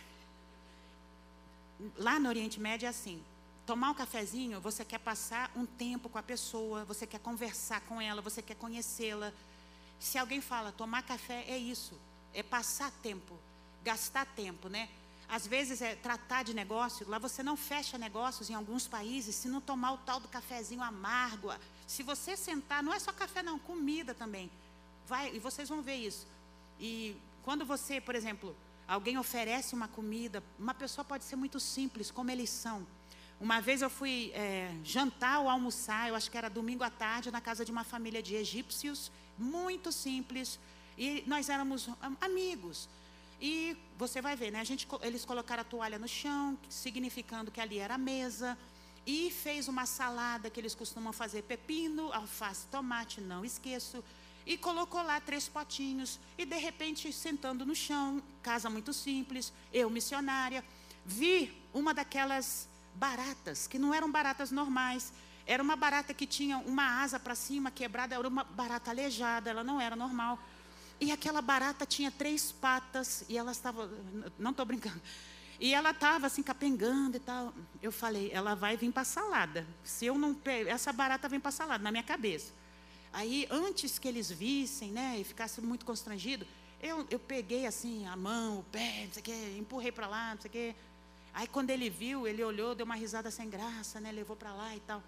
lá 1.97 2.19
no 2.21 2.29
Oriente 2.29 2.61
Médio 2.61 2.87
é 2.87 2.89
assim: 2.89 3.23
tomar 3.71 3.91
um 3.91 3.95
cafezinho, 3.95 4.61
você 4.61 4.85
quer 4.85 4.99
passar 4.99 5.49
um 5.55 5.65
tempo 5.65 6.09
com 6.09 6.19
a 6.19 6.23
pessoa, 6.25 6.85
você 6.85 7.07
quer 7.07 7.21
conversar 7.21 7.81
com 7.83 8.01
ela, 8.01 8.21
você 8.21 8.43
quer 8.43 8.57
conhecê-la. 8.57 9.33
Se 10.01 10.19
alguém 10.19 10.41
fala 10.41 10.73
tomar 10.73 11.05
café, 11.05 11.45
é 11.47 11.57
isso, 11.57 11.97
é 12.35 12.43
passar 12.43 12.91
tempo, 13.01 13.39
gastar 13.85 14.27
tempo, 14.27 14.69
né? 14.69 14.89
Às 15.29 15.47
vezes 15.47 15.81
é 15.81 15.95
tratar 15.95 16.43
de 16.43 16.53
negócio, 16.53 17.09
lá 17.09 17.21
você 17.21 17.45
não 17.45 17.57
fecha 17.57 17.97
negócios 17.97 18.51
em 18.51 18.55
alguns 18.55 18.89
países 18.89 19.37
se 19.37 19.47
não 19.47 19.61
tomar 19.61 19.93
o 19.93 19.99
tal 19.99 20.19
do 20.19 20.27
cafezinho 20.27 20.83
amargo. 20.83 21.53
Se 21.87 22.03
você 22.03 22.37
sentar, 22.37 22.83
não 22.83 22.93
é 22.93 22.99
só 22.99 23.13
café 23.13 23.41
não, 23.41 23.57
comida 23.57 24.13
também. 24.13 24.51
Vai, 25.07 25.33
e 25.33 25.39
vocês 25.39 25.69
vão 25.69 25.81
ver 25.81 25.95
isso. 25.95 26.27
E 26.81 27.17
quando 27.45 27.65
você, 27.65 28.01
por 28.01 28.17
exemplo, 28.17 28.57
alguém 28.89 29.17
oferece 29.17 29.77
uma 29.77 29.87
comida, 29.87 30.43
uma 30.59 30.75
pessoa 30.75 31.05
pode 31.05 31.23
ser 31.23 31.37
muito 31.37 31.61
simples, 31.61 32.11
como 32.11 32.33
eles 32.33 32.51
são. 32.51 32.85
Uma 33.41 33.59
vez 33.59 33.81
eu 33.81 33.89
fui 33.89 34.31
é, 34.35 34.71
jantar 34.85 35.41
ou 35.41 35.49
almoçar, 35.49 36.09
eu 36.09 36.15
acho 36.15 36.31
que 36.31 36.37
era 36.37 36.51
domingo 36.51 36.85
à 36.85 36.91
tarde, 36.91 37.31
na 37.31 37.41
casa 37.41 37.65
de 37.65 37.73
uma 37.73 37.85
família 37.85 38.23
de 38.23 38.35
egípcios, 38.35 39.11
muito 39.39 39.91
simples, 39.91 40.61
e 40.99 41.25
nós 41.27 41.49
éramos 41.49 41.89
amigos. 42.21 42.87
E 43.41 43.75
você 43.97 44.21
vai 44.21 44.37
ver, 44.37 44.51
né? 44.51 44.61
A 44.61 44.65
gente, 44.65 44.87
eles 45.01 45.25
colocaram 45.25 45.63
a 45.63 45.65
toalha 45.65 45.99
no 45.99 46.07
chão, 46.07 46.59
significando 46.69 47.51
que 47.51 47.59
ali 47.59 47.79
era 47.79 47.95
a 47.95 47.99
mesa. 47.99 48.59
E 49.07 49.31
fez 49.31 49.67
uma 49.67 49.87
salada 49.87 50.51
que 50.51 50.61
eles 50.61 50.75
costumam 50.75 51.11
fazer: 51.11 51.41
pepino, 51.43 52.13
alface, 52.13 52.67
tomate, 52.67 53.23
não 53.23 53.43
esqueço. 53.43 54.05
E 54.45 54.59
colocou 54.59 55.03
lá 55.03 55.19
três 55.19 55.49
potinhos. 55.49 56.21
E 56.37 56.45
de 56.45 56.59
repente, 56.59 57.11
sentando 57.11 57.65
no 57.65 57.75
chão, 57.75 58.23
casa 58.43 58.69
muito 58.69 58.93
simples, 58.93 59.51
eu 59.73 59.89
missionária, 59.89 60.63
vi 61.07 61.51
uma 61.73 61.95
daquelas 61.95 62.69
baratas, 62.95 63.67
que 63.67 63.79
não 63.79 63.95
eram 63.95 64.11
baratas 64.11 64.51
normais. 64.51 65.13
Era 65.47 65.63
uma 65.63 65.77
barata 65.77 66.15
que 66.15 66.27
tinha 66.27 66.59
uma 66.59 67.03
asa 67.03 67.19
para 67.19 67.35
cima 67.35 67.71
quebrada, 67.71 68.15
era 68.15 68.29
uma 68.29 68.45
barata 68.45 68.91
aleijada, 68.91 69.51
ela 69.51 69.65
não 69.65 69.81
era 69.81 69.97
normal. 69.97 70.39
E 71.01 71.11
aquela 71.11 71.41
barata 71.41 71.87
tinha 71.87 72.11
três 72.11 72.53
patas 72.53 73.25
e 73.29 73.39
ela 73.39 73.53
estava, 73.53 73.91
não 74.39 74.51
estou 74.51 74.67
brincando, 74.67 75.01
e 75.59 75.75
ela 75.75 75.91
estava 75.91 76.27
assim 76.27 76.43
capengando 76.43 77.17
e 77.17 77.21
tal. 77.21 77.55
Eu 77.83 77.93
falei, 77.93 78.31
ela 78.33 78.55
vai 78.55 78.77
vir 78.77 78.93
para 78.93 79.05
salada. 79.05 79.67
Se 79.85 80.07
eu 80.07 80.19
não 80.19 80.37
essa 80.67 80.93
barata 80.93 81.29
vem 81.29 81.41
para 81.41 81.51
salada 81.51 81.83
na 81.83 81.91
minha 81.91 82.03
cabeça. 82.03 82.53
Aí 83.13 83.47
antes 83.51 83.99
que 83.99 84.07
eles 84.07 84.31
vissem, 84.31 84.91
né, 84.93 85.19
e 85.19 85.25
ficasse 85.25 85.61
muito 85.61 85.85
constrangido, 85.85 86.47
eu, 86.83 87.07
eu 87.11 87.19
peguei 87.19 87.67
assim 87.67 88.07
a 88.07 88.17
mão, 88.17 88.61
o 88.61 88.63
pé, 88.65 89.05
não 89.07 89.13
sei 89.13 89.21
o 89.21 89.25
quê, 89.25 89.57
empurrei 89.59 89.93
para 89.93 90.07
lá, 90.07 90.35
não 90.35 90.41
sei 90.41 90.49
o 90.49 90.53
quê. 90.53 90.75
Aí 91.33 91.47
quando 91.47 91.71
ele 91.71 91.89
viu, 91.89 92.27
ele 92.27 92.43
olhou, 92.43 92.75
deu 92.75 92.85
uma 92.85 92.95
risada 92.95 93.31
sem 93.31 93.49
graça, 93.49 94.01
né, 94.01 94.11
levou 94.11 94.37
para 94.37 94.53
lá 94.53 94.75
e 94.75 94.81
tal. 94.81 95.03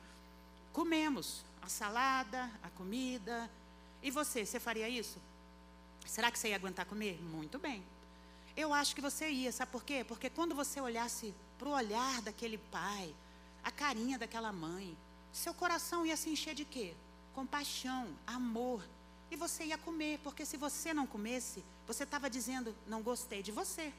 Comemos 0.72 1.44
a 1.61 1.68
salada, 1.68 2.50
a 2.62 2.70
comida. 2.70 3.50
E 4.02 4.11
você, 4.11 4.44
você 4.44 4.58
faria 4.58 4.88
isso? 4.88 5.18
Será 6.06 6.30
que 6.30 6.38
você 6.38 6.48
ia 6.48 6.56
aguentar 6.56 6.87
comer? 6.87 7.20
Muito 7.22 7.58
bem. 7.58 7.82
Eu 8.56 8.74
acho 8.74 8.94
que 8.94 9.00
você 9.00 9.30
ia, 9.30 9.50
sabe 9.50 9.70
por 9.70 9.82
quê? 9.82 10.04
Porque 10.04 10.28
quando 10.28 10.54
você 10.54 10.80
olhasse 10.80 11.35
para 11.58 11.68
o 11.68 11.72
olhar 11.72 12.20
daquele 12.22 12.58
pai, 12.58 13.14
a 13.62 13.70
carinha 13.70 14.18
daquela 14.18 14.52
mãe, 14.52 14.96
seu 15.32 15.54
coração 15.54 16.04
ia 16.04 16.16
se 16.16 16.28
encher 16.28 16.54
de 16.54 16.64
quê? 16.64 16.94
Compaixão, 17.35 18.08
amor. 18.26 18.82
E 19.30 19.37
você 19.37 19.64
ia 19.64 19.78
comer, 19.78 20.18
porque 20.22 20.44
se 20.44 20.58
você 20.58 20.92
não 20.92 21.06
comesse, 21.06 21.64
você 21.87 22.04
estava 22.04 22.28
dizendo: 22.28 22.74
não 22.87 23.00
gostei 23.00 23.42
de 23.42 23.50
você, 23.50 23.92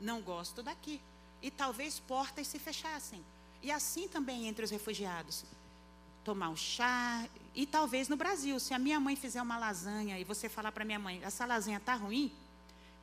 não 0.00 0.20
gosto 0.20 0.62
daqui. 0.62 1.00
E 1.42 1.50
talvez 1.50 1.98
portas 2.00 2.46
se 2.46 2.58
fechassem. 2.58 3.24
E 3.62 3.70
assim 3.70 4.08
também 4.08 4.46
entre 4.46 4.64
os 4.64 4.70
refugiados 4.70 5.44
tomar 6.26 6.48
um 6.48 6.56
chá. 6.56 7.24
E 7.54 7.64
talvez 7.64 8.08
no 8.08 8.16
Brasil, 8.16 8.58
se 8.58 8.74
a 8.74 8.78
minha 8.80 8.98
mãe 8.98 9.14
fizer 9.14 9.40
uma 9.40 9.56
lasanha 9.56 10.18
e 10.18 10.24
você 10.24 10.48
falar 10.48 10.72
para 10.72 10.84
minha 10.84 10.98
mãe, 10.98 11.20
essa 11.22 11.46
lasanha 11.46 11.76
está 11.76 11.94
ruim, 11.94 12.32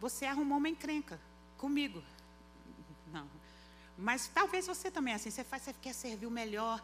você 0.02 0.26
arrumou 0.26 0.58
uma 0.58 0.68
encrenca 0.68 1.18
comigo. 1.58 2.04
Não. 3.14 3.26
Mas 3.98 4.28
talvez 4.28 4.68
você 4.68 4.92
também, 4.92 5.14
assim, 5.14 5.32
você, 5.32 5.44
faz, 5.44 5.64
você 5.64 5.74
quer 5.82 5.94
servir 5.94 6.26
o 6.26 6.32
melhor. 6.32 6.84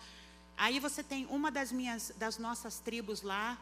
Aí 0.56 0.80
você 0.80 1.04
tem 1.04 1.26
uma 1.26 1.52
das 1.52 1.74
minhas, 1.74 2.14
das 2.16 2.38
nossas 2.38 2.80
tribos 2.80 3.22
lá, 3.22 3.58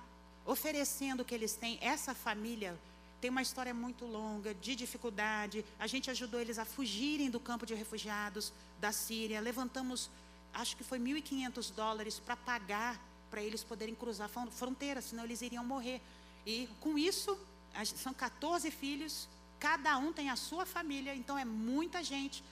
oferecendo 0.46 1.22
o 1.22 1.26
que 1.26 1.34
eles 1.34 1.56
têm. 1.56 1.80
Essa 1.82 2.14
família 2.14 2.78
tem 3.20 3.30
uma 3.30 3.42
história 3.42 3.74
muito 3.74 4.06
longa 4.06 4.54
de 4.54 4.76
dificuldade. 4.76 5.66
A 5.80 5.88
gente 5.88 6.10
ajudou 6.12 6.40
eles 6.40 6.60
a 6.60 6.66
fugirem 6.66 7.30
do 7.30 7.40
campo 7.40 7.66
de 7.66 7.74
refugiados 7.74 8.54
da 8.80 8.92
Síria. 8.92 9.42
Levantamos 9.42 10.10
acho 10.54 10.76
que 10.76 10.84
foi 10.84 11.00
1.500 11.00 11.74
dólares 11.74 12.20
para 12.20 12.36
pagar 12.36 13.00
para 13.30 13.42
eles 13.42 13.64
poderem 13.64 13.94
cruzar 13.94 14.30
a 14.34 14.48
fronteira, 14.48 15.02
senão 15.02 15.24
eles 15.24 15.42
iriam 15.42 15.64
morrer. 15.64 16.02
E 16.46 16.70
com 16.80 16.98
isso, 16.98 17.38
são 17.84 18.14
14 18.14 18.72
filhos, 18.72 19.28
cada 19.60 19.98
um 19.98 20.14
tem 20.14 20.30
a 20.30 20.36
sua 20.36 20.66
família, 20.66 21.14
então 21.14 21.38
é 21.38 21.46
muita 21.46 22.04
gente. 22.04 22.44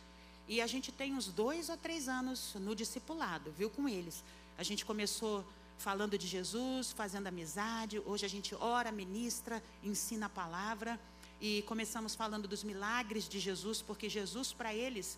E 0.48 0.62
a 0.62 0.68
gente 0.68 0.92
tem 0.92 1.14
uns 1.14 1.28
dois 1.28 1.70
ou 1.70 1.78
três 1.78 2.08
anos 2.08 2.54
no 2.56 2.76
discipulado, 2.76 3.52
viu, 3.58 3.70
com 3.70 3.88
eles. 3.88 4.24
A 4.58 4.64
gente 4.64 4.86
começou 4.86 5.46
falando 5.78 6.18
de 6.18 6.28
Jesus, 6.28 6.92
fazendo 6.92 7.28
amizade. 7.28 8.00
Hoje 8.06 8.26
a 8.26 8.30
gente 8.30 8.56
ora, 8.56 8.92
ministra, 8.92 9.62
ensina 9.84 10.26
a 10.28 10.30
palavra. 10.30 11.00
E 11.42 11.62
começamos 11.64 12.16
falando 12.16 12.48
dos 12.48 12.64
milagres 12.64 13.28
de 13.28 13.40
Jesus, 13.40 13.82
porque 13.82 14.10
Jesus, 14.10 14.54
para 14.54 14.74
eles, 14.74 15.18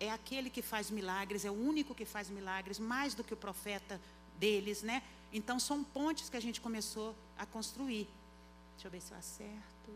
é 0.00 0.10
aquele 0.10 0.48
que 0.50 0.62
faz 0.62 0.90
milagres, 0.90 1.44
é 1.44 1.50
o 1.50 1.54
único 1.54 1.94
que 1.94 2.04
faz 2.04 2.30
milagres, 2.30 2.78
mais 2.78 3.14
do 3.14 3.22
que 3.22 3.34
o 3.34 3.36
profeta 3.36 4.00
deles, 4.38 4.82
né? 4.82 5.02
Então 5.32 5.60
são 5.60 5.84
pontes 5.84 6.30
que 6.30 6.36
a 6.36 6.40
gente 6.40 6.60
começou 6.60 7.14
a 7.36 7.44
construir. 7.44 8.08
Deixa 8.74 8.86
eu 8.86 8.90
ver 8.90 9.00
se 9.00 9.12
eu 9.12 9.18
acerto. 9.18 9.90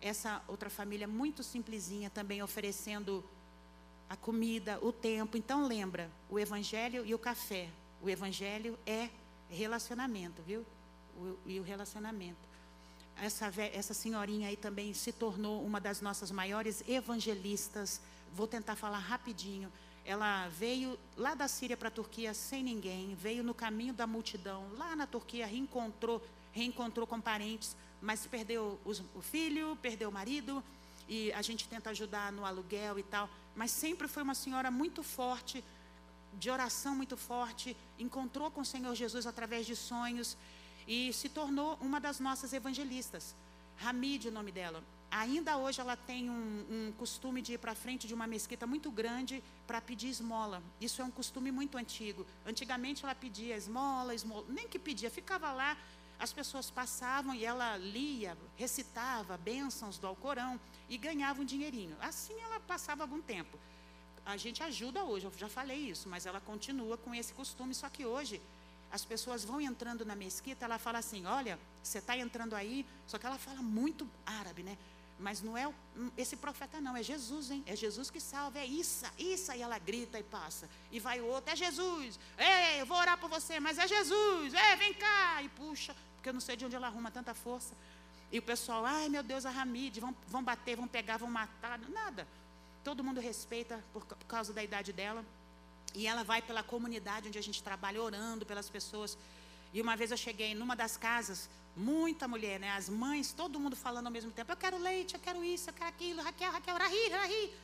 Essa 0.00 0.42
outra 0.46 0.68
família 0.68 1.08
muito 1.08 1.42
simplesinha 1.42 2.10
também 2.10 2.42
oferecendo 2.42 3.24
a 4.08 4.16
comida, 4.16 4.78
o 4.82 4.92
tempo. 4.92 5.36
Então 5.36 5.66
lembra, 5.66 6.10
o 6.28 6.38
evangelho 6.38 7.04
e 7.06 7.14
o 7.14 7.18
café. 7.18 7.70
O 8.00 8.08
evangelho 8.08 8.78
é 8.86 9.08
relacionamento, 9.48 10.42
viu? 10.42 10.64
O, 11.16 11.36
e 11.46 11.60
o 11.60 11.62
relacionamento. 11.62 12.46
Essa, 13.16 13.50
essa 13.72 13.94
senhorinha 13.94 14.48
aí 14.48 14.56
também 14.56 14.92
se 14.92 15.12
tornou 15.12 15.64
uma 15.64 15.80
das 15.80 16.00
nossas 16.00 16.30
maiores 16.30 16.84
evangelistas 16.86 18.00
Vou 18.32 18.46
tentar 18.46 18.76
falar 18.76 18.98
rapidinho. 18.98 19.72
Ela 20.04 20.48
veio 20.48 20.98
lá 21.16 21.34
da 21.34 21.48
Síria 21.48 21.76
para 21.76 21.88
a 21.88 21.90
Turquia 21.90 22.32
sem 22.32 22.62
ninguém, 22.62 23.14
veio 23.14 23.42
no 23.42 23.54
caminho 23.54 23.92
da 23.92 24.06
multidão, 24.06 24.68
lá 24.76 24.94
na 24.94 25.06
Turquia, 25.06 25.46
reencontrou, 25.46 26.22
reencontrou 26.52 27.06
com 27.06 27.20
parentes, 27.20 27.74
mas 28.00 28.26
perdeu 28.26 28.78
os, 28.84 29.02
o 29.14 29.22
filho, 29.22 29.76
perdeu 29.82 30.10
o 30.10 30.12
marido, 30.12 30.62
e 31.08 31.32
a 31.32 31.42
gente 31.42 31.66
tenta 31.66 31.90
ajudar 31.90 32.30
no 32.30 32.44
aluguel 32.44 32.98
e 32.98 33.02
tal. 33.02 33.28
Mas 33.54 33.70
sempre 33.70 34.06
foi 34.06 34.22
uma 34.22 34.34
senhora 34.34 34.70
muito 34.70 35.02
forte, 35.02 35.64
de 36.38 36.50
oração 36.50 36.94
muito 36.94 37.16
forte, 37.16 37.76
encontrou 37.98 38.50
com 38.50 38.60
o 38.60 38.64
Senhor 38.64 38.94
Jesus 38.94 39.26
através 39.26 39.66
de 39.66 39.74
sonhos 39.74 40.36
e 40.86 41.12
se 41.12 41.28
tornou 41.28 41.76
uma 41.80 41.98
das 41.98 42.20
nossas 42.20 42.52
evangelistas. 42.52 43.34
Hamid, 43.82 44.28
o 44.28 44.32
nome 44.32 44.52
dela. 44.52 44.82
Ainda 45.10 45.56
hoje 45.56 45.80
ela 45.80 45.96
tem 45.96 46.28
um, 46.28 46.66
um 46.70 46.92
costume 46.98 47.40
de 47.40 47.54
ir 47.54 47.58
para 47.58 47.74
frente 47.74 48.06
de 48.06 48.14
uma 48.14 48.26
mesquita 48.26 48.66
muito 48.66 48.90
grande 48.90 49.42
para 49.66 49.80
pedir 49.80 50.08
esmola. 50.08 50.62
Isso 50.80 51.00
é 51.00 51.04
um 51.04 51.10
costume 51.10 51.50
muito 51.50 51.78
antigo. 51.78 52.26
Antigamente 52.44 53.04
ela 53.04 53.14
pedia 53.14 53.56
esmola, 53.56 54.14
esmola, 54.14 54.44
nem 54.48 54.68
que 54.68 54.78
pedia, 54.78 55.10
ficava 55.10 55.52
lá, 55.52 55.76
as 56.18 56.32
pessoas 56.32 56.70
passavam 56.70 57.34
e 57.34 57.44
ela 57.44 57.76
lia, 57.76 58.36
recitava 58.56 59.36
bênçãos 59.36 59.98
do 59.98 60.06
Alcorão 60.06 60.58
e 60.88 60.96
ganhava 60.96 61.42
um 61.42 61.44
dinheirinho. 61.44 61.96
Assim 62.00 62.34
ela 62.40 62.58
passava 62.58 63.04
algum 63.04 63.20
tempo. 63.20 63.58
A 64.26 64.36
gente 64.36 64.60
ajuda 64.60 65.04
hoje, 65.04 65.24
eu 65.24 65.32
já 65.38 65.48
falei 65.48 65.78
isso, 65.78 66.08
mas 66.08 66.26
ela 66.26 66.40
continua 66.40 66.98
com 66.98 67.14
esse 67.14 67.32
costume, 67.32 67.72
só 67.72 67.88
que 67.88 68.04
hoje 68.04 68.42
as 68.90 69.04
pessoas 69.04 69.44
vão 69.44 69.60
entrando 69.60 70.04
na 70.04 70.16
mesquita, 70.16 70.64
ela 70.64 70.78
fala 70.78 70.98
assim: 70.98 71.24
olha, 71.26 71.56
você 71.80 71.98
está 71.98 72.16
entrando 72.16 72.54
aí, 72.54 72.84
só 73.06 73.18
que 73.18 73.26
ela 73.26 73.38
fala 73.38 73.62
muito 73.62 74.08
árabe, 74.26 74.64
né? 74.64 74.76
Mas 75.18 75.40
não 75.40 75.56
é 75.56 75.72
esse 76.16 76.36
profeta, 76.36 76.80
não, 76.80 76.96
é 76.96 77.02
Jesus, 77.02 77.50
hein? 77.50 77.62
É 77.66 77.74
Jesus 77.74 78.10
que 78.10 78.20
salva, 78.20 78.58
é 78.58 78.66
isso, 78.66 79.06
isso. 79.18 79.50
E 79.52 79.62
ela 79.62 79.78
grita 79.78 80.18
e 80.18 80.22
passa. 80.22 80.68
E 80.92 81.00
vai 81.00 81.20
o 81.20 81.26
outro, 81.26 81.52
é 81.52 81.56
Jesus. 81.56 82.18
Ei, 82.36 82.82
eu 82.82 82.86
vou 82.86 82.98
orar 82.98 83.16
por 83.18 83.30
você, 83.30 83.58
mas 83.58 83.78
é 83.78 83.88
Jesus. 83.88 84.52
É, 84.52 84.76
vem 84.76 84.92
cá. 84.92 85.42
E 85.42 85.48
puxa, 85.48 85.96
porque 86.16 86.28
eu 86.28 86.34
não 86.34 86.40
sei 86.40 86.54
de 86.54 86.66
onde 86.66 86.76
ela 86.76 86.88
arruma 86.88 87.10
tanta 87.10 87.32
força. 87.32 87.74
E 88.30 88.38
o 88.38 88.42
pessoal, 88.42 88.84
ai 88.84 89.08
meu 89.08 89.22
Deus, 89.22 89.46
a 89.46 89.50
Ramide, 89.50 90.00
vão, 90.00 90.14
vão 90.26 90.42
bater, 90.42 90.76
vão 90.76 90.86
pegar, 90.86 91.16
vão 91.16 91.30
matar. 91.30 91.78
Nada. 91.78 92.26
Todo 92.88 93.02
mundo 93.06 93.20
respeita 93.30 93.74
por, 93.92 94.02
causa 94.34 94.52
da 94.52 94.62
idade 94.68 94.92
dela. 95.00 95.22
E 95.94 96.06
ela 96.06 96.22
vai 96.30 96.40
pela 96.48 96.62
comunidade 96.62 97.28
onde 97.28 97.38
a 97.38 97.46
gente 97.48 97.60
trabalha, 97.68 98.00
orando 98.08 98.46
pelas 98.50 98.68
pessoas. 98.76 99.18
E 99.74 99.80
uma 99.84 99.94
vez 100.00 100.10
eu 100.10 100.16
cheguei 100.26 100.54
numa 100.54 100.76
das 100.82 100.96
casas, 100.96 101.40
Muita 101.76 102.26
mulher, 102.26 102.58
né? 102.58 102.70
As 102.70 102.88
mães, 102.88 103.32
todo 103.32 103.60
mundo 103.60 103.76
falando 103.76 104.06
ao 104.06 104.12
mesmo 104.12 104.30
tempo. 104.30 104.50
Eu 104.50 104.56
quero 104.56 104.78
leite, 104.78 105.12
eu 105.12 105.20
quero 105.20 105.44
isso, 105.44 105.68
eu 105.68 105.74
quero 105.74 105.90
aquilo. 105.90 106.22
Raquel, 106.22 106.50
Raquel, 106.50 106.74
Rahi, 106.74 107.08
Rahi. 107.10 107.54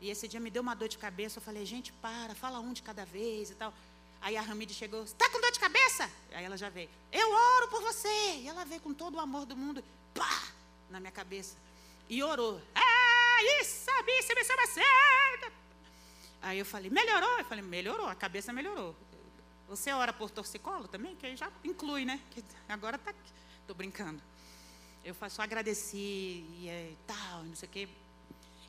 E 0.00 0.08
esse 0.08 0.26
dia 0.26 0.40
me 0.40 0.50
deu 0.50 0.62
uma 0.62 0.74
dor 0.74 0.88
de 0.88 0.96
cabeça. 0.96 1.38
Eu 1.38 1.42
falei, 1.42 1.66
gente, 1.66 1.92
para, 1.92 2.34
fala 2.34 2.58
um 2.58 2.72
de 2.72 2.82
cada 2.82 3.04
vez 3.04 3.50
e 3.50 3.54
tal. 3.54 3.74
Aí 4.22 4.34
a 4.34 4.40
Ramide 4.40 4.72
chegou, 4.72 5.02
está 5.02 5.28
com 5.28 5.38
dor 5.42 5.52
de 5.52 5.60
cabeça? 5.60 6.10
Aí 6.32 6.42
ela 6.42 6.56
já 6.56 6.70
veio, 6.70 6.88
eu 7.12 7.30
oro 7.30 7.68
por 7.68 7.82
você. 7.82 8.36
E 8.38 8.48
ela 8.48 8.64
veio 8.64 8.80
com 8.80 8.94
todo 8.94 9.16
o 9.16 9.20
amor 9.20 9.44
do 9.44 9.54
mundo, 9.54 9.84
pá, 10.14 10.42
na 10.88 10.98
minha 10.98 11.12
cabeça. 11.12 11.54
E 12.08 12.22
orou. 12.22 12.62
Ah, 12.74 12.99
isso, 13.60 13.90
isso, 14.18 14.32
isso, 14.32 14.52
isso, 14.52 15.52
Aí 16.42 16.58
eu 16.58 16.64
falei, 16.64 16.90
melhorou? 16.90 17.38
Eu 17.38 17.44
falei, 17.44 17.62
melhorou, 17.62 18.06
a 18.06 18.14
cabeça 18.14 18.52
melhorou. 18.52 18.96
Você 19.68 19.92
ora 19.92 20.12
por 20.12 20.30
torcicolo 20.30 20.88
também? 20.88 21.14
Que 21.16 21.26
aí 21.26 21.36
já 21.36 21.50
inclui, 21.62 22.04
né? 22.04 22.20
Que 22.30 22.42
agora 22.68 22.98
tá. 22.98 23.14
Estou 23.60 23.76
brincando. 23.76 24.20
Eu 25.04 25.14
só 25.28 25.42
agradeci 25.42 26.44
e 26.58 26.68
é, 26.68 26.92
tal, 27.06 27.44
não 27.44 27.54
sei 27.54 27.68
o 27.68 27.72
quê. 27.72 27.88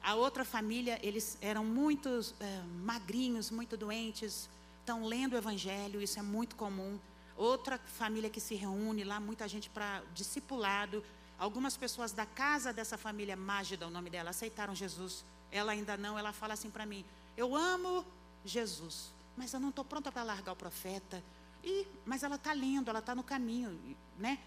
A 0.04 0.16
outra 0.16 0.44
família, 0.44 1.00
eles 1.02 1.38
eram 1.42 1.64
muito 1.64 2.10
é, 2.40 2.62
magrinhos, 2.84 3.52
muito 3.52 3.78
doentes, 3.78 4.50
estão 4.80 5.06
lendo 5.06 5.34
o 5.34 5.38
Evangelho, 5.38 6.02
isso 6.02 6.20
é 6.20 6.22
muito 6.22 6.56
comum. 6.56 7.00
Outra 7.36 7.78
família 7.78 8.30
que 8.30 8.40
se 8.40 8.56
reúne 8.56 9.04
lá, 9.04 9.20
muita 9.20 9.48
gente 9.48 9.70
para 9.70 10.02
discipulado. 10.14 11.04
Algumas 11.42 11.76
pessoas 11.76 12.12
da 12.12 12.24
casa 12.24 12.72
dessa 12.72 13.00
família, 13.00 13.36
Mágida, 13.36 13.88
o 13.88 13.90
nome 13.90 14.12
dela, 14.12 14.30
aceitaram 14.30 14.76
Jesus. 14.76 15.26
Ela 15.52 15.72
ainda 15.72 15.98
não, 15.98 16.18
ela 16.18 16.32
fala 16.32 16.54
assim 16.54 16.70
para 16.70 16.86
mim: 16.86 17.04
Eu 17.36 17.56
amo 17.56 18.06
Jesus, 18.46 19.12
mas 19.36 19.52
eu 19.52 19.60
não 19.60 19.70
estou 19.70 19.84
pronta 19.84 20.12
para 20.12 20.22
largar 20.22 20.52
o 20.52 20.56
profeta. 20.56 21.24
E, 21.64 21.88
mas 22.06 22.22
ela 22.22 22.36
está 22.36 22.54
lendo, 22.54 22.90
ela 22.92 23.00
está 23.00 23.16
no 23.16 23.24
caminho, 23.24 23.76
né? 24.20 24.38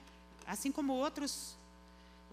Assim 0.46 0.70
como 0.70 0.92
outros 0.92 1.56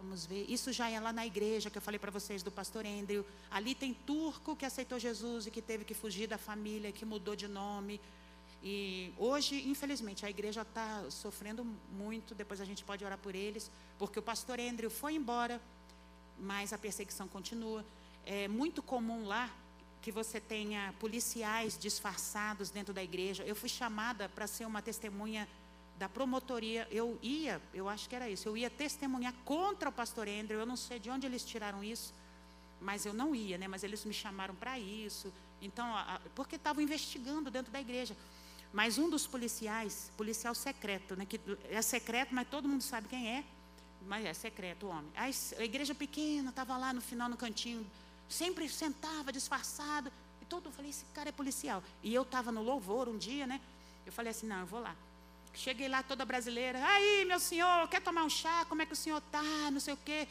Vamos 0.01 0.25
ver. 0.25 0.45
Isso 0.49 0.73
já 0.73 0.89
é 0.89 0.99
lá 0.99 1.13
na 1.13 1.27
igreja 1.27 1.69
que 1.69 1.77
eu 1.77 1.81
falei 1.81 1.99
para 1.99 2.09
vocês 2.09 2.41
do 2.41 2.49
pastor 2.49 2.85
Andrew. 2.87 3.23
Ali 3.51 3.75
tem 3.75 3.93
turco 3.93 4.55
que 4.55 4.65
aceitou 4.65 4.97
Jesus 4.97 5.45
e 5.45 5.51
que 5.51 5.61
teve 5.61 5.85
que 5.85 5.93
fugir 5.93 6.27
da 6.27 6.39
família, 6.39 6.91
que 6.91 7.05
mudou 7.05 7.35
de 7.35 7.47
nome. 7.47 8.01
E 8.63 9.13
hoje, 9.17 9.67
infelizmente, 9.67 10.25
a 10.25 10.29
igreja 10.29 10.61
está 10.61 11.03
sofrendo 11.09 11.65
muito. 11.91 12.35
Depois 12.35 12.61
a 12.61 12.65
gente 12.65 12.83
pode 12.83 13.03
orar 13.03 13.17
por 13.17 13.35
eles, 13.35 13.71
porque 13.97 14.19
o 14.19 14.21
pastor 14.21 14.59
Andrew 14.59 14.89
foi 14.89 15.15
embora, 15.15 15.59
mas 16.39 16.71
a 16.71 16.77
perseguição 16.77 17.27
continua. 17.27 17.83
É 18.25 18.47
muito 18.47 18.83
comum 18.83 19.25
lá 19.25 19.49
que 20.01 20.11
você 20.11 20.39
tenha 20.39 20.93
policiais 20.99 21.77
disfarçados 21.77 22.69
dentro 22.69 22.93
da 22.93 23.03
igreja. 23.03 23.43
Eu 23.43 23.55
fui 23.55 23.69
chamada 23.69 24.29
para 24.29 24.47
ser 24.47 24.65
uma 24.65 24.81
testemunha 24.81 25.47
da 25.97 26.09
promotoria, 26.09 26.87
eu 26.89 27.19
ia, 27.21 27.61
eu 27.75 27.87
acho 27.87 28.09
que 28.09 28.15
era 28.15 28.27
isso, 28.27 28.49
eu 28.49 28.57
ia 28.57 28.71
testemunhar 28.71 29.35
contra 29.45 29.87
o 29.87 29.91
pastor 29.91 30.27
Andrew, 30.27 30.59
eu 30.59 30.65
não 30.65 30.75
sei 30.75 30.97
de 30.97 31.11
onde 31.11 31.27
eles 31.27 31.45
tiraram 31.45 31.83
isso, 31.83 32.11
mas 32.79 33.05
eu 33.05 33.13
não 33.13 33.35
ia, 33.35 33.55
né? 33.59 33.67
Mas 33.67 33.83
eles 33.83 34.03
me 34.03 34.13
chamaram 34.13 34.55
para 34.55 34.79
isso. 34.79 35.31
Então, 35.61 35.87
porque 36.33 36.55
estavam 36.55 36.81
investigando 36.81 37.51
dentro 37.51 37.71
da 37.71 37.79
igreja. 37.79 38.17
Mas 38.73 38.97
um 38.97 39.09
dos 39.09 39.27
policiais, 39.27 40.11
policial 40.15 40.55
secreto, 40.55 41.15
né? 41.15 41.25
Que 41.25 41.39
é 41.69 41.81
secreto, 41.81 42.33
mas 42.33 42.47
todo 42.47 42.67
mundo 42.67 42.81
sabe 42.81 43.07
quem 43.07 43.27
é. 43.27 43.43
Mas 44.07 44.25
é 44.25 44.33
secreto 44.33 44.87
o 44.87 44.89
homem. 44.89 45.11
A, 45.15 45.25
a 45.25 45.63
igreja 45.63 45.93
pequena 45.93 46.49
estava 46.49 46.77
lá 46.77 46.93
no 46.93 47.01
final, 47.01 47.29
no 47.29 47.37
cantinho, 47.37 47.85
sempre 48.29 48.67
sentava 48.69 49.31
disfarçado. 49.31 50.11
E 50.41 50.45
todo, 50.45 50.67
eu 50.67 50.71
falei, 50.71 50.89
esse 50.89 51.05
cara 51.13 51.29
é 51.29 51.31
policial. 51.31 51.83
E 52.01 52.13
eu 52.13 52.23
estava 52.23 52.51
no 52.51 52.63
louvor 52.63 53.07
um 53.07 53.17
dia, 53.17 53.45
né? 53.45 53.59
Eu 54.05 54.11
falei 54.11 54.31
assim, 54.31 54.47
não, 54.47 54.61
eu 54.61 54.65
vou 54.65 54.79
lá. 54.79 54.95
Cheguei 55.53 55.87
lá 55.87 56.01
toda 56.01 56.23
brasileira. 56.25 56.79
Aí, 56.83 57.25
meu 57.25 57.39
senhor, 57.39 57.87
quer 57.89 58.01
tomar 58.01 58.23
um 58.23 58.29
chá? 58.29 58.65
Como 58.69 58.81
é 58.81 58.85
que 58.85 58.93
o 58.93 58.95
senhor 58.95 59.17
está? 59.17 59.69
Não 59.69 59.79
sei 59.79 59.93
o 59.93 59.97
quê. 59.97 60.27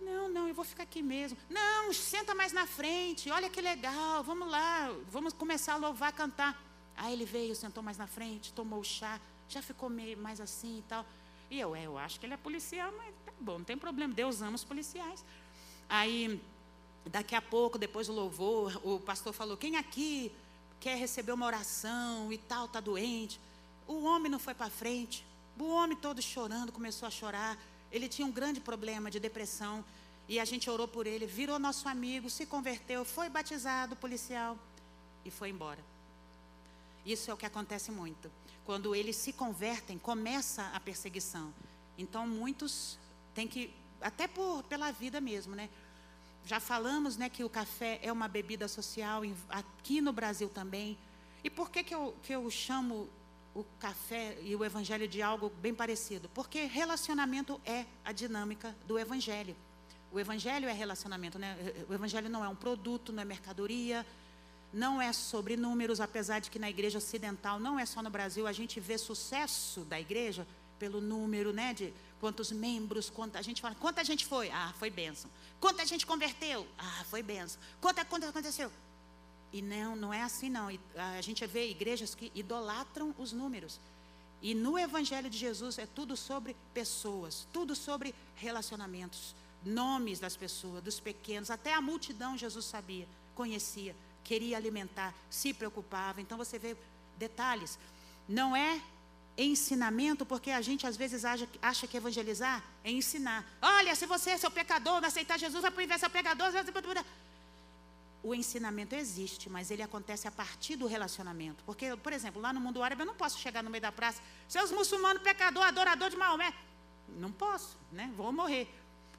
Não, 0.00 0.28
não, 0.28 0.48
eu 0.48 0.54
vou 0.54 0.64
ficar 0.64 0.84
aqui 0.84 1.02
mesmo. 1.02 1.36
Não, 1.50 1.92
senta 1.92 2.34
mais 2.34 2.52
na 2.52 2.66
frente. 2.66 3.30
Olha 3.30 3.50
que 3.50 3.60
legal. 3.60 4.22
Vamos 4.22 4.48
lá. 4.48 4.94
Vamos 5.10 5.32
começar 5.32 5.74
a 5.74 5.76
louvar, 5.76 6.12
cantar. 6.12 6.60
Aí 6.96 7.12
ele 7.12 7.24
veio, 7.24 7.54
sentou 7.54 7.82
mais 7.82 7.98
na 7.98 8.06
frente, 8.06 8.52
tomou 8.52 8.80
o 8.80 8.84
chá. 8.84 9.20
Já 9.48 9.60
ficou 9.60 9.90
meio 9.90 10.16
mais 10.16 10.40
assim 10.40 10.78
e 10.78 10.82
tal. 10.82 11.04
E 11.50 11.60
eu, 11.60 11.74
é, 11.74 11.84
eu 11.84 11.98
acho 11.98 12.18
que 12.18 12.26
ele 12.26 12.34
é 12.34 12.36
policial, 12.36 12.92
mas 12.96 13.14
tá 13.24 13.32
bom, 13.40 13.58
não 13.58 13.64
tem 13.64 13.76
problema. 13.76 14.12
Deus 14.12 14.40
ama 14.42 14.54
os 14.54 14.64
policiais. 14.64 15.24
Aí, 15.88 16.40
daqui 17.06 17.34
a 17.34 17.42
pouco, 17.42 17.78
depois 17.78 18.06
do 18.06 18.12
louvor, 18.12 18.80
o 18.84 18.98
pastor 18.98 19.32
falou: 19.32 19.56
quem 19.56 19.76
aqui 19.76 20.32
quer 20.80 20.96
receber 20.96 21.32
uma 21.32 21.46
oração 21.46 22.32
e 22.32 22.38
tal, 22.38 22.66
está 22.66 22.80
doente? 22.80 23.40
O 23.86 24.04
homem 24.04 24.30
não 24.30 24.38
foi 24.38 24.54
para 24.54 24.70
frente. 24.70 25.24
O 25.58 25.68
homem 25.68 25.96
todo 25.96 26.20
chorando, 26.20 26.72
começou 26.72 27.06
a 27.06 27.10
chorar. 27.10 27.58
Ele 27.92 28.08
tinha 28.08 28.26
um 28.26 28.32
grande 28.32 28.60
problema 28.60 29.10
de 29.10 29.20
depressão. 29.20 29.84
E 30.26 30.40
a 30.40 30.44
gente 30.44 30.70
orou 30.70 30.88
por 30.88 31.06
ele, 31.06 31.26
virou 31.26 31.58
nosso 31.58 31.86
amigo, 31.86 32.30
se 32.30 32.46
converteu, 32.46 33.04
foi 33.04 33.28
batizado, 33.28 33.94
policial, 33.94 34.58
e 35.22 35.30
foi 35.30 35.50
embora. 35.50 35.93
Isso 37.04 37.30
é 37.30 37.34
o 37.34 37.36
que 37.36 37.46
acontece 37.46 37.90
muito. 37.90 38.30
Quando 38.64 38.94
eles 38.94 39.16
se 39.16 39.32
convertem, 39.32 39.98
começa 39.98 40.70
a 40.72 40.80
perseguição. 40.80 41.52
Então, 41.98 42.26
muitos 42.26 42.98
têm 43.34 43.46
que, 43.46 43.72
até 44.00 44.26
por, 44.26 44.62
pela 44.64 44.90
vida 44.90 45.20
mesmo, 45.20 45.54
né? 45.54 45.68
Já 46.46 46.60
falamos 46.60 47.16
né, 47.16 47.28
que 47.28 47.42
o 47.42 47.48
café 47.48 47.98
é 48.02 48.12
uma 48.12 48.28
bebida 48.28 48.68
social, 48.68 49.22
aqui 49.48 50.00
no 50.00 50.12
Brasil 50.12 50.48
também. 50.48 50.98
E 51.42 51.50
por 51.50 51.70
que, 51.70 51.82
que, 51.82 51.94
eu, 51.94 52.14
que 52.22 52.34
eu 52.34 52.50
chamo 52.50 53.08
o 53.54 53.64
café 53.78 54.36
e 54.42 54.54
o 54.56 54.64
evangelho 54.64 55.06
de 55.06 55.22
algo 55.22 55.48
bem 55.48 55.72
parecido, 55.72 56.28
porque 56.30 56.64
relacionamento 56.64 57.60
é 57.64 57.86
a 58.04 58.10
dinâmica 58.10 58.74
do 58.86 58.98
evangelho. 58.98 59.54
O 60.10 60.18
evangelho 60.18 60.68
é 60.68 60.72
relacionamento, 60.72 61.38
né? 61.38 61.56
O 61.88 61.94
evangelho 61.94 62.28
não 62.28 62.44
é 62.44 62.48
um 62.48 62.56
produto, 62.56 63.12
não 63.12 63.22
é 63.22 63.24
mercadoria, 63.24 64.04
não 64.74 65.00
é 65.00 65.12
sobre 65.12 65.56
números, 65.56 66.00
apesar 66.00 66.40
de 66.40 66.50
que 66.50 66.58
na 66.58 66.68
igreja 66.68 66.98
ocidental, 66.98 67.60
não 67.60 67.78
é 67.78 67.86
só 67.86 68.02
no 68.02 68.10
Brasil, 68.10 68.46
a 68.46 68.52
gente 68.52 68.80
vê 68.80 68.98
sucesso 68.98 69.82
da 69.82 70.00
igreja 70.00 70.46
pelo 70.80 71.00
número, 71.00 71.52
né, 71.52 71.72
de 71.72 71.94
quantos 72.20 72.50
membros, 72.50 73.08
quanta 73.08 73.38
a 73.38 73.42
gente 73.42 73.62
fala, 73.62 73.76
quanta 73.76 74.02
gente 74.02 74.26
foi? 74.26 74.50
Ah, 74.50 74.74
foi 74.78 74.90
bênção. 74.90 75.30
Quanta 75.60 75.86
gente 75.86 76.04
converteu? 76.04 76.66
Ah, 76.76 77.04
foi 77.08 77.22
bênção. 77.22 77.60
Quanta, 77.80 78.04
quanta 78.04 78.28
aconteceu? 78.28 78.70
E 79.52 79.62
não, 79.62 79.94
não 79.94 80.12
é 80.12 80.22
assim 80.22 80.50
não. 80.50 80.68
A 80.96 81.20
gente 81.20 81.46
vê 81.46 81.70
igrejas 81.70 82.14
que 82.14 82.32
idolatram 82.34 83.14
os 83.16 83.30
números. 83.32 83.78
E 84.42 84.54
no 84.54 84.76
Evangelho 84.76 85.30
de 85.30 85.38
Jesus 85.38 85.78
é 85.78 85.86
tudo 85.86 86.16
sobre 86.16 86.56
pessoas, 86.74 87.46
tudo 87.52 87.76
sobre 87.76 88.12
relacionamentos, 88.34 89.34
nomes 89.64 90.18
das 90.18 90.36
pessoas, 90.36 90.82
dos 90.82 90.98
pequenos, 90.98 91.50
até 91.50 91.72
a 91.72 91.80
multidão 91.80 92.36
Jesus 92.36 92.64
sabia, 92.64 93.06
conhecia, 93.34 93.94
queria 94.24 94.56
alimentar, 94.56 95.14
se 95.30 95.52
preocupava. 95.54 96.20
Então 96.20 96.36
você 96.36 96.58
vê 96.58 96.76
detalhes. 97.18 97.78
Não 98.28 98.56
é 98.56 98.80
ensinamento, 99.36 100.24
porque 100.24 100.50
a 100.50 100.60
gente 100.60 100.86
às 100.86 100.96
vezes 100.96 101.24
acha, 101.24 101.48
acha 101.60 101.86
que 101.86 101.96
evangelizar 101.96 102.62
é 102.82 102.90
ensinar. 102.90 103.44
Olha, 103.60 103.94
se 103.94 104.06
você 104.06 104.30
é 104.30 104.38
seu 104.38 104.50
pecador, 104.50 105.00
não 105.00 105.08
aceitar 105.08 105.38
Jesus, 105.38 105.62
vai 105.62 105.70
para 105.70 105.80
o 105.80 105.82
inverso, 105.82 106.06
é 106.06 106.08
pecador 106.08 106.50
o 108.24 108.34
ensinamento 108.34 108.94
existe, 108.94 109.50
mas 109.50 109.70
ele 109.70 109.82
acontece 109.82 110.26
a 110.26 110.30
partir 110.30 110.76
do 110.76 110.86
relacionamento. 110.86 111.62
Porque, 111.64 111.94
por 111.96 112.10
exemplo, 112.10 112.40
lá 112.40 112.54
no 112.54 112.60
mundo 112.60 112.82
árabe 112.82 113.02
eu 113.02 113.06
não 113.06 113.14
posso 113.14 113.38
chegar 113.38 113.62
no 113.62 113.68
meio 113.68 113.82
da 113.82 113.92
praça, 113.92 114.20
seus 114.48 114.72
muçulmanos, 114.72 115.22
pecador, 115.22 115.62
adorador 115.62 116.08
de 116.08 116.16
Maomé. 116.16 116.52
Não 117.06 117.30
posso, 117.30 117.76
né? 117.92 118.10
Vou 118.16 118.32
morrer. 118.32 118.66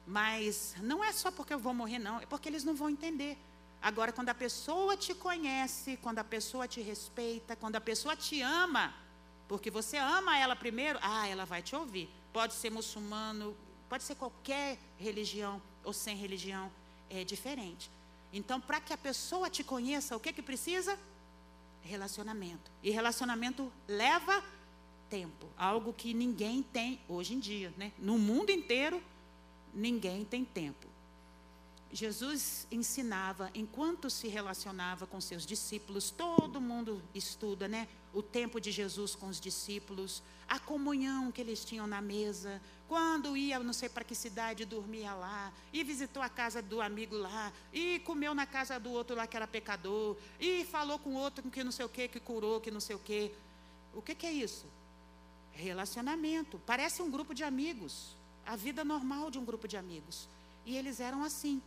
Mas 0.08 0.74
não 0.82 1.04
é 1.04 1.12
só 1.12 1.30
porque 1.30 1.54
eu 1.54 1.60
vou 1.60 1.72
morrer, 1.72 2.00
não, 2.00 2.20
é 2.20 2.26
porque 2.26 2.50
eles 2.50 2.64
não 2.64 2.74
vão 2.74 2.90
entender. 2.90 3.38
Agora, 3.82 4.12
quando 4.12 4.30
a 4.30 4.36
pessoa 4.36 4.98
te 4.98 5.14
conhece, 5.14 5.98
quando 5.98 6.20
a 6.20 6.24
pessoa 6.24 6.68
te 6.68 6.82
respeita, 6.82 7.56
quando 7.56 7.76
a 7.76 7.82
pessoa 7.82 8.16
te 8.16 8.42
ama, 8.42 8.94
porque 9.48 9.70
você 9.70 9.98
ama 9.98 10.38
ela 10.38 10.56
primeiro, 10.56 10.98
ah, 11.02 11.28
ela 11.28 11.46
vai 11.46 11.62
te 11.62 11.76
ouvir. 11.76 12.10
Pode 12.34 12.54
ser 12.54 12.72
muçulmano, 12.72 13.56
pode 13.88 14.04
ser 14.04 14.16
qualquer 14.16 14.80
religião 14.98 15.62
ou 15.84 15.94
sem 15.94 16.16
religião, 16.16 16.72
é 17.10 17.24
diferente. 17.24 17.90
Então, 18.34 18.60
para 18.60 18.82
que 18.82 18.92
a 18.92 18.98
pessoa 18.98 19.50
te 19.50 19.64
conheça, 19.64 20.16
o 20.16 20.20
que 20.20 20.34
que 20.34 20.42
precisa? 20.42 21.00
Relacionamento. 21.82 22.72
E 22.82 22.90
relacionamento 22.90 23.72
leva 23.88 24.44
tempo, 25.10 25.48
algo 25.56 25.94
que 25.94 26.14
ninguém 26.14 26.64
tem 26.64 27.00
hoje 27.08 27.36
em 27.36 27.40
dia, 27.40 27.72
né? 27.78 27.94
No 28.00 28.18
mundo 28.18 28.50
inteiro, 28.50 29.02
ninguém 29.74 30.26
tem 30.26 30.44
tempo. 30.44 30.88
Jesus 31.96 32.68
ensinava 32.70 33.50
enquanto 33.56 34.10
se 34.10 34.28
relacionava 34.28 35.08
com 35.08 35.22
seus 35.22 35.46
discípulos, 35.46 36.12
todo 36.12 36.60
mundo 36.60 37.02
estuda, 37.14 37.70
né? 37.70 37.88
O 38.14 38.22
tempo 38.22 38.60
de 38.60 38.70
Jesus 38.70 39.16
com 39.16 39.28
os 39.28 39.40
discípulos, 39.40 40.22
a 40.46 40.60
comunhão 40.60 41.32
que 41.32 41.40
eles 41.40 41.64
tinham 41.64 41.88
na 41.88 42.02
mesa, 42.02 42.62
quando 42.90 43.38
ia, 43.38 43.60
não 43.60 43.72
sei 43.72 43.88
para 43.88 44.04
que 44.04 44.14
cidade, 44.14 44.66
dormia 44.66 45.14
lá, 45.14 45.54
e 45.72 45.86
visitou 45.86 46.22
a 46.22 46.28
casa 46.28 46.62
do 46.62 46.82
amigo 46.82 47.16
lá, 47.16 47.54
e 47.72 48.00
comeu 48.00 48.36
na 48.36 48.46
casa 48.46 48.78
do 48.78 48.92
outro 48.92 49.16
lá 49.16 49.26
que 49.26 49.38
era 49.38 49.48
pecador, 49.48 50.18
e 50.38 50.66
falou 50.66 51.00
com 51.00 51.16
outro 51.16 51.50
que 51.50 51.64
não 51.64 51.72
sei 51.72 51.86
o 51.86 51.90
que, 51.90 52.10
que 52.10 52.20
curou, 52.20 52.60
que 52.60 52.70
não 52.72 52.82
sei 52.82 52.98
o 52.98 53.00
que. 53.00 53.32
O 53.94 54.02
que, 54.02 54.14
que 54.14 54.26
é 54.26 54.34
isso? 54.34 54.66
Relacionamento. 55.54 56.60
Parece 56.66 57.02
um 57.02 57.10
grupo 57.10 57.34
de 57.34 57.46
amigos. 57.46 58.18
A 58.46 58.58
vida 58.58 58.84
normal 58.84 59.32
de 59.32 59.40
um 59.40 59.46
grupo 59.46 59.66
de 59.66 59.78
amigos. 59.78 60.28
E 60.66 60.76
eles 60.76 61.00
eram 61.00 61.24
assim. 61.24 61.62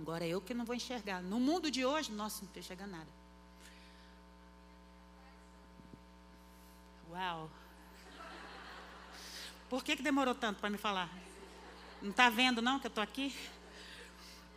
Agora 0.00 0.26
eu 0.26 0.40
que 0.40 0.54
não 0.54 0.64
vou 0.64 0.74
enxergar. 0.74 1.20
No 1.22 1.38
mundo 1.38 1.70
de 1.70 1.84
hoje, 1.84 2.10
nossa, 2.10 2.38
não 2.40 2.46
estou 2.46 2.58
enxergando 2.58 2.92
nada. 2.92 3.08
Uau! 7.10 7.50
Por 9.68 9.84
que, 9.84 9.96
que 9.96 10.02
demorou 10.02 10.34
tanto 10.34 10.58
para 10.58 10.70
me 10.70 10.78
falar? 10.78 11.10
Não 12.00 12.12
está 12.12 12.30
vendo, 12.30 12.62
não, 12.62 12.80
que 12.80 12.86
eu 12.86 12.88
estou 12.88 13.04
aqui? 13.04 13.36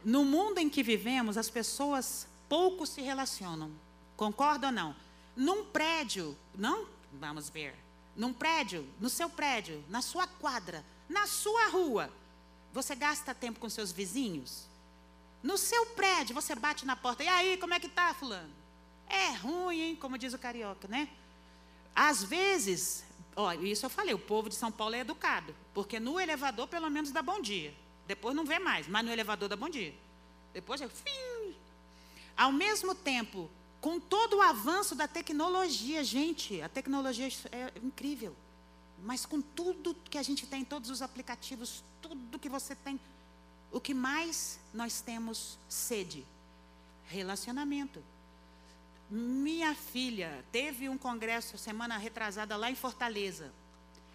No 0.02 0.24
mundo 0.24 0.60
em 0.60 0.70
que 0.70 0.82
vivemos, 0.82 1.38
as 1.38 1.50
pessoas 1.50 2.26
pouco 2.48 2.86
se 2.88 3.02
relacionam. 3.02 3.70
Concorda 4.16 4.68
ou 4.68 4.74
não? 4.74 4.96
Num 5.36 5.66
prédio, 5.66 6.38
não? 6.56 6.88
Vamos 7.12 7.50
ver. 7.50 7.76
Num 8.16 8.32
prédio, 8.32 8.88
no 8.98 9.10
seu 9.10 9.30
prédio, 9.30 9.84
na 9.90 10.02
sua 10.02 10.26
quadra, 10.26 10.86
na 11.10 11.28
sua 11.28 11.68
rua, 11.68 12.10
você 12.72 12.96
gasta 12.96 13.36
tempo 13.36 13.60
com 13.60 13.70
seus 13.70 13.92
vizinhos? 13.92 14.72
No 15.44 15.58
seu 15.58 15.86
prédio, 15.88 16.34
você 16.34 16.56
bate 16.56 16.86
na 16.86 16.96
porta. 16.96 17.22
E 17.22 17.28
aí, 17.28 17.58
como 17.58 17.74
é 17.74 17.80
que 17.80 17.90
tá, 17.90 18.14
fulano? 18.14 18.50
É 19.08 19.32
ruim, 19.34 19.82
hein? 19.82 19.96
Como 19.98 20.18
diz 20.18 20.34
o 20.34 20.40
carioca, 20.40 20.88
né? 20.88 21.10
Às 21.94 22.24
vezes, 22.24 23.04
isso 23.62 23.86
eu 23.86 23.90
falei, 23.90 24.14
o 24.14 24.20
povo 24.20 24.48
de 24.48 24.56
São 24.56 24.72
Paulo 24.72 24.96
é 24.96 25.00
educado. 25.00 25.54
Porque 25.74 26.00
no 26.00 26.18
elevador, 26.18 26.68
pelo 26.68 26.90
menos, 26.90 27.12
dá 27.12 27.22
bom 27.22 27.42
dia. 27.42 27.74
Depois 28.08 28.34
não 28.36 28.46
vê 28.46 28.58
mais, 28.58 28.88
mas 28.88 29.06
no 29.06 29.12
elevador 29.12 29.50
dá 29.50 29.58
bom 29.58 29.70
dia. 29.70 29.94
Depois 30.54 30.80
é 30.80 30.88
fim. 30.88 31.56
Ao 32.38 32.52
mesmo 32.52 32.96
tempo, 32.96 33.50
com 33.82 34.00
todo 34.00 34.38
o 34.38 34.42
avanço 34.42 34.96
da 34.96 35.08
tecnologia, 35.08 36.04
gente, 36.04 36.62
a 36.62 36.70
tecnologia 36.70 37.28
é 37.52 37.72
incrível. 37.84 38.34
Mas 39.04 39.26
com 39.26 39.42
tudo 39.42 39.94
que 40.10 40.18
a 40.18 40.24
gente 40.24 40.48
tem, 40.48 40.64
todos 40.64 40.90
os 40.90 41.02
aplicativos, 41.02 41.84
tudo 42.02 42.40
que 42.40 42.48
você 42.48 42.74
tem, 42.76 43.00
o 43.74 43.82
que 43.82 43.94
mais 43.94 44.60
nós 44.74 45.02
temos 45.02 45.58
sede? 45.68 46.24
Relacionamento. 47.08 48.02
Minha 49.10 49.76
filha 49.76 50.46
teve 50.52 50.88
um 50.88 50.98
congresso 50.98 51.58
semana 51.58 51.98
retrasada 51.98 52.56
lá 52.56 52.70
em 52.70 52.76
Fortaleza. 52.76 53.52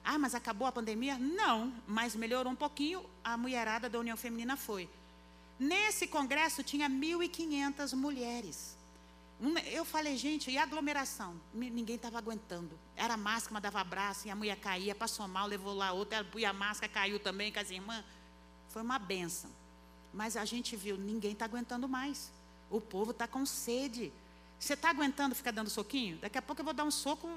Ah, 0.05 0.17
mas 0.17 0.35
acabou 0.35 0.67
a 0.67 0.73
pandemia? 0.73 1.19
Não, 1.19 1.73
mas 1.87 2.15
melhorou 2.15 2.53
um 2.53 2.57
pouquinho. 2.57 3.05
A 3.23 3.37
mulherada 3.37 3.91
da 3.91 3.99
União 3.99 4.17
Feminina 4.17 4.57
foi. 4.57 4.89
Nesse 5.59 6.07
congresso 6.07 6.63
tinha 6.63 6.89
1.500 6.89 7.95
mulheres. 7.95 8.79
Eu 9.67 9.85
falei, 9.85 10.17
gente, 10.17 10.51
e 10.51 10.59
aglomeração? 10.59 11.41
Ninguém 11.53 11.97
estava 11.97 12.19
aguentando. 12.19 12.77
Era 12.97 13.17
máscara, 13.17 13.61
dava 13.61 13.81
abraço, 13.81 14.27
e 14.27 14.31
a 14.31 14.37
mulher 14.37 14.57
caía, 14.57 14.95
passou 14.95 15.29
mal, 15.29 15.47
levou 15.47 15.75
lá 15.75 15.93
outra, 15.93 16.27
e 16.37 16.45
a 16.45 16.53
máscara 16.53 16.93
caiu 16.93 17.21
também 17.21 17.53
com 17.53 17.61
as 17.61 17.71
irmãs. 17.71 18.05
Foi 18.69 18.83
uma 18.83 18.99
benção. 18.99 19.51
Mas 20.13 20.37
a 20.37 20.45
gente 20.45 20.77
viu, 20.77 20.97
ninguém 20.97 21.33
está 21.33 21.45
aguentando 21.45 21.89
mais. 21.89 22.31
O 22.71 22.81
povo 22.81 23.11
está 23.11 23.27
com 23.27 23.45
sede. 23.47 24.13
Você 24.59 24.75
está 24.75 24.91
aguentando 24.91 25.35
ficar 25.35 25.51
dando 25.51 25.71
soquinho? 25.71 26.19
Daqui 26.19 26.39
a 26.39 26.43
pouco 26.43 26.61
eu 26.61 26.65
vou 26.65 26.75
dar 26.75 26.85
um 26.85 26.91
soco. 26.91 27.29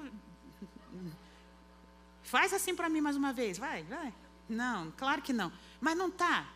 Faz 2.22 2.52
assim 2.52 2.74
para 2.74 2.88
mim 2.88 3.00
mais 3.00 3.16
uma 3.16 3.32
vez, 3.32 3.58
vai, 3.58 3.82
vai. 3.84 4.12
Não, 4.48 4.90
claro 4.92 5.22
que 5.22 5.32
não. 5.32 5.52
Mas 5.80 5.96
não 5.96 6.08
está. 6.08 6.46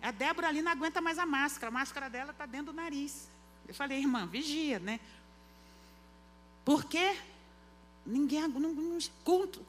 A 0.00 0.10
Débora 0.10 0.48
ali 0.48 0.62
não 0.62 0.72
aguenta 0.72 1.00
mais 1.00 1.18
a 1.18 1.26
máscara. 1.26 1.68
A 1.68 1.70
máscara 1.70 2.10
dela 2.10 2.32
está 2.32 2.46
dentro 2.46 2.66
do 2.66 2.72
nariz. 2.72 3.28
Eu 3.66 3.74
falei, 3.74 4.00
irmã, 4.00 4.26
vigia, 4.26 4.78
né? 4.78 4.98
Por 6.64 6.84
quê? 6.84 7.16
Ninguém. 8.04 8.48
Não, 8.48 8.60
não, 8.60 8.98
culto, 9.24 9.64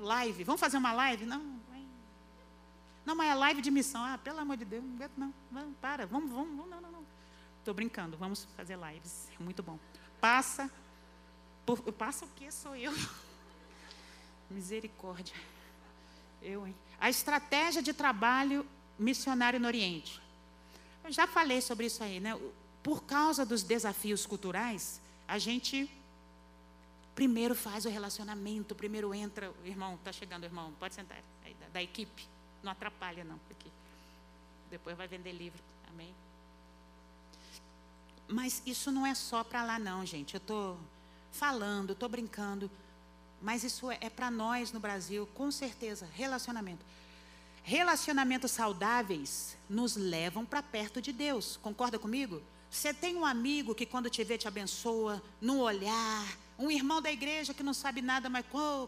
live. 0.00 0.44
Vamos 0.44 0.60
fazer 0.60 0.76
uma 0.76 0.92
live? 0.92 1.24
Não. 1.24 1.55
Não, 3.06 3.14
mas 3.14 3.30
é 3.30 3.34
live 3.34 3.62
de 3.62 3.70
missão. 3.70 4.04
Ah, 4.04 4.18
pelo 4.18 4.40
amor 4.40 4.56
de 4.56 4.64
Deus, 4.64 4.82
não 4.82 4.94
aguento 4.96 5.12
não. 5.16 5.72
para, 5.80 6.04
vamos, 6.06 6.28
vamos, 6.28 6.68
não, 6.68 6.80
não, 6.80 6.90
não. 6.90 7.06
Estou 7.60 7.72
brincando, 7.72 8.16
vamos 8.16 8.44
fazer 8.56 8.76
lives. 8.76 9.28
É 9.38 9.42
muito 9.42 9.62
bom. 9.62 9.78
Passa. 10.20 10.68
Por, 11.64 11.80
passa 11.92 12.24
o 12.24 12.28
que 12.28 12.50
sou 12.50 12.74
eu? 12.74 12.92
Misericórdia. 14.50 15.36
Eu, 16.42 16.66
hein? 16.66 16.74
A 17.00 17.08
estratégia 17.08 17.80
de 17.80 17.92
trabalho 17.92 18.66
missionário 18.98 19.60
no 19.60 19.68
Oriente. 19.68 20.20
Eu 21.04 21.12
já 21.12 21.28
falei 21.28 21.60
sobre 21.60 21.86
isso 21.86 22.02
aí, 22.02 22.18
né? 22.18 22.36
Por 22.82 23.04
causa 23.04 23.46
dos 23.46 23.62
desafios 23.62 24.26
culturais, 24.26 25.00
a 25.28 25.38
gente 25.38 25.88
primeiro 27.14 27.54
faz 27.54 27.84
o 27.84 27.88
relacionamento, 27.88 28.74
primeiro 28.74 29.14
entra, 29.14 29.52
irmão, 29.64 29.94
está 29.94 30.12
chegando, 30.12 30.44
irmão, 30.44 30.72
pode 30.78 30.94
sentar, 30.94 31.18
da, 31.60 31.68
da 31.68 31.82
equipe. 31.82 32.28
Não 32.66 32.72
atrapalha, 32.72 33.22
não, 33.22 33.38
aqui. 33.48 33.70
Depois 34.68 34.96
vai 34.96 35.06
vender 35.06 35.30
livro, 35.30 35.62
amém? 35.88 36.12
Mas 38.26 38.60
isso 38.66 38.90
não 38.90 39.06
é 39.06 39.14
só 39.14 39.44
para 39.44 39.62
lá, 39.62 39.78
não, 39.78 40.04
gente. 40.04 40.34
Eu 40.34 40.38
estou 40.38 40.76
falando, 41.30 41.92
estou 41.92 42.08
brincando. 42.08 42.68
Mas 43.40 43.62
isso 43.62 43.88
é, 43.88 43.98
é 44.00 44.10
para 44.10 44.32
nós 44.32 44.72
no 44.72 44.80
Brasil, 44.80 45.28
com 45.32 45.48
certeza. 45.52 46.08
Relacionamento. 46.12 46.84
Relacionamentos 47.62 48.50
saudáveis 48.50 49.56
nos 49.70 49.94
levam 49.94 50.44
para 50.44 50.60
perto 50.60 51.00
de 51.00 51.12
Deus. 51.12 51.56
Concorda 51.62 52.00
comigo? 52.00 52.42
Você 52.68 52.92
tem 52.92 53.14
um 53.14 53.24
amigo 53.24 53.76
que 53.76 53.86
quando 53.86 54.10
te 54.10 54.24
vê 54.24 54.36
te 54.36 54.48
abençoa, 54.48 55.22
no 55.40 55.60
olhar. 55.60 56.36
Um 56.58 56.70
irmão 56.70 57.02
da 57.02 57.12
igreja 57.12 57.52
que 57.52 57.62
não 57.62 57.74
sabe 57.74 58.00
nada, 58.00 58.28
mas 58.28 58.44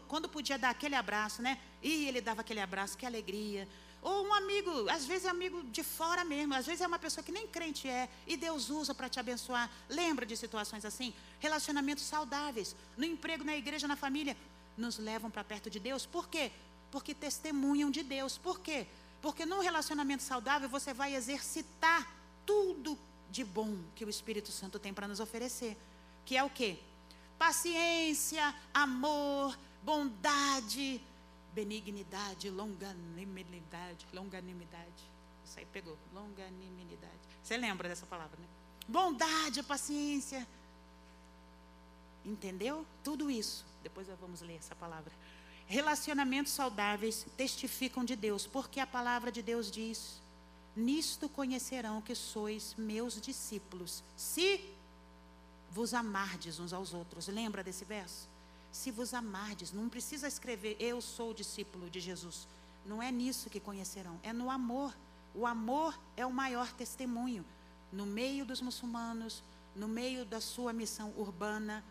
quando 0.07 0.27
podia 0.27 0.57
dar 0.57 0.71
aquele 0.71 0.95
abraço, 0.95 1.41
né? 1.41 1.59
E 1.81 2.07
ele 2.07 2.19
dava 2.19 2.41
aquele 2.41 2.59
abraço, 2.59 2.97
que 2.97 3.05
alegria. 3.05 3.67
Ou 4.01 4.25
um 4.27 4.33
amigo, 4.33 4.89
às 4.89 5.05
vezes 5.05 5.25
é 5.25 5.29
amigo 5.29 5.61
de 5.63 5.83
fora 5.83 6.23
mesmo, 6.23 6.53
às 6.53 6.65
vezes 6.65 6.81
é 6.81 6.87
uma 6.87 6.97
pessoa 6.97 7.23
que 7.23 7.31
nem 7.31 7.45
crente 7.47 7.87
é, 7.87 8.07
e 8.25 8.37
Deus 8.37 8.69
usa 8.69 8.93
para 8.95 9.09
te 9.09 9.19
abençoar. 9.19 9.69
Lembra 9.89 10.25
de 10.25 10.37
situações 10.37 10.85
assim? 10.85 11.13
Relacionamentos 11.39 12.05
saudáveis, 12.05 12.75
no 12.97 13.03
emprego, 13.03 13.43
na 13.43 13.55
igreja, 13.55 13.87
na 13.87 13.97
família, 13.97 14.37
nos 14.77 14.97
levam 14.97 15.29
para 15.29 15.43
perto 15.43 15.69
de 15.69 15.79
Deus. 15.79 16.05
Por 16.05 16.29
quê? 16.29 16.51
Porque 16.89 17.13
testemunham 17.13 17.91
de 17.91 18.01
Deus. 18.01 18.37
Por 18.37 18.61
quê? 18.61 18.87
Porque 19.21 19.45
num 19.45 19.59
relacionamento 19.59 20.23
saudável 20.23 20.69
você 20.69 20.93
vai 20.93 21.13
exercitar 21.13 22.09
tudo 22.45 22.97
de 23.29 23.43
bom 23.43 23.77
que 23.95 24.05
o 24.05 24.09
Espírito 24.09 24.49
Santo 24.49 24.79
tem 24.79 24.93
para 24.93 25.09
nos 25.09 25.19
oferecer. 25.19 25.77
Que 26.25 26.37
é 26.37 26.43
o 26.43 26.49
quê? 26.49 26.79
Paciência, 27.39 28.53
amor, 28.73 29.57
bondade, 29.81 31.01
benignidade, 31.53 32.49
longanimidade, 32.49 34.05
longanimidade. 34.13 35.03
Isso 35.45 35.57
aí 35.57 35.65
pegou, 35.65 35.97
longanimidade. 36.13 37.13
Você 37.41 37.57
lembra 37.57 37.87
dessa 37.87 38.05
palavra, 38.05 38.37
né? 38.37 38.45
Bondade, 38.87 39.63
paciência. 39.63 40.45
Entendeu? 42.25 42.85
Tudo 43.03 43.31
isso. 43.31 43.65
Depois 43.81 44.07
vamos 44.19 44.41
ler 44.41 44.57
essa 44.57 44.75
palavra. 44.75 45.11
Relacionamentos 45.65 46.51
saudáveis 46.51 47.25
testificam 47.37 48.03
de 48.03 48.15
Deus, 48.15 48.45
porque 48.45 48.79
a 48.79 48.87
palavra 48.87 49.31
de 49.31 49.41
Deus 49.41 49.71
diz: 49.71 50.21
Nisto 50.75 51.29
conhecerão 51.29 52.01
que 52.01 52.15
sois 52.15 52.75
meus 52.77 53.19
discípulos, 53.21 54.03
se 54.17 54.73
vos 55.71 55.93
amardes 55.93 56.59
uns 56.59 56.73
aos 56.73 56.93
outros. 56.93 57.27
Lembra 57.27 57.63
desse 57.63 57.85
verso? 57.85 58.27
se 58.71 58.91
vos 58.91 59.13
amardes. 59.13 59.71
Não 59.71 59.89
precisa 59.89 60.27
escrever, 60.27 60.75
eu 60.79 61.01
sou 61.01 61.33
discípulo 61.33 61.89
de 61.89 61.99
Jesus. 61.99 62.47
Não 62.85 63.01
é 63.01 63.11
nisso 63.11 63.49
que 63.49 63.59
conhecerão, 63.59 64.19
é 64.23 64.33
no 64.33 64.49
amor. 64.49 64.95
O 65.33 65.45
amor 65.45 65.97
é 66.17 66.25
o 66.25 66.31
maior 66.31 66.71
testemunho. 66.73 67.45
No 67.91 68.05
meio 68.05 68.45
dos 68.45 68.61
muçulmanos, 68.61 69.43
no 69.75 69.87
meio 69.87 70.25
da 70.25 70.39
sua 70.39 70.73
missão 70.73 71.13
urbana. 71.17 71.83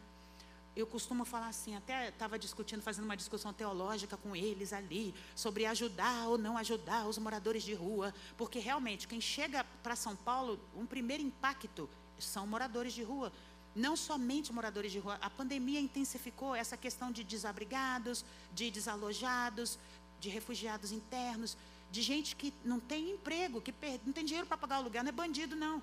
Eu 0.77 0.87
costumo 0.87 1.25
falar 1.25 1.49
assim, 1.49 1.75
até 1.75 2.09
estava 2.09 2.39
discutindo, 2.39 2.83
fazendo 2.83 3.05
uma 3.05 3.17
discussão 3.17 3.53
teológica 3.53 4.17
com 4.17 4.37
eles 4.37 4.73
ali, 4.73 5.13
sobre 5.35 5.67
ajudar 5.67 6.29
ou 6.29 6.39
não 6.39 6.57
ajudar 6.57 7.09
os 7.09 7.19
moradores 7.19 7.65
de 7.65 7.75
rua, 7.75 8.15
porque 8.37 8.61
realmente 8.61 9.09
quem 9.09 9.21
chega 9.21 9.65
para 9.83 9.97
São 9.97 10.15
Paulo, 10.15 10.61
um 10.77 10.87
primeiro 10.87 11.23
impacto 11.23 11.89
são 12.17 12.47
moradores 12.47 12.93
de 12.93 13.03
rua 13.03 13.33
não 13.79 13.97
somente 13.97 14.53
moradores 14.53 14.91
de 14.93 14.99
rua. 14.99 15.19
A 15.23 15.31
pandemia 15.31 15.81
intensificou 15.81 16.55
essa 16.55 16.77
questão 16.77 17.11
de 17.13 17.23
desabrigados, 17.23 18.25
de 18.53 18.71
desalojados, 18.71 19.79
de 20.21 20.29
refugiados 20.29 20.91
internos, 20.91 21.57
de 21.91 22.03
gente 22.03 22.35
que 22.35 22.53
não 22.65 22.81
tem 22.81 23.13
emprego, 23.13 23.61
que 23.61 23.73
não 24.05 24.13
tem 24.13 24.25
dinheiro 24.25 24.47
para 24.47 24.59
pagar 24.59 24.81
o 24.81 24.83
lugar, 24.83 25.03
não 25.05 25.11
é 25.11 25.13
bandido, 25.13 25.55
não. 25.57 25.83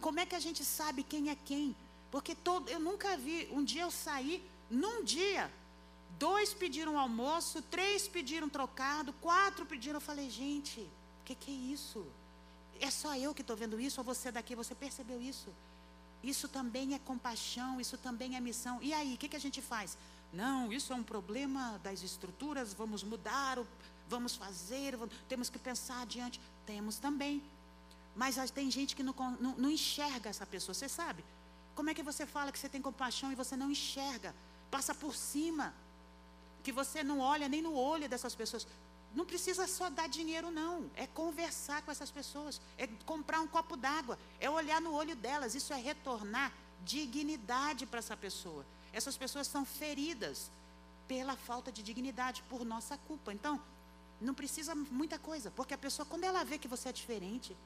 Como 0.00 0.20
é 0.20 0.26
que 0.26 0.34
a 0.34 0.40
gente 0.40 0.64
sabe 0.64 1.02
quem 1.02 1.30
é 1.30 1.36
quem? 1.36 1.74
Porque 2.10 2.34
todo, 2.34 2.68
eu 2.68 2.80
nunca 2.80 3.16
vi. 3.16 3.48
Um 3.50 3.64
dia 3.64 3.82
eu 3.82 3.90
saí, 3.90 4.42
num 4.70 5.04
dia, 5.04 5.50
dois 6.18 6.52
pediram 6.52 6.98
almoço, 6.98 7.62
três 7.62 8.08
pediram 8.08 8.48
trocado, 8.48 9.12
quatro 9.14 9.64
pediram. 9.64 9.96
Eu 9.96 10.00
falei, 10.00 10.28
gente, 10.28 10.80
o 10.80 11.24
que, 11.24 11.34
que 11.34 11.50
é 11.50 11.54
isso? 11.54 12.04
É 12.80 12.90
só 12.90 13.16
eu 13.16 13.34
que 13.34 13.42
estou 13.42 13.56
vendo 13.56 13.80
isso, 13.80 14.00
ou 14.00 14.04
você 14.04 14.30
daqui, 14.30 14.54
você 14.54 14.74
percebeu 14.74 15.20
isso? 15.20 15.48
Isso 16.22 16.48
também 16.48 16.94
é 16.94 16.98
compaixão, 16.98 17.80
isso 17.80 17.96
também 17.96 18.36
é 18.36 18.40
missão. 18.40 18.78
E 18.82 18.92
aí, 18.92 19.14
o 19.14 19.18
que, 19.18 19.28
que 19.28 19.36
a 19.36 19.40
gente 19.40 19.62
faz? 19.62 19.96
Não, 20.32 20.72
isso 20.72 20.92
é 20.92 20.96
um 20.96 21.02
problema 21.02 21.80
das 21.82 22.02
estruturas, 22.02 22.74
vamos 22.74 23.02
mudar, 23.02 23.58
vamos 24.08 24.34
fazer, 24.36 24.96
vamos, 24.96 25.14
temos 25.28 25.48
que 25.48 25.58
pensar 25.58 26.02
adiante. 26.02 26.40
Temos 26.66 26.98
também. 26.98 27.42
Mas 28.14 28.36
tem 28.50 28.70
gente 28.70 28.96
que 28.96 29.02
não, 29.02 29.14
não, 29.40 29.56
não 29.56 29.70
enxerga 29.70 30.28
essa 30.28 30.44
pessoa, 30.44 30.74
você 30.74 30.88
sabe? 30.88 31.24
Como 31.74 31.88
é 31.88 31.94
que 31.94 32.02
você 32.02 32.26
fala 32.26 32.50
que 32.50 32.58
você 32.58 32.68
tem 32.68 32.82
compaixão 32.82 33.30
e 33.30 33.36
você 33.36 33.56
não 33.56 33.70
enxerga? 33.70 34.34
Passa 34.70 34.92
por 34.94 35.14
cima. 35.14 35.72
Que 36.64 36.72
você 36.72 37.04
não 37.04 37.20
olha 37.20 37.48
nem 37.48 37.62
no 37.62 37.72
olho 37.72 38.08
dessas 38.08 38.34
pessoas. 38.34 38.66
Não 39.14 39.24
precisa 39.24 39.66
só 39.66 39.88
dar 39.90 40.08
dinheiro, 40.08 40.50
não. 40.50 40.90
É 40.94 41.06
conversar 41.06 41.82
com 41.82 41.90
essas 41.90 42.10
pessoas. 42.10 42.60
É 42.76 42.86
comprar 43.04 43.40
um 43.40 43.46
copo 43.46 43.76
d'água. 43.76 44.18
É 44.38 44.48
olhar 44.48 44.80
no 44.80 44.92
olho 44.92 45.16
delas. 45.16 45.54
Isso 45.54 45.72
é 45.72 45.76
retornar 45.76 46.52
dignidade 46.84 47.86
para 47.86 47.98
essa 47.98 48.16
pessoa. 48.16 48.64
Essas 48.92 49.16
pessoas 49.16 49.46
são 49.46 49.64
feridas 49.64 50.50
pela 51.06 51.36
falta 51.36 51.72
de 51.72 51.82
dignidade, 51.82 52.42
por 52.48 52.64
nossa 52.64 52.96
culpa. 52.98 53.32
Então, 53.32 53.60
não 54.20 54.34
precisa 54.34 54.74
muita 54.74 55.18
coisa, 55.18 55.50
porque 55.50 55.74
a 55.74 55.78
pessoa, 55.78 56.04
quando 56.04 56.24
ela 56.24 56.44
vê 56.44 56.58
que 56.58 56.68
você 56.68 56.88
é 56.88 56.92
diferente, 56.92 57.56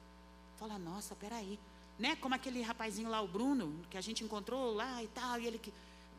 fala: 0.59 0.78
Nossa, 0.78 1.14
peraí. 1.14 1.59
Né? 1.99 2.16
Como 2.16 2.34
aquele 2.34 2.62
rapazinho 2.62 3.09
lá, 3.09 3.20
o 3.20 3.28
Bruno, 3.28 3.84
que 3.90 3.99
a 3.99 4.01
gente 4.01 4.24
encontrou 4.24 4.74
lá 4.74 5.03
e 5.03 5.09
tal, 5.09 5.38
e 5.40 5.47
ele 5.47 5.59
que. 5.59 5.72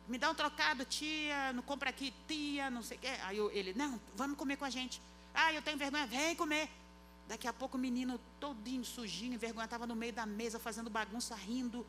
Me 0.05 0.17
dá 0.17 0.29
um 0.29 0.35
trocado, 0.35 0.83
tia, 0.83 1.53
não 1.53 1.63
compra 1.63 1.89
aqui, 1.89 2.13
tia, 2.27 2.69
não 2.69 2.83
sei 2.83 2.97
o 2.97 2.99
quê. 2.99 3.07
Aí 3.23 3.37
eu, 3.37 3.49
ele, 3.51 3.73
não, 3.73 3.99
vamos 4.17 4.37
comer 4.37 4.57
com 4.57 4.65
a 4.65 4.69
gente. 4.69 5.01
Ah, 5.33 5.53
eu 5.53 5.61
tenho 5.61 5.77
vergonha, 5.77 6.05
vem 6.05 6.35
comer. 6.35 6.69
Daqui 7.27 7.47
a 7.47 7.53
pouco 7.53 7.77
o 7.77 7.79
menino 7.79 8.19
todinho, 8.39 8.83
sujinho, 8.83 9.33
envergonhado, 9.33 9.67
estava 9.67 9.87
no 9.87 9.95
meio 9.95 10.13
da 10.13 10.25
mesa 10.25 10.59
fazendo 10.59 10.89
bagunça, 10.89 11.35
rindo, 11.35 11.85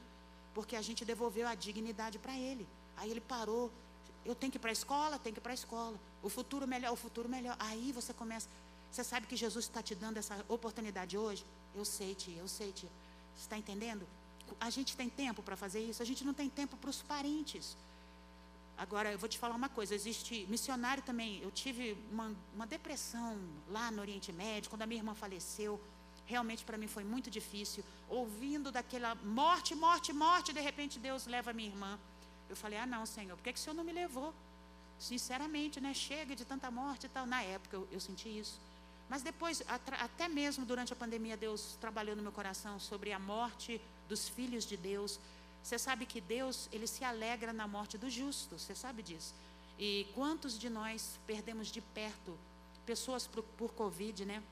porque 0.55 0.77
a 0.77 0.83
gente 0.83 1.05
devolveu 1.05 1.47
a 1.47 1.55
dignidade 1.55 2.19
para 2.19 2.37
ele. 2.37 2.67
Aí 2.97 3.11
ele 3.11 3.21
parou. 3.21 3.71
Eu 4.25 4.35
tenho 4.35 4.51
que 4.51 4.57
ir 4.57 4.61
para 4.61 4.71
a 4.71 4.73
escola, 4.73 5.19
tenho 5.19 5.35
que 5.35 5.41
ir 5.41 5.43
para 5.43 5.53
a 5.53 5.55
escola. 5.55 5.99
O 6.23 6.29
futuro 6.29 6.67
melhor, 6.67 6.93
o 6.93 6.97
futuro 6.97 7.29
melhor. 7.29 7.57
Aí 7.59 7.93
você 7.93 8.15
começa. 8.15 8.49
Você 8.91 9.03
sabe 9.03 9.27
que 9.27 9.37
Jesus 9.37 9.65
está 9.65 9.83
te 9.83 9.95
dando 9.95 10.17
essa 10.17 10.45
oportunidade 10.49 11.19
hoje? 11.19 11.45
Eu 11.75 11.85
sei, 11.85 12.15
tia, 12.15 12.39
eu 12.39 12.49
sei, 12.49 12.73
tia. 12.73 12.89
Você 13.35 13.43
está 13.43 13.59
entendendo? 13.59 14.07
A 14.61 14.71
gente 14.71 14.97
tem 14.97 15.09
tempo 15.09 15.43
para 15.43 15.57
fazer 15.57 15.81
isso, 15.81 16.03
a 16.03 16.07
gente 16.07 16.25
não 16.25 16.33
tem 16.33 16.49
tempo 16.49 16.77
para 16.77 16.91
os 16.91 17.03
parentes. 17.03 17.77
Agora, 18.77 19.13
eu 19.13 19.19
vou 19.19 19.29
te 19.29 19.39
falar 19.39 19.55
uma 19.55 19.69
coisa: 19.69 19.95
existe 19.95 20.47
missionário 20.49 21.03
também. 21.03 21.41
Eu 21.43 21.51
tive 21.51 21.97
uma, 22.11 22.35
uma 22.55 22.67
depressão 22.67 23.39
lá 23.69 23.91
no 23.91 24.01
Oriente 24.01 24.33
Médio, 24.33 24.71
quando 24.71 24.83
a 24.83 24.87
minha 24.87 25.01
irmã 25.01 25.15
faleceu. 25.15 25.81
Realmente 26.27 26.65
para 26.65 26.79
mim 26.79 26.87
foi 26.87 27.05
muito 27.05 27.31
difícil. 27.31 27.85
Ouvindo 28.09 28.73
daquela 28.73 29.15
morte, 29.15 29.75
morte, 29.75 30.13
morte, 30.13 30.53
de 30.53 30.61
repente 30.61 30.99
Deus 30.99 31.27
leva 31.27 31.51
a 31.51 31.55
minha 31.55 31.69
irmã. 31.69 31.99
Eu 32.49 32.57
falei: 32.57 32.79
Ah, 32.79 32.87
não, 32.87 33.07
Senhor, 33.07 33.37
por 33.37 33.43
que, 33.43 33.53
que 33.53 33.59
o 33.59 33.63
Senhor 33.63 33.77
não 33.77 33.85
me 33.85 33.93
levou? 33.93 34.35
Sinceramente, 34.99 35.81
né? 35.81 35.93
Chega 35.93 36.35
de 36.35 36.45
tanta 36.45 36.71
morte 36.71 37.07
e 37.07 37.09
tal. 37.09 37.27
Na 37.27 37.43
época 37.43 37.77
eu, 37.77 37.89
eu 37.93 38.01
senti 38.01 38.29
isso. 38.29 38.61
Mas 39.09 39.23
depois, 39.23 39.63
até 39.69 40.29
mesmo 40.29 40.65
durante 40.65 40.93
a 40.93 40.97
pandemia, 40.97 41.37
Deus 41.37 41.77
trabalhou 41.81 42.17
no 42.17 42.23
meu 42.23 42.33
coração 42.33 42.79
sobre 42.81 43.13
a 43.13 43.19
morte 43.19 43.81
dos 44.09 44.29
filhos 44.29 44.65
de 44.65 44.77
Deus 44.77 45.21
você 45.65 45.79
sabe 45.79 46.05
que 46.05 46.21
Deus, 46.21 46.69
ele 46.71 46.87
se 46.87 47.03
alegra 47.05 47.51
na 47.51 47.67
morte 47.67 47.97
do 47.97 48.11
justo, 48.11 48.59
você 48.59 48.75
sabe 48.75 49.03
disso. 49.03 49.35
E 49.79 50.07
quantos 50.15 50.59
de 50.59 50.69
nós 50.69 51.19
perdemos 51.27 51.69
de 51.69 51.81
perto 51.81 52.39
pessoas 52.85 53.27
por, 53.27 53.43
por 53.43 53.73
Covid, 53.73 54.27
né? 54.27 54.43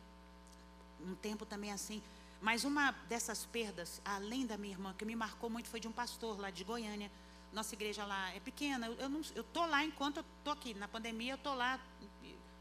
Um 1.06 1.14
tempo 1.14 1.44
também 1.44 1.70
assim. 1.70 2.02
Mas 2.40 2.64
uma 2.64 2.92
dessas 3.10 3.44
perdas, 3.44 4.00
além 4.06 4.46
da 4.46 4.56
minha 4.56 4.72
irmã, 4.72 4.94
que 4.96 5.04
me 5.04 5.14
marcou 5.14 5.50
muito, 5.50 5.68
foi 5.68 5.80
de 5.80 5.86
um 5.86 5.92
pastor 5.92 6.40
lá 6.40 6.48
de 6.48 6.64
Goiânia. 6.64 7.10
Nossa 7.52 7.74
igreja 7.74 8.06
lá 8.06 8.34
é 8.34 8.40
pequena. 8.40 8.86
Eu, 8.86 9.10
não, 9.10 9.20
eu 9.34 9.44
tô 9.44 9.66
lá 9.66 9.84
enquanto 9.84 10.16
eu 10.16 10.24
tô 10.42 10.50
aqui. 10.50 10.72
Na 10.72 10.88
pandemia 10.88 11.34
eu 11.34 11.38
tô 11.38 11.52
lá 11.52 11.78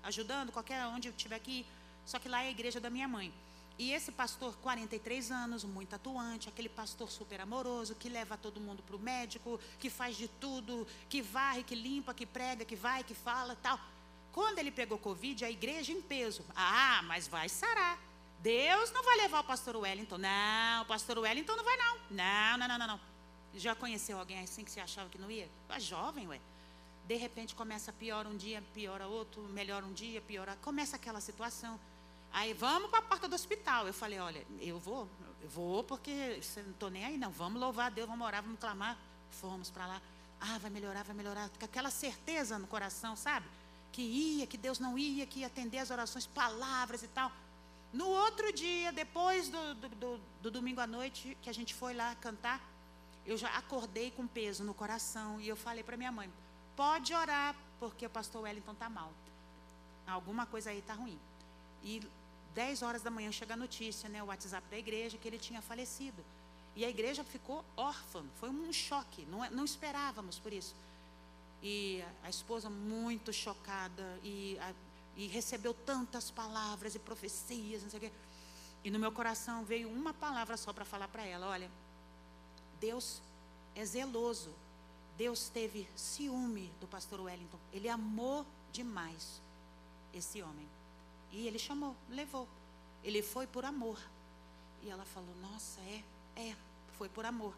ajudando, 0.04 0.52
qualquer 0.52 0.86
onde 0.88 1.08
eu 1.08 1.14
estiver 1.14 1.38
aqui. 1.38 1.66
Só 2.06 2.20
que 2.20 2.28
lá 2.28 2.43
é 2.43 2.47
a 2.47 2.52
igreja 2.52 2.82
da 2.82 2.89
minha 2.89 3.08
mãe. 3.08 3.34
E 3.82 3.94
esse 3.94 4.12
pastor, 4.12 4.54
43 4.58 5.32
anos, 5.32 5.64
muito 5.64 5.96
atuante, 5.96 6.48
aquele 6.48 6.70
pastor 6.70 7.10
super 7.10 7.42
amoroso, 7.42 7.96
que 7.96 8.10
leva 8.10 8.38
todo 8.38 8.62
mundo 8.62 8.84
para 8.84 8.96
o 8.96 9.00
médico, 9.00 9.60
que 9.80 9.90
faz 9.90 10.16
de 10.16 10.28
tudo, 10.28 10.88
que 11.10 11.20
varre, 11.20 11.64
que 11.64 11.74
limpa, 11.74 12.14
que 12.14 12.28
prega, 12.28 12.64
que 12.64 12.76
vai, 12.76 13.04
que 13.04 13.16
fala 13.16 13.56
tal. 13.56 13.80
Quando 14.32 14.60
ele 14.60 14.70
pegou 14.70 15.00
Covid, 15.00 15.44
a 15.44 15.50
igreja 15.50 15.92
em 15.92 16.00
peso. 16.00 16.46
Ah, 16.56 17.02
mas 17.06 17.28
vai 17.28 17.50
sarar. 17.50 17.98
Deus 18.44 18.92
não 18.92 19.04
vai 19.04 19.18
levar 19.18 19.40
o 19.40 19.46
pastor 19.46 19.76
Wellington. 19.76 20.20
Não, 20.20 20.84
o 20.84 20.86
pastor 20.86 21.18
Wellington 21.18 21.56
não 21.56 21.64
vai, 21.64 21.78
não. 21.78 21.98
Não, 22.12 22.58
não, 22.60 22.68
não, 22.68 22.78
não, 22.78 22.88
não. 22.88 23.00
Já 23.56 23.74
conheceu 23.74 24.20
alguém 24.20 24.44
assim 24.44 24.64
que 24.64 24.70
você 24.70 24.80
achava 24.80 25.10
que 25.10 25.18
não 25.18 25.32
ia? 25.32 25.50
A 25.68 25.80
jovem, 25.80 26.28
ué. 26.28 26.40
De 27.08 27.16
repente 27.16 27.56
começa 27.56 27.92
pior 27.92 28.28
um 28.28 28.38
dia, 28.38 28.64
piora 28.76 29.08
outro, 29.08 29.42
melhor 29.42 29.84
um 29.84 29.92
dia, 29.92 30.22
piora. 30.22 30.56
Começa 30.62 30.98
aquela 30.98 31.20
situação. 31.20 31.80
Aí 32.34 32.54
vamos 32.54 32.90
para 32.90 33.00
a 33.00 33.02
porta 33.02 33.28
do 33.28 33.36
hospital. 33.36 33.88
Eu 33.88 33.94
falei, 33.94 34.20
olha, 34.20 34.46
eu 34.60 34.80
vou, 34.80 35.08
eu 35.42 35.50
vou 35.50 35.84
porque 35.84 36.40
você 36.42 36.62
não 36.62 36.72
estou 36.72 36.90
nem 36.90 37.06
aí, 37.06 37.18
não. 37.18 37.32
Vamos 37.32 37.60
louvar 37.60 37.88
a 37.88 37.90
Deus, 37.90 38.08
vamos 38.08 38.26
orar, 38.26 38.42
vamos 38.42 38.60
clamar. 38.60 38.98
Fomos 39.30 39.70
para 39.70 39.88
lá. 39.88 40.02
Ah, 40.40 40.58
vai 40.58 40.72
melhorar, 40.72 41.04
vai 41.04 41.16
melhorar. 41.16 41.50
Com 41.50 41.66
aquela 41.66 41.92
certeza 41.92 42.58
no 42.58 42.68
coração, 42.68 43.16
sabe? 43.16 43.46
Que 43.92 44.02
ia, 44.02 44.48
que 44.48 44.58
Deus 44.58 44.80
não 44.80 44.98
ia, 44.98 45.26
que 45.26 45.40
ia 45.40 45.48
atender 45.48 45.80
as 45.80 45.92
orações, 45.92 46.26
palavras 46.26 47.04
e 47.04 47.08
tal. 47.08 47.32
No 47.94 48.08
outro 48.08 48.54
dia, 48.54 48.92
depois 48.92 49.50
do, 49.50 49.76
do, 49.76 49.90
do, 49.90 50.22
do 50.42 50.52
domingo 50.52 50.80
à 50.80 50.88
noite, 50.88 51.38
que 51.42 51.50
a 51.50 51.54
gente 51.54 51.74
foi 51.74 51.94
lá 51.94 52.16
cantar, 52.16 52.62
eu 53.26 53.38
já 53.38 53.50
acordei 53.50 54.12
com 54.12 54.26
peso 54.26 54.64
no 54.64 54.74
coração 54.74 55.40
e 55.42 55.48
eu 55.48 55.58
falei 55.58 55.84
para 55.84 55.98
minha 55.98 56.12
mãe: 56.12 56.32
pode 56.76 57.14
orar, 57.14 57.56
porque 57.80 58.06
o 58.06 58.10
pastor 58.10 58.44
Wellington 58.44 58.72
está 58.72 58.90
mal. 58.90 59.12
Alguma 60.08 60.46
coisa 60.46 60.70
aí 60.70 60.80
está 60.80 60.94
ruim. 60.94 61.20
E 61.84 62.02
10 62.54 62.82
horas 62.82 63.02
da 63.02 63.10
manhã 63.10 63.32
chega 63.32 63.54
a 63.54 63.58
notícia, 63.58 64.10
né, 64.10 64.22
o 64.22 64.28
WhatsApp 64.28 64.68
da 64.70 64.78
igreja, 64.78 65.18
que 65.18 65.28
ele 65.28 65.38
tinha 65.38 65.62
falecido. 65.62 66.24
E 66.76 66.86
a 66.86 66.89
igreja 66.89 67.24
ficou 67.24 67.64
órfã, 67.76 68.24
foi 68.39 68.49
um 68.49 68.72
choque, 68.72 69.26
não, 69.26 69.49
não 69.52 69.66
esperávamos 69.66 70.39
por 70.39 70.54
isso. 70.54 70.74
E 71.62 72.04
a 72.24 72.30
esposa 72.30 72.70
muito 72.70 73.32
chocada 73.32 74.04
e, 74.24 74.58
a, 74.60 74.74
e 75.16 75.28
recebeu 75.28 75.74
tantas 75.74 76.32
palavras 76.32 76.95
e 76.95 76.99
profecias, 76.99 77.84
não 77.84 77.89
sei 77.89 77.97
o 77.99 78.02
quê. 78.02 78.12
E 78.84 78.89
no 78.89 78.97
meu 78.97 79.12
coração 79.12 79.64
veio 79.64 79.89
uma 79.89 80.14
palavra 80.14 80.58
só 80.58 80.74
para 80.74 80.86
falar 80.86 81.08
para 81.08 81.24
ela: 81.24 81.47
olha, 81.47 81.70
Deus 82.80 83.22
é 83.76 83.86
zeloso. 83.86 84.49
Deus 85.18 85.49
teve 85.49 85.88
ciúme 85.95 86.72
do 86.80 86.88
pastor 86.88 87.20
Wellington. 87.20 87.60
Ele 87.72 87.88
amou 87.88 88.45
demais 88.72 89.39
esse 90.14 90.41
homem. 90.41 90.68
E 91.32 91.48
ele 91.48 91.58
chamou, 91.58 91.96
levou. 92.10 92.48
Ele 93.04 93.22
foi 93.22 93.48
por 93.48 93.66
amor. 93.66 94.00
E 94.84 94.90
ela 94.90 95.06
falou: 95.06 95.34
Nossa, 95.42 95.80
é, 95.82 96.04
é, 96.36 96.56
foi 96.98 97.10
por 97.10 97.26
amor. 97.26 97.54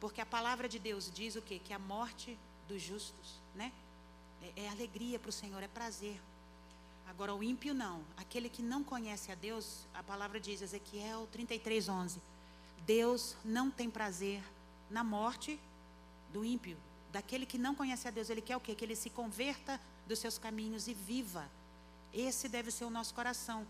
Porque 0.00 0.20
a 0.20 0.26
palavra 0.26 0.68
de 0.68 0.78
Deus 0.78 1.10
diz 1.12 1.36
o 1.36 1.42
quê? 1.42 1.60
Que 1.62 1.72
a 1.72 1.78
morte 1.78 2.36
dos 2.66 2.82
justos, 2.82 3.40
né? 3.54 3.72
É, 4.56 4.64
é 4.64 4.68
alegria 4.68 5.18
para 5.18 5.28
o 5.28 5.32
Senhor, 5.32 5.62
é 5.62 5.68
prazer. 5.68 6.20
Agora, 7.06 7.34
o 7.34 7.42
ímpio 7.42 7.74
não. 7.74 8.02
Aquele 8.16 8.48
que 8.48 8.62
não 8.62 8.82
conhece 8.82 9.30
a 9.30 9.34
Deus, 9.34 9.86
a 9.92 10.02
palavra 10.02 10.40
diz, 10.40 10.62
Ezequiel 10.62 11.28
33, 11.30 11.88
11: 11.88 12.20
Deus 12.86 13.36
não 13.44 13.70
tem 13.70 13.90
prazer 13.90 14.42
na 14.90 15.04
morte 15.04 15.60
do 16.32 16.44
ímpio. 16.44 16.76
Daquele 17.12 17.44
que 17.44 17.58
não 17.58 17.74
conhece 17.74 18.08
a 18.08 18.10
Deus, 18.10 18.30
ele 18.30 18.40
quer 18.40 18.56
o 18.56 18.60
quê? 18.60 18.74
Que 18.74 18.84
ele 18.84 18.96
se 18.96 19.10
converta 19.10 19.78
dos 20.06 20.18
seus 20.18 20.38
caminhos 20.38 20.88
e 20.88 20.94
viva 20.94 21.48
esse 22.12 22.48
deve 22.48 22.70
ser 22.70 22.84
o 22.84 22.90
nosso 22.90 23.14
coração. 23.14 23.66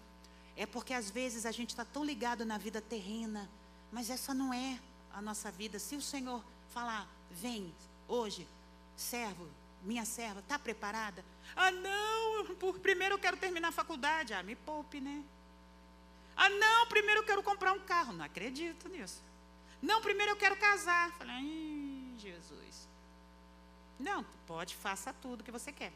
É 0.56 0.66
porque 0.66 0.92
às 0.92 1.10
vezes 1.10 1.46
a 1.46 1.52
gente 1.52 1.70
está 1.70 1.84
tão 1.84 2.04
ligado 2.04 2.44
na 2.44 2.58
vida 2.58 2.80
terrena, 2.80 3.48
mas 3.90 4.10
essa 4.10 4.34
não 4.34 4.52
é 4.52 4.78
a 5.12 5.22
nossa 5.22 5.50
vida. 5.50 5.78
Se 5.78 5.96
o 5.96 6.02
Senhor 6.02 6.42
falar, 6.70 7.08
vem 7.30 7.72
hoje, 8.08 8.46
servo, 8.96 9.48
minha 9.82 10.04
serva, 10.04 10.40
está 10.40 10.58
preparada? 10.58 11.24
Ah, 11.56 11.70
não, 11.70 12.54
por, 12.56 12.78
primeiro 12.78 13.14
eu 13.14 13.18
quero 13.18 13.36
terminar 13.36 13.68
a 13.68 13.72
faculdade. 13.72 14.34
Ah, 14.34 14.42
me 14.42 14.54
poupe, 14.54 15.00
né? 15.00 15.22
Ah, 16.36 16.48
não, 16.48 16.86
primeiro 16.86 17.20
eu 17.20 17.24
quero 17.24 17.42
comprar 17.42 17.72
um 17.72 17.80
carro. 17.80 18.12
Não 18.12 18.24
acredito 18.24 18.88
nisso. 18.88 19.22
Não, 19.80 20.00
primeiro 20.00 20.32
eu 20.32 20.36
quero 20.36 20.56
casar. 20.56 21.10
Falei, 21.12 22.14
Jesus. 22.18 22.88
Não, 23.98 24.24
pode, 24.46 24.74
faça 24.74 25.12
tudo 25.12 25.44
que 25.44 25.50
você 25.50 25.72
quer. 25.72 25.92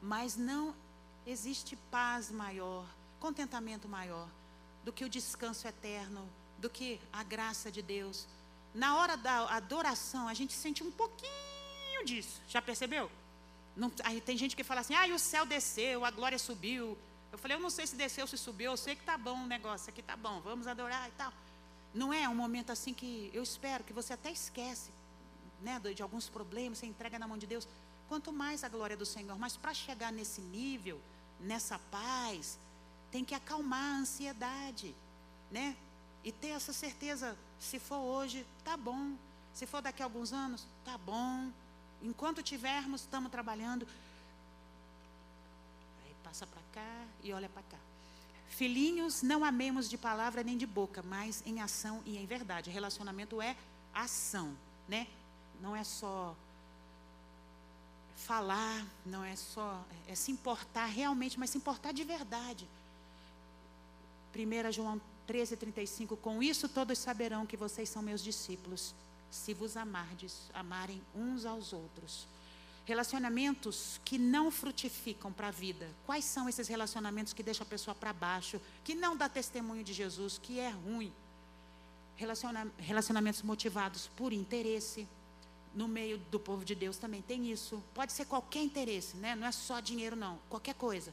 Mas 0.00 0.36
não 0.36 0.74
existe 1.26 1.76
paz 1.90 2.30
maior, 2.30 2.84
contentamento 3.20 3.88
maior 3.88 4.28
do 4.84 4.92
que 4.92 5.04
o 5.04 5.08
descanso 5.08 5.66
eterno, 5.66 6.28
do 6.58 6.68
que 6.68 7.00
a 7.12 7.22
graça 7.22 7.70
de 7.70 7.82
Deus. 7.82 8.26
Na 8.74 8.96
hora 8.96 9.16
da 9.16 9.48
adoração, 9.54 10.28
a 10.28 10.34
gente 10.34 10.52
sente 10.52 10.82
um 10.82 10.90
pouquinho 10.90 12.04
disso. 12.04 12.40
Já 12.48 12.60
percebeu? 12.60 13.10
Não, 13.76 13.90
aí 14.04 14.20
tem 14.20 14.36
gente 14.36 14.56
que 14.56 14.64
fala 14.64 14.80
assim: 14.80 14.94
ah, 14.94 15.06
o 15.14 15.18
céu 15.18 15.46
desceu, 15.46 16.04
a 16.04 16.10
glória 16.10 16.38
subiu. 16.38 16.96
Eu 17.30 17.38
falei: 17.38 17.56
eu 17.56 17.60
não 17.60 17.70
sei 17.70 17.86
se 17.86 17.96
desceu, 17.96 18.26
se 18.26 18.36
subiu, 18.36 18.72
eu 18.72 18.76
sei 18.76 18.96
que 18.96 19.04
tá 19.04 19.16
bom 19.16 19.44
o 19.44 19.46
negócio, 19.46 19.88
aqui 19.88 20.02
tá 20.02 20.16
bom, 20.16 20.40
vamos 20.40 20.66
adorar 20.66 21.08
e 21.08 21.12
tal. 21.12 21.32
Não 21.94 22.12
é 22.12 22.28
um 22.28 22.34
momento 22.34 22.70
assim 22.72 22.94
que 22.94 23.30
eu 23.34 23.42
espero 23.42 23.84
que 23.84 23.92
você 23.92 24.14
até 24.14 24.30
esquece 24.30 24.90
né, 25.60 25.80
de 25.94 26.02
alguns 26.02 26.28
problemas, 26.28 26.78
você 26.78 26.86
entrega 26.86 27.18
na 27.18 27.28
mão 27.28 27.38
de 27.38 27.46
Deus. 27.46 27.68
Quanto 28.08 28.32
mais 28.32 28.64
a 28.64 28.68
glória 28.68 28.96
do 28.96 29.06
Senhor, 29.06 29.38
mas 29.38 29.56
para 29.56 29.72
chegar 29.72 30.12
nesse 30.12 30.40
nível, 30.40 31.00
nessa 31.42 31.78
paz, 31.90 32.58
tem 33.10 33.24
que 33.24 33.34
acalmar 33.34 33.96
a 33.96 33.98
ansiedade, 33.98 34.94
né? 35.50 35.76
E 36.24 36.30
ter 36.30 36.48
essa 36.48 36.72
certeza, 36.72 37.36
se 37.58 37.78
for 37.78 37.98
hoje, 37.98 38.46
tá 38.64 38.76
bom. 38.76 39.14
Se 39.52 39.66
for 39.66 39.82
daqui 39.82 40.02
a 40.02 40.06
alguns 40.06 40.32
anos, 40.32 40.66
tá 40.84 40.96
bom. 40.96 41.50
Enquanto 42.00 42.42
tivermos, 42.42 43.02
estamos 43.02 43.30
trabalhando. 43.30 43.86
Aí 46.04 46.14
passa 46.24 46.46
para 46.46 46.62
cá 46.72 47.04
e 47.22 47.32
olha 47.32 47.48
para 47.48 47.62
cá. 47.62 47.78
Filhinhos, 48.48 49.22
não 49.22 49.44
amemos 49.44 49.88
de 49.88 49.98
palavra 49.98 50.42
nem 50.42 50.56
de 50.56 50.66
boca, 50.66 51.02
mas 51.02 51.42
em 51.44 51.60
ação 51.60 52.02
e 52.04 52.16
em 52.16 52.26
verdade. 52.26 52.70
Relacionamento 52.70 53.40
é 53.42 53.56
ação, 53.92 54.56
né? 54.88 55.06
Não 55.60 55.74
é 55.74 55.84
só 55.84 56.36
falar, 58.22 58.86
não 59.04 59.24
é 59.24 59.36
só 59.36 59.84
é, 60.06 60.14
se 60.14 60.30
importar 60.30 60.86
realmente, 60.86 61.38
mas 61.38 61.50
se 61.50 61.58
importar 61.58 61.92
de 61.92 62.04
verdade. 62.04 62.68
1 64.34 64.72
João 64.72 65.00
13:35 65.28 66.16
Com 66.16 66.42
isso 66.42 66.68
todos 66.68 66.98
saberão 66.98 67.46
que 67.46 67.56
vocês 67.56 67.88
são 67.88 68.02
meus 68.02 68.22
discípulos, 68.22 68.94
se 69.30 69.52
vos 69.52 69.76
amardes, 69.76 70.50
amarem 70.54 71.02
uns 71.14 71.44
aos 71.44 71.72
outros. 71.72 72.26
Relacionamentos 72.84 74.00
que 74.04 74.18
não 74.18 74.50
frutificam 74.50 75.32
para 75.32 75.48
a 75.48 75.52
vida. 75.52 75.88
Quais 76.04 76.24
são 76.24 76.48
esses 76.48 76.66
relacionamentos 76.66 77.32
que 77.32 77.42
deixam 77.42 77.64
a 77.64 77.70
pessoa 77.70 77.94
para 77.94 78.12
baixo, 78.12 78.60
que 78.82 78.94
não 78.94 79.16
dá 79.16 79.28
testemunho 79.28 79.84
de 79.84 79.92
Jesus, 79.92 80.38
que 80.38 80.58
é 80.58 80.70
ruim? 80.70 81.12
Relaciona 82.16 82.66
relacionamentos 82.78 83.42
motivados 83.42 84.08
por 84.16 84.32
interesse. 84.32 85.06
No 85.74 85.88
meio 85.88 86.18
do 86.30 86.38
povo 86.38 86.64
de 86.64 86.74
Deus 86.74 86.96
também 86.98 87.22
tem 87.22 87.50
isso. 87.50 87.82
Pode 87.94 88.12
ser 88.12 88.26
qualquer 88.26 88.62
interesse, 88.62 89.16
né? 89.16 89.34
Não 89.34 89.46
é 89.46 89.52
só 89.52 89.80
dinheiro 89.80 90.14
não, 90.14 90.38
qualquer 90.48 90.74
coisa. 90.74 91.12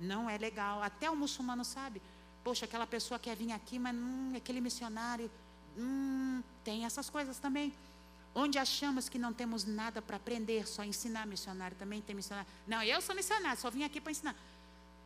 Não 0.00 0.28
é 0.28 0.36
legal. 0.36 0.82
Até 0.82 1.08
o 1.10 1.16
muçulmano 1.16 1.64
sabe. 1.64 2.02
Poxa, 2.42 2.64
aquela 2.64 2.86
pessoa 2.86 3.18
quer 3.18 3.36
vir 3.36 3.52
aqui, 3.52 3.78
mas 3.78 3.94
hum, 3.94 4.32
aquele 4.36 4.60
missionário, 4.60 5.30
hum, 5.76 6.42
tem 6.64 6.84
essas 6.84 7.08
coisas 7.08 7.38
também. 7.38 7.72
Onde 8.34 8.58
achamos 8.58 9.08
que 9.08 9.18
não 9.18 9.32
temos 9.32 9.64
nada 9.64 10.00
para 10.00 10.16
aprender, 10.16 10.66
só 10.66 10.84
ensinar 10.84 11.26
missionário 11.26 11.76
também 11.76 12.00
tem 12.00 12.14
missionário. 12.14 12.48
Não, 12.66 12.82
eu 12.82 13.00
sou 13.00 13.14
missionário, 13.14 13.60
só 13.60 13.70
vim 13.70 13.84
aqui 13.84 14.00
para 14.00 14.12
ensinar. 14.12 14.36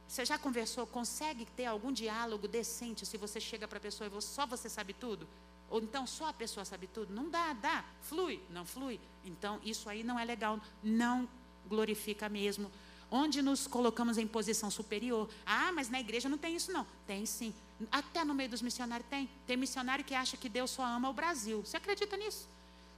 Você 0.06 0.24
já 0.24 0.38
conversou? 0.38 0.86
Consegue 0.86 1.46
ter 1.56 1.64
algum 1.64 1.90
diálogo 1.90 2.46
decente 2.46 3.06
se 3.06 3.16
você 3.16 3.40
chega 3.40 3.66
para 3.66 3.78
a 3.78 3.80
pessoa 3.80 4.10
e 4.10 4.22
só 4.22 4.46
você 4.46 4.68
sabe 4.68 4.92
tudo? 4.92 5.26
Ou 5.72 5.80
então 5.80 6.06
só 6.06 6.28
a 6.28 6.32
pessoa 6.34 6.66
sabe 6.66 6.86
tudo? 6.86 7.14
Não 7.14 7.30
dá, 7.30 7.54
dá. 7.54 7.82
Flui, 8.02 8.38
não 8.50 8.66
flui. 8.66 9.00
Então 9.24 9.58
isso 9.64 9.88
aí 9.88 10.04
não 10.04 10.18
é 10.18 10.24
legal, 10.24 10.60
não 10.84 11.26
glorifica 11.66 12.28
mesmo. 12.28 12.70
Onde 13.10 13.40
nos 13.40 13.66
colocamos 13.66 14.18
em 14.18 14.26
posição 14.26 14.70
superior? 14.70 15.30
Ah, 15.46 15.72
mas 15.72 15.88
na 15.88 15.98
igreja 15.98 16.28
não 16.28 16.36
tem 16.36 16.54
isso 16.54 16.70
não. 16.70 16.86
Tem 17.06 17.24
sim. 17.24 17.54
Até 17.90 18.22
no 18.22 18.34
meio 18.34 18.50
dos 18.50 18.60
missionários 18.60 19.08
tem. 19.08 19.30
Tem 19.46 19.56
missionário 19.56 20.04
que 20.04 20.14
acha 20.14 20.36
que 20.36 20.48
Deus 20.48 20.70
só 20.70 20.84
ama 20.84 21.08
o 21.08 21.12
Brasil. 21.14 21.62
Você 21.64 21.78
acredita 21.78 22.18
nisso? 22.18 22.46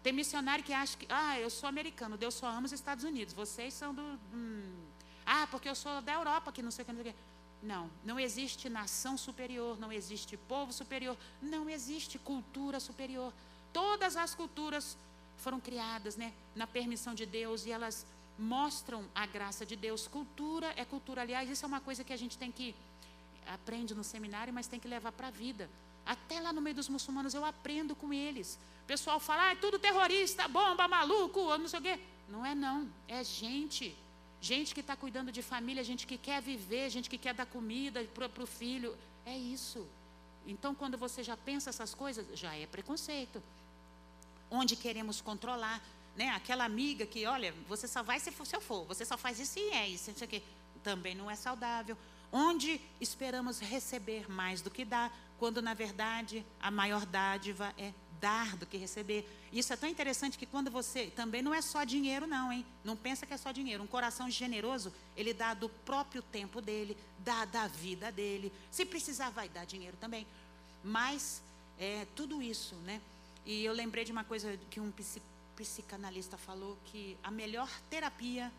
Tem 0.02 0.12
missionário 0.12 0.64
que 0.64 0.72
acha 0.72 0.96
que, 0.98 1.06
ah, 1.08 1.38
eu 1.38 1.50
sou 1.50 1.68
americano, 1.68 2.16
Deus 2.16 2.34
só 2.34 2.48
ama 2.48 2.66
os 2.66 2.72
Estados 2.72 3.04
Unidos. 3.04 3.32
Vocês 3.32 3.72
são 3.72 3.94
do. 3.94 4.02
Hum, 4.02 4.84
ah, 5.24 5.46
porque 5.46 5.68
eu 5.68 5.76
sou 5.76 6.02
da 6.02 6.12
Europa, 6.12 6.50
que 6.50 6.60
não 6.60 6.72
sei 6.72 6.82
o 6.82 6.86
que, 6.86 6.92
não 6.92 7.02
sei 7.02 7.12
o 7.12 7.14
que. 7.14 7.20
Não, 7.64 7.90
não 8.04 8.20
existe 8.20 8.68
nação 8.68 9.16
superior, 9.16 9.80
não 9.80 9.90
existe 9.90 10.36
povo 10.36 10.70
superior, 10.72 11.16
não 11.40 11.68
existe 11.68 12.18
cultura 12.18 12.78
superior. 12.78 13.32
Todas 13.72 14.16
as 14.16 14.34
culturas 14.34 14.98
foram 15.38 15.58
criadas 15.58 16.14
né, 16.14 16.32
na 16.54 16.66
permissão 16.66 17.14
de 17.14 17.24
Deus 17.24 17.64
e 17.64 17.72
elas 17.72 18.06
mostram 18.38 19.04
a 19.14 19.24
graça 19.24 19.64
de 19.64 19.76
Deus. 19.76 20.06
Cultura 20.06 20.74
é 20.76 20.84
cultura. 20.84 21.22
Aliás, 21.22 21.48
isso 21.48 21.64
é 21.64 21.68
uma 21.68 21.80
coisa 21.80 22.04
que 22.04 22.12
a 22.12 22.16
gente 22.18 22.36
tem 22.36 22.52
que 22.52 22.74
aprende 23.46 23.94
no 23.94 24.04
seminário, 24.04 24.52
mas 24.52 24.66
tem 24.66 24.78
que 24.78 24.88
levar 24.88 25.12
para 25.12 25.28
a 25.28 25.30
vida. 25.30 25.68
Até 26.04 26.40
lá 26.40 26.52
no 26.52 26.60
meio 26.60 26.76
dos 26.76 26.88
muçulmanos 26.88 27.32
eu 27.32 27.44
aprendo 27.46 27.96
com 27.96 28.12
eles. 28.12 28.58
O 28.82 28.86
pessoal 28.86 29.18
fala, 29.18 29.48
ah, 29.48 29.52
é 29.52 29.56
tudo 29.56 29.78
terrorista, 29.78 30.46
bomba, 30.48 30.86
maluco, 30.86 31.56
não 31.56 31.66
sei 31.66 31.80
o 31.80 31.82
quê. 31.82 31.98
Não 32.28 32.44
é 32.44 32.54
não, 32.54 32.90
é 33.08 33.24
gente. 33.24 33.96
Gente 34.50 34.74
que 34.74 34.80
está 34.80 34.94
cuidando 34.94 35.32
de 35.32 35.40
família, 35.40 35.82
gente 35.82 36.06
que 36.06 36.18
quer 36.18 36.42
viver, 36.42 36.90
gente 36.90 37.08
que 37.08 37.16
quer 37.16 37.32
dar 37.32 37.46
comida 37.46 38.04
para 38.14 38.42
o 38.42 38.46
filho. 38.46 38.94
É 39.24 39.34
isso. 39.34 39.86
Então, 40.46 40.74
quando 40.74 40.98
você 40.98 41.22
já 41.22 41.34
pensa 41.34 41.70
essas 41.70 41.94
coisas, 41.94 42.26
já 42.38 42.54
é 42.54 42.66
preconceito. 42.66 43.42
Onde 44.50 44.76
queremos 44.76 45.22
controlar. 45.22 45.80
Né? 46.14 46.28
Aquela 46.28 46.64
amiga 46.64 47.06
que, 47.06 47.24
olha, 47.24 47.54
você 47.66 47.88
só 47.88 48.02
vai 48.02 48.20
se, 48.20 48.30
se 48.30 48.54
eu 48.54 48.60
for, 48.60 48.84
você 48.84 49.02
só 49.06 49.16
faz 49.16 49.40
isso 49.40 49.58
e 49.58 49.70
é 49.70 49.88
isso, 49.88 50.10
não 50.10 50.18
sei 50.18 50.26
o 50.26 50.30
quê. 50.30 50.42
Também 50.82 51.14
não 51.14 51.30
é 51.30 51.36
saudável 51.36 51.96
onde 52.36 52.80
esperamos 53.00 53.60
receber 53.60 54.28
mais 54.28 54.60
do 54.60 54.68
que 54.68 54.84
dar, 54.84 55.16
quando 55.38 55.62
na 55.62 55.72
verdade 55.72 56.44
a 56.60 56.68
maior 56.68 57.06
dádiva 57.06 57.72
é 57.78 57.92
dar 58.24 58.56
do 58.56 58.64
que 58.64 58.78
receber. 58.78 59.28
Isso 59.52 59.70
é 59.70 59.76
tão 59.76 59.86
interessante 59.86 60.38
que 60.38 60.46
quando 60.46 60.70
você 60.70 61.12
também 61.14 61.42
não 61.42 61.52
é 61.52 61.60
só 61.60 61.84
dinheiro 61.84 62.26
não, 62.26 62.50
hein? 62.50 62.64
Não 62.82 62.96
pensa 62.96 63.26
que 63.26 63.34
é 63.34 63.36
só 63.36 63.52
dinheiro. 63.52 63.82
Um 63.82 63.86
coração 63.86 64.30
generoso, 64.30 64.90
ele 65.14 65.34
dá 65.34 65.52
do 65.52 65.68
próprio 65.68 66.22
tempo 66.22 66.62
dele, 66.62 66.96
dá 67.18 67.44
da 67.44 67.66
vida 67.66 68.10
dele. 68.10 68.50
Se 68.70 68.86
precisar 68.86 69.28
vai 69.28 69.46
dar 69.50 69.66
dinheiro 69.66 69.98
também. 70.00 70.26
Mas 70.82 71.42
é 71.78 72.06
tudo 72.16 72.40
isso, 72.40 72.74
né? 72.76 72.98
E 73.44 73.62
eu 73.62 73.74
lembrei 73.74 74.06
de 74.06 74.12
uma 74.12 74.24
coisa 74.24 74.58
que 74.70 74.80
um 74.80 74.90
psicanalista 75.54 76.38
falou 76.38 76.78
que 76.86 77.18
a 77.22 77.30
melhor 77.30 77.68
terapia 77.90 78.50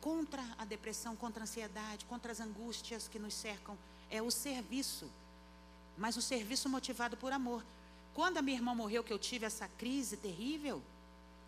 contra 0.00 0.42
a 0.58 0.64
depressão, 0.64 1.14
contra 1.14 1.42
a 1.42 1.44
ansiedade, 1.44 2.06
contra 2.06 2.32
as 2.32 2.40
angústias 2.40 3.06
que 3.06 3.20
nos 3.20 3.34
cercam, 3.34 3.78
é 4.10 4.20
o 4.20 4.32
serviço. 4.32 5.08
Mas 5.96 6.16
o 6.16 6.22
serviço 6.22 6.68
motivado 6.68 7.16
por 7.16 7.32
amor. 7.32 7.62
Quando 8.14 8.38
a 8.38 8.42
minha 8.42 8.58
irmã 8.58 8.74
morreu, 8.74 9.02
que 9.02 9.12
eu 9.12 9.18
tive 9.18 9.46
essa 9.46 9.68
crise 9.78 10.16
terrível, 10.16 10.82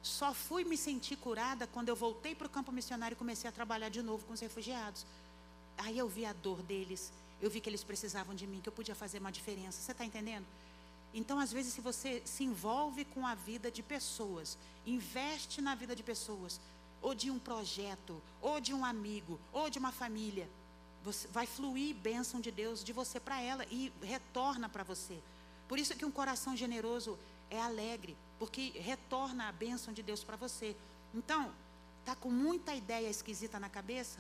só 0.02 0.34
fui 0.34 0.64
me 0.64 0.76
sentir 0.76 1.16
curada 1.16 1.66
quando 1.66 1.88
eu 1.88 1.96
voltei 1.96 2.34
para 2.34 2.46
o 2.46 2.50
campo 2.50 2.72
missionário 2.72 3.14
e 3.14 3.18
comecei 3.18 3.48
a 3.48 3.52
trabalhar 3.52 3.88
de 3.88 4.02
novo 4.02 4.24
com 4.26 4.32
os 4.32 4.40
refugiados. 4.40 5.06
Aí 5.78 5.98
eu 5.98 6.08
vi 6.08 6.24
a 6.24 6.32
dor 6.32 6.62
deles, 6.62 7.12
eu 7.40 7.50
vi 7.50 7.60
que 7.60 7.68
eles 7.68 7.82
precisavam 7.82 8.34
de 8.34 8.46
mim, 8.46 8.60
que 8.60 8.68
eu 8.68 8.72
podia 8.72 8.94
fazer 8.94 9.18
uma 9.18 9.32
diferença. 9.32 9.80
Você 9.80 9.92
está 9.92 10.04
entendendo? 10.04 10.46
Então, 11.12 11.38
às 11.38 11.52
vezes, 11.52 11.72
se 11.72 11.80
você 11.80 12.22
se 12.24 12.42
envolve 12.42 13.04
com 13.04 13.26
a 13.26 13.34
vida 13.34 13.70
de 13.70 13.82
pessoas, 13.82 14.58
investe 14.86 15.60
na 15.60 15.74
vida 15.74 15.94
de 15.94 16.02
pessoas, 16.02 16.60
ou 17.00 17.14
de 17.14 17.30
um 17.30 17.38
projeto, 17.38 18.20
ou 18.40 18.60
de 18.60 18.74
um 18.74 18.84
amigo, 18.84 19.38
ou 19.52 19.70
de 19.70 19.78
uma 19.78 19.92
família. 19.92 20.48
Você, 21.04 21.28
vai 21.28 21.46
fluir 21.46 21.94
bênção 21.94 22.40
de 22.40 22.50
Deus 22.50 22.82
de 22.82 22.92
você 22.92 23.20
para 23.20 23.40
ela 23.40 23.64
e 23.70 23.92
retorna 24.02 24.68
para 24.68 24.82
você. 24.82 25.18
Por 25.68 25.78
isso 25.78 25.94
que 25.96 26.04
um 26.04 26.10
coração 26.10 26.56
generoso 26.56 27.18
é 27.50 27.60
alegre, 27.60 28.16
porque 28.38 28.72
retorna 28.76 29.48
a 29.48 29.52
bênção 29.52 29.92
de 29.94 30.02
Deus 30.02 30.22
para 30.22 30.36
você. 30.36 30.76
Então, 31.14 31.52
tá 32.04 32.14
com 32.14 32.30
muita 32.30 32.74
ideia 32.74 33.08
esquisita 33.08 33.58
na 33.58 33.68
cabeça? 33.68 34.18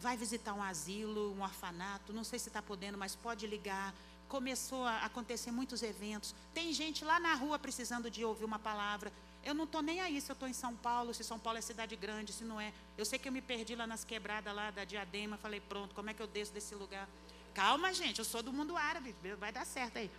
Vai 0.00 0.16
visitar 0.16 0.54
um 0.54 0.62
asilo, 0.62 1.34
um 1.34 1.42
orfanato, 1.42 2.12
não 2.12 2.24
sei 2.24 2.38
se 2.38 2.48
está 2.48 2.62
podendo, 2.62 2.96
mas 2.96 3.16
pode 3.16 3.46
ligar. 3.46 3.94
Começou 4.28 4.84
a 4.84 5.04
acontecer 5.04 5.50
muitos 5.50 5.82
eventos. 5.82 6.34
Tem 6.54 6.72
gente 6.72 7.04
lá 7.04 7.18
na 7.18 7.34
rua 7.34 7.58
precisando 7.58 8.10
de 8.10 8.24
ouvir 8.24 8.44
uma 8.44 8.58
palavra. 8.58 9.12
Eu 9.44 9.54
não 9.54 9.64
estou 9.64 9.82
nem 9.82 10.00
aí 10.00 10.20
se 10.20 10.30
eu 10.30 10.34
estou 10.34 10.48
em 10.48 10.52
São 10.52 10.74
Paulo, 10.76 11.14
se 11.14 11.24
São 11.24 11.38
Paulo 11.38 11.58
é 11.58 11.62
cidade 11.62 11.96
grande, 11.96 12.32
se 12.32 12.44
não 12.44 12.60
é. 12.60 12.72
Eu 12.96 13.04
sei 13.04 13.18
que 13.18 13.28
eu 13.28 13.32
me 13.32 13.40
perdi 13.40 13.74
lá 13.74 13.86
nas 13.86 14.04
quebradas 14.04 14.54
lá 14.54 14.70
da 14.70 14.84
Diadema, 14.84 15.36
falei, 15.38 15.60
pronto, 15.60 15.94
como 15.94 16.10
é 16.10 16.14
que 16.14 16.20
eu 16.20 16.26
desço 16.26 16.52
desse 16.52 16.74
lugar? 16.74 17.08
Calma, 17.54 17.92
gente, 17.92 18.18
eu 18.18 18.24
sou 18.24 18.42
do 18.42 18.52
mundo 18.52 18.76
árabe, 18.76 19.14
vai 19.38 19.50
dar 19.50 19.64
certo 19.64 19.98
aí. 19.98 20.10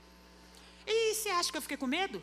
E 0.92 1.14
você 1.14 1.30
acha 1.30 1.52
que 1.52 1.58
eu 1.58 1.62
fiquei 1.62 1.78
com 1.78 1.86
medo? 1.86 2.20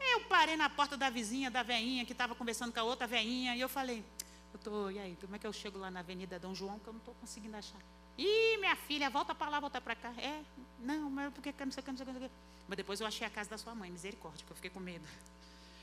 Eu 0.00 0.22
parei 0.22 0.56
na 0.56 0.68
porta 0.68 0.96
da 0.96 1.08
vizinha, 1.08 1.48
da 1.48 1.62
veinha, 1.62 2.04
que 2.04 2.10
estava 2.10 2.34
conversando 2.34 2.72
com 2.72 2.80
a 2.80 2.82
outra 2.82 3.06
veinha, 3.06 3.54
e 3.54 3.60
eu 3.60 3.68
falei, 3.68 4.04
eu 4.52 4.58
tô, 4.58 4.90
e 4.90 4.98
aí, 4.98 5.16
como 5.20 5.36
é 5.36 5.38
que 5.38 5.46
eu 5.46 5.52
chego 5.52 5.78
lá 5.78 5.90
na 5.90 6.00
Avenida 6.00 6.38
Dom 6.38 6.52
João, 6.52 6.80
que 6.80 6.88
eu 6.88 6.92
não 6.92 6.98
estou 6.98 7.14
conseguindo 7.14 7.56
achar? 7.56 7.78
Ih, 8.18 8.56
minha 8.58 8.74
filha, 8.74 9.08
volta 9.08 9.32
para 9.32 9.48
lá, 9.48 9.60
volta 9.60 9.80
para 9.80 9.94
cá. 9.94 10.12
É, 10.18 10.42
não, 10.80 11.08
mas 11.08 11.32
porque 11.32 11.54
não 11.64 11.70
sei 11.70 11.82
o 11.82 11.84
que, 11.84 11.90
não 11.92 11.98
sei 11.98 12.06
o 12.06 12.20
que. 12.20 12.30
Mas 12.66 12.76
depois 12.76 13.00
eu 13.00 13.06
achei 13.06 13.26
a 13.26 13.30
casa 13.30 13.48
da 13.48 13.58
sua 13.58 13.74
mãe, 13.74 13.90
misericórdia, 13.90 14.44
que 14.44 14.50
eu 14.50 14.56
fiquei 14.56 14.70
com 14.70 14.80
medo. 14.80 15.06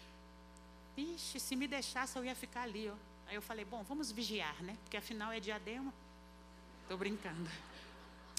Ixi, 0.97 1.39
se 1.39 1.55
me 1.55 1.67
deixasse 1.67 2.17
eu 2.17 2.25
ia 2.25 2.35
ficar 2.35 2.63
ali, 2.63 2.89
ó. 2.89 2.95
Aí 3.27 3.35
eu 3.35 3.41
falei, 3.41 3.63
bom, 3.63 3.83
vamos 3.83 4.11
vigiar, 4.11 4.61
né? 4.63 4.75
Porque 4.83 4.97
afinal 4.97 5.31
é 5.31 5.39
diadema. 5.39 5.93
Estou 6.83 6.97
brincando. 6.97 7.49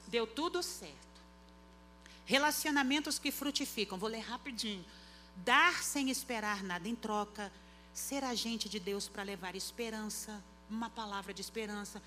Deu 0.06 0.26
tudo 0.26 0.62
certo. 0.62 1.07
Relacionamentos 2.28 3.18
que 3.18 3.32
frutificam. 3.32 3.96
Vou 3.96 4.10
ler 4.10 4.20
rapidinho. 4.20 4.84
Dar 5.36 5.82
sem 5.82 6.10
esperar 6.10 6.62
nada 6.62 6.86
em 6.86 6.94
troca. 6.94 7.50
Ser 7.94 8.22
agente 8.22 8.68
de 8.68 8.78
Deus 8.78 9.08
para 9.08 9.22
levar 9.22 9.56
esperança. 9.56 10.44
Uma 10.68 10.90
palavra 10.90 11.32
de 11.32 11.40
esperança. 11.40 12.02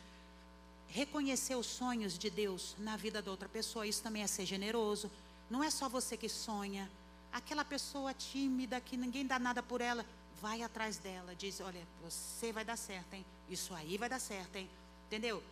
Reconhecer 0.89 1.55
os 1.55 1.65
sonhos 1.65 2.19
de 2.19 2.29
Deus 2.29 2.75
na 2.77 2.95
vida 2.95 3.19
da 3.19 3.31
outra 3.31 3.49
pessoa. 3.49 3.87
Isso 3.87 4.03
também 4.03 4.21
é 4.21 4.27
ser 4.27 4.45
generoso. 4.45 5.09
Não 5.49 5.63
é 5.63 5.71
só 5.71 5.89
você 5.89 6.15
que 6.15 6.29
sonha. 6.29 6.87
Aquela 7.33 7.65
pessoa 7.65 8.13
tímida 8.13 8.79
que 8.79 8.95
ninguém 8.95 9.25
dá 9.25 9.39
nada 9.39 9.63
por 9.63 9.81
ela 9.81 10.05
vai 10.39 10.61
atrás 10.61 10.97
dela, 10.97 11.33
diz: 11.33 11.59
Olha, 11.61 11.81
você 12.03 12.53
vai 12.53 12.63
dar 12.63 12.77
certo, 12.77 13.15
hein? 13.15 13.25
Isso 13.49 13.73
aí 13.73 13.97
vai 13.97 14.07
dar 14.07 14.19
certo, 14.19 14.55
hein? 14.55 14.69
Entendeu? 15.07 15.43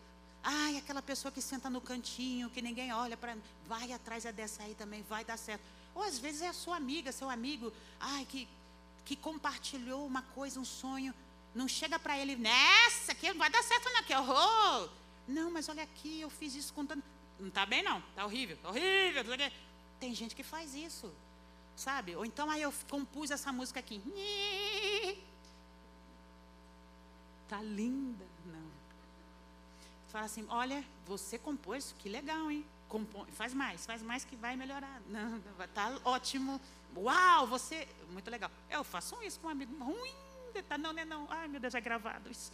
Ai, 0.42 0.78
aquela 0.78 1.02
pessoa 1.02 1.30
que 1.30 1.42
senta 1.42 1.68
no 1.68 1.80
cantinho, 1.80 2.48
que 2.50 2.62
ninguém 2.62 2.92
olha 2.92 3.16
para. 3.16 3.36
Vai 3.66 3.92
atrás 3.92 4.24
é 4.24 4.32
dessa 4.32 4.62
aí 4.62 4.74
também, 4.74 5.02
vai 5.02 5.24
dar 5.24 5.36
certo. 5.36 5.62
Ou 5.94 6.02
às 6.02 6.18
vezes 6.18 6.42
é 6.42 6.48
a 6.48 6.52
sua 6.52 6.76
amiga, 6.76 7.12
seu 7.12 7.28
amigo, 7.28 7.72
ai, 7.98 8.24
que, 8.24 8.48
que 9.04 9.16
compartilhou 9.16 10.06
uma 10.06 10.22
coisa, 10.22 10.58
um 10.58 10.64
sonho. 10.64 11.14
Não 11.54 11.68
chega 11.68 11.98
para 11.98 12.18
ele, 12.18 12.36
nessa 12.36 13.12
aqui 13.12 13.28
não 13.28 13.38
vai 13.38 13.50
dar 13.50 13.62
certo 13.62 13.90
não, 13.90 14.02
que 14.02 14.14
horror. 14.14 14.88
Não, 15.26 15.50
mas 15.50 15.68
olha 15.68 15.82
aqui, 15.82 16.20
eu 16.20 16.30
fiz 16.30 16.54
isso 16.54 16.72
contando. 16.72 17.02
Não 17.38 17.48
está 17.48 17.66
bem 17.66 17.82
não, 17.82 17.98
está 17.98 18.24
horrível, 18.24 18.56
tá 18.58 18.68
horrível. 18.68 19.24
Tem 19.98 20.14
gente 20.14 20.34
que 20.34 20.42
faz 20.42 20.74
isso, 20.74 21.12
sabe? 21.76 22.16
Ou 22.16 22.24
então 22.24 22.50
aí 22.50 22.62
eu 22.62 22.72
compus 22.88 23.30
essa 23.30 23.52
música 23.52 23.80
aqui. 23.80 24.00
Tá 27.50 27.60
linda, 27.60 28.24
não. 28.46 28.69
Fala 30.10 30.26
assim, 30.26 30.44
olha, 30.48 30.84
você 31.06 31.38
compôs, 31.38 31.94
que 31.98 32.08
legal, 32.08 32.50
hein? 32.50 32.64
Compõe, 32.88 33.30
faz 33.30 33.54
mais, 33.54 33.86
faz 33.86 34.02
mais 34.02 34.24
que 34.24 34.34
vai 34.34 34.56
melhorar. 34.56 35.00
Não, 35.06 35.40
tá 35.72 35.96
ótimo. 36.04 36.60
Uau, 36.96 37.46
você, 37.46 37.86
muito 38.10 38.28
legal. 38.28 38.50
Eu 38.68 38.82
faço 38.82 39.22
isso 39.22 39.38
com 39.38 39.46
um 39.46 39.50
amigo 39.50 39.72
ruim, 39.82 40.12
tá, 40.68 40.76
não, 40.76 40.92
não, 40.92 41.04
não. 41.04 41.26
Ai, 41.30 41.46
meu 41.46 41.60
Deus, 41.60 41.72
é 41.72 41.80
gravado 41.80 42.28
isso. 42.28 42.50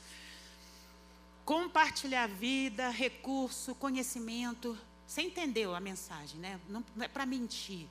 Compartilhar 1.47 2.29
vida, 2.29 2.91
recurso, 2.91 3.75
conhecimento. 3.75 4.79
Você 5.07 5.23
entendeu 5.23 5.75
a 5.75 5.81
mensagem, 5.81 6.39
né? 6.39 6.61
Não 6.69 6.85
é 7.01 7.09
para 7.09 7.25
mentir. 7.25 7.87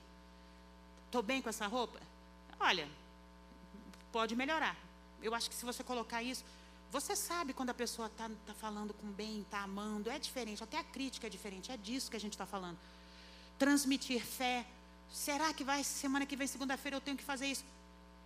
Estou 1.06 1.22
bem 1.22 1.42
com 1.42 1.48
essa 1.48 1.66
roupa? 1.66 1.98
Olha, 2.60 2.88
pode 4.12 4.36
melhorar. 4.36 4.76
Eu 5.20 5.34
acho 5.34 5.50
que 5.50 5.56
se 5.56 5.64
você 5.64 5.82
colocar 5.82 6.22
isso, 6.22 6.44
você 6.92 7.16
sabe 7.16 7.52
quando 7.52 7.70
a 7.70 7.74
pessoa 7.74 8.06
está 8.06 8.30
tá 8.46 8.54
falando 8.54 8.94
com 8.94 9.08
bem, 9.08 9.40
está 9.40 9.60
amando, 9.60 10.10
é 10.10 10.18
diferente, 10.18 10.62
até 10.62 10.78
a 10.78 10.84
crítica 10.84 11.26
é 11.26 11.30
diferente, 11.30 11.70
é 11.72 11.76
disso 11.76 12.10
que 12.10 12.16
a 12.16 12.20
gente 12.20 12.32
está 12.32 12.46
falando. 12.46 12.78
Transmitir 13.58 14.24
fé. 14.24 14.64
Será 15.12 15.52
que 15.52 15.64
vai, 15.64 15.82
semana 15.84 16.26
que 16.26 16.36
vem, 16.36 16.46
segunda-feira, 16.46 16.96
eu 16.96 17.00
tenho 17.00 17.16
que 17.16 17.24
fazer 17.24 17.46
isso? 17.46 17.64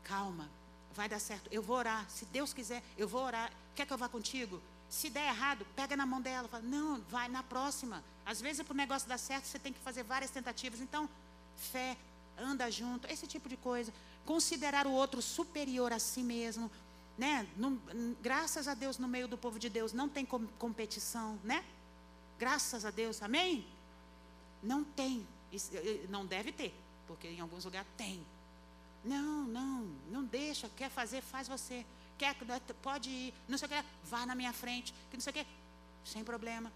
Calma, 0.04 0.48
vai 0.94 1.08
dar 1.08 1.18
certo. 1.18 1.48
Eu 1.52 1.62
vou 1.62 1.76
orar. 1.76 2.08
Se 2.10 2.24
Deus 2.26 2.52
quiser, 2.52 2.82
eu 2.96 3.06
vou 3.06 3.22
orar. 3.22 3.50
Quer 3.74 3.86
que 3.86 3.92
eu 3.92 3.98
vá 3.98 4.08
contigo? 4.08 4.60
Se 4.88 5.08
der 5.08 5.28
errado, 5.28 5.66
pega 5.76 5.96
na 5.96 6.04
mão 6.04 6.20
dela. 6.20 6.48
Fala, 6.48 6.62
não, 6.62 7.00
vai 7.08 7.28
na 7.28 7.42
próxima. 7.42 8.02
Às 8.26 8.40
vezes, 8.40 8.62
para 8.62 8.74
o 8.74 8.76
negócio 8.76 9.08
dar 9.08 9.18
certo, 9.18 9.44
você 9.44 9.58
tem 9.58 9.72
que 9.72 9.78
fazer 9.80 10.02
várias 10.02 10.30
tentativas. 10.30 10.80
Então, 10.80 11.08
fé, 11.56 11.96
anda 12.38 12.70
junto, 12.70 13.06
esse 13.08 13.26
tipo 13.26 13.48
de 13.48 13.56
coisa. 13.56 13.92
Considerar 14.24 14.86
o 14.86 14.92
outro 14.92 15.22
superior 15.22 15.92
a 15.92 15.98
si 15.98 16.22
mesmo 16.22 16.70
né? 17.20 17.46
Graças 18.22 18.66
a 18.66 18.72
Deus 18.72 18.96
no 18.96 19.06
meio 19.06 19.28
do 19.28 19.36
povo 19.36 19.58
de 19.58 19.68
Deus 19.68 19.92
não 19.92 20.08
tem 20.08 20.24
com, 20.24 20.46
competição, 20.58 21.38
né? 21.44 21.62
Graças 22.38 22.86
a 22.86 22.90
Deus, 22.90 23.22
amém? 23.22 23.66
Não 24.62 24.82
tem, 24.82 25.26
não 26.08 26.24
deve 26.24 26.50
ter, 26.50 26.74
porque 27.06 27.28
em 27.28 27.40
alguns 27.40 27.66
lugares 27.66 27.86
tem. 27.94 28.24
Não, 29.04 29.44
não, 29.44 29.82
não 30.10 30.24
deixa, 30.24 30.66
quer 30.70 30.88
fazer, 30.88 31.20
faz 31.20 31.46
você. 31.46 31.84
Quer, 32.16 32.34
pode 32.80 33.10
ir, 33.10 33.34
não 33.46 33.58
sei 33.58 33.66
o 33.66 33.70
que, 33.70 33.84
vá 34.04 34.24
na 34.24 34.34
minha 34.34 34.54
frente, 34.54 34.94
que 35.10 35.16
não 35.18 35.20
sei 35.20 35.30
o 35.32 35.34
que, 35.34 35.46
sem 36.06 36.24
problema. 36.24 36.72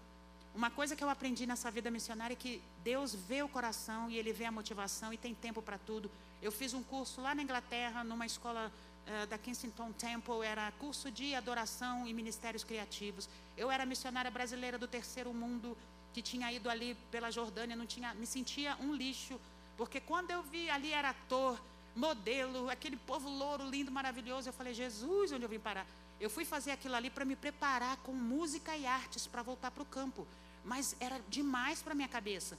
Uma 0.53 0.69
coisa 0.69 0.95
que 0.95 1.03
eu 1.03 1.09
aprendi 1.09 1.47
nessa 1.47 1.71
vida 1.71 1.89
missionária 1.89 2.33
é 2.33 2.37
que 2.37 2.61
Deus 2.83 3.15
vê 3.15 3.41
o 3.41 3.49
coração 3.49 4.11
e 4.11 4.17
Ele 4.17 4.31
vê 4.31 4.45
a 4.45 4.51
motivação 4.51 5.11
e 5.11 5.17
tem 5.17 5.33
tempo 5.33 5.59
para 5.59 5.79
tudo. 5.79 6.09
Eu 6.39 6.51
fiz 6.51 6.73
um 6.75 6.83
curso 6.83 7.19
lá 7.19 7.33
na 7.33 7.41
Inglaterra, 7.41 8.03
numa 8.03 8.27
escola 8.27 8.71
uh, 9.07 9.27
da 9.27 9.37
Kensington 9.37 9.91
Temple, 9.91 10.45
era 10.45 10.71
curso 10.73 11.11
de 11.11 11.35
adoração 11.35 12.07
e 12.07 12.13
ministérios 12.13 12.63
criativos. 12.63 13.29
Eu 13.57 13.71
era 13.71 13.85
missionária 13.85 14.31
brasileira 14.31 14.77
do 14.77 14.87
terceiro 14.87 15.33
mundo, 15.33 15.77
que 16.13 16.21
tinha 16.21 16.51
ido 16.51 16.69
ali 16.69 16.95
pela 17.11 17.31
Jordânia, 17.31 17.75
não 17.75 17.85
tinha, 17.85 18.13
me 18.13 18.25
sentia 18.25 18.75
um 18.79 18.93
lixo, 18.93 19.39
porque 19.77 19.99
quando 19.99 20.31
eu 20.31 20.41
vi 20.43 20.69
ali 20.69 20.91
era 20.91 21.09
ator, 21.09 21.59
modelo, 21.95 22.69
aquele 22.69 22.97
povo 22.97 23.29
louro, 23.29 23.69
lindo, 23.69 23.91
maravilhoso, 23.91 24.49
eu 24.49 24.53
falei, 24.53 24.73
Jesus, 24.73 25.31
onde 25.31 25.43
eu 25.43 25.49
vim 25.49 25.59
parar? 25.59 25.85
Eu 26.19 26.29
fui 26.29 26.45
fazer 26.45 26.71
aquilo 26.71 26.95
ali 26.95 27.09
para 27.09 27.25
me 27.25 27.35
preparar 27.35 27.97
com 27.97 28.13
música 28.13 28.75
e 28.75 28.85
artes 28.85 29.27
para 29.27 29.41
voltar 29.43 29.71
para 29.71 29.83
o 29.83 29.85
campo, 29.85 30.27
mas 30.63 30.95
era 30.99 31.19
demais 31.29 31.81
para 31.81 31.93
minha 31.93 32.07
cabeça. 32.07 32.57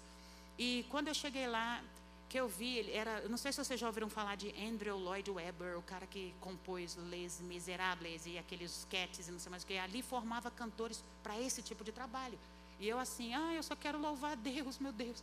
E 0.59 0.87
quando 0.91 1.09
eu 1.09 1.15
cheguei 1.15 1.47
lá, 1.47 1.83
que 2.29 2.39
eu 2.39 2.49
vi, 2.49 2.79
ele 2.79 2.93
era, 2.93 3.29
não 3.29 3.37
sei 3.37 3.53
se 3.53 3.65
vocês 3.65 3.79
já 3.79 3.87
ouviram 3.87 4.09
falar 4.09 4.37
de 4.37 4.53
Andrew 4.61 4.99
Lloyd 4.99 5.31
Webber, 5.31 5.79
o 5.79 5.83
cara 5.83 6.07
que 6.07 6.35
compôs 6.41 6.97
Les 7.09 7.41
Miserables 7.41 8.27
e 8.27 8.37
aqueles 8.37 8.79
sketches 8.79 9.29
e 9.29 9.33
não 9.33 9.39
sei 9.39 9.51
mais 9.51 9.63
o 9.63 9.67
que, 9.67 9.79
ali 9.79 10.03
formava 10.03 10.51
cantores 10.51 11.03
para 11.23 11.39
esse 11.41 11.63
tipo 11.63 11.85
de 11.85 11.93
trabalho. 11.93 12.39
E 12.81 12.89
eu 12.89 12.99
assim, 12.99 13.33
ah, 13.35 13.55
eu 13.55 13.63
só 13.63 13.77
quero 13.77 13.99
louvar 13.99 14.33
a 14.33 14.35
Deus, 14.35 14.79
meu 14.79 14.93
Deus. 14.93 15.23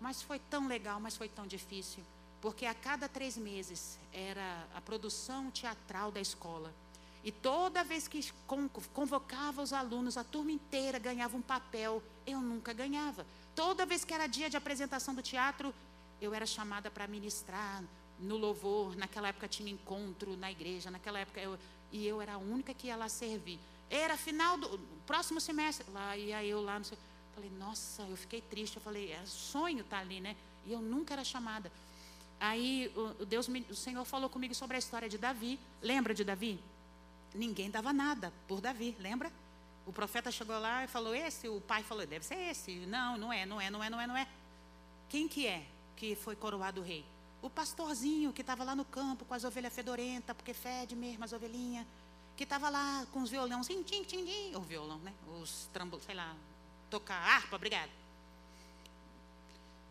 Mas 0.00 0.22
foi 0.22 0.38
tão 0.38 0.68
legal, 0.68 1.00
mas 1.00 1.16
foi 1.16 1.28
tão 1.28 1.46
difícil, 1.46 2.04
porque 2.40 2.66
a 2.66 2.74
cada 2.74 3.08
três 3.08 3.36
meses 3.36 3.98
era 4.12 4.64
a 4.74 4.80
produção 4.80 5.50
teatral 5.50 6.12
da 6.12 6.20
escola. 6.20 6.72
E 7.24 7.32
toda 7.32 7.82
vez 7.82 8.06
que 8.06 8.32
convocava 8.94 9.60
os 9.60 9.72
alunos, 9.72 10.16
a 10.16 10.22
turma 10.22 10.52
inteira 10.52 11.00
ganhava 11.00 11.36
um 11.36 11.42
papel, 11.42 12.00
eu 12.24 12.40
nunca 12.40 12.72
ganhava. 12.72 13.26
Toda 13.56 13.84
vez 13.84 14.04
que 14.04 14.14
era 14.14 14.28
dia 14.28 14.48
de 14.48 14.56
apresentação 14.56 15.12
do 15.12 15.20
teatro, 15.20 15.74
eu 16.20 16.34
era 16.34 16.46
chamada 16.46 16.90
para 16.90 17.06
ministrar 17.06 17.82
no 18.18 18.36
louvor. 18.36 18.96
Naquela 18.96 19.28
época 19.28 19.48
tinha 19.48 19.70
encontro 19.70 20.36
na 20.36 20.50
igreja. 20.50 20.90
Naquela 20.90 21.18
época 21.18 21.40
eu 21.40 21.58
e 21.90 22.06
eu 22.06 22.20
era 22.20 22.34
a 22.34 22.38
única 22.38 22.74
que 22.74 22.88
ia 22.88 22.96
lá 22.96 23.08
servir. 23.08 23.58
Era 23.90 24.16
final 24.16 24.58
do 24.58 24.78
próximo 25.06 25.40
semestre. 25.40 25.86
Lá 25.92 26.16
ia 26.16 26.44
eu 26.44 26.62
lá. 26.62 26.82
Sei, 26.82 26.98
falei, 27.34 27.50
nossa, 27.58 28.02
eu 28.02 28.16
fiquei 28.16 28.40
triste. 28.40 28.76
Eu 28.76 28.82
falei, 28.82 29.12
é 29.12 29.22
sonho 29.24 29.80
estar 29.80 29.96
tá 29.96 30.02
ali, 30.02 30.20
né? 30.20 30.36
E 30.66 30.72
eu 30.72 30.80
nunca 30.80 31.14
era 31.14 31.24
chamada. 31.24 31.70
Aí 32.40 32.92
o 33.20 33.24
Deus, 33.24 33.48
o 33.48 33.74
Senhor 33.74 34.04
falou 34.04 34.28
comigo 34.28 34.54
sobre 34.54 34.76
a 34.76 34.78
história 34.78 35.08
de 35.08 35.18
Davi. 35.18 35.58
Lembra 35.82 36.14
de 36.14 36.24
Davi? 36.24 36.60
Ninguém 37.34 37.70
dava 37.70 37.92
nada 37.92 38.32
por 38.46 38.60
Davi, 38.60 38.96
lembra? 39.00 39.32
O 39.86 39.92
profeta 39.92 40.30
chegou 40.30 40.58
lá 40.58 40.84
e 40.84 40.86
falou: 40.86 41.14
Esse, 41.14 41.48
o 41.48 41.60
pai 41.60 41.82
falou: 41.82 42.06
Deve 42.06 42.24
ser 42.24 42.36
esse. 42.50 42.74
Não, 42.86 43.16
não 43.16 43.32
é, 43.32 43.46
não 43.46 43.60
é, 43.60 43.70
não 43.70 43.82
é, 43.82 43.90
não 43.90 44.00
é, 44.00 44.06
não 44.06 44.16
é. 44.16 44.28
Quem 45.08 45.26
que 45.26 45.46
é? 45.46 45.66
Que 45.98 46.14
foi 46.14 46.36
coroado 46.36 46.80
rei? 46.80 47.04
O 47.42 47.50
pastorzinho 47.50 48.32
que 48.32 48.40
estava 48.40 48.62
lá 48.62 48.74
no 48.74 48.84
campo 48.84 49.24
com 49.24 49.34
as 49.34 49.44
ovelhas 49.44 49.72
fedorentas, 49.72 50.34
porque 50.36 50.54
fede 50.54 50.94
mesmo 50.94 51.24
as 51.24 51.32
ovelhinhas, 51.32 51.84
que 52.36 52.44
estava 52.44 52.68
lá 52.70 53.04
com 53.12 53.20
os 53.20 53.30
violões, 53.30 53.66
tim, 53.66 53.82
tim, 53.82 54.04
tim, 54.04 54.54
o 54.54 54.60
violão, 54.60 54.98
né? 54.98 55.12
Os 55.42 55.68
trambolos, 55.72 56.06
sei 56.06 56.14
lá, 56.14 56.36
tocar 56.88 57.16
harpa, 57.16 57.56
obrigado. 57.56 57.90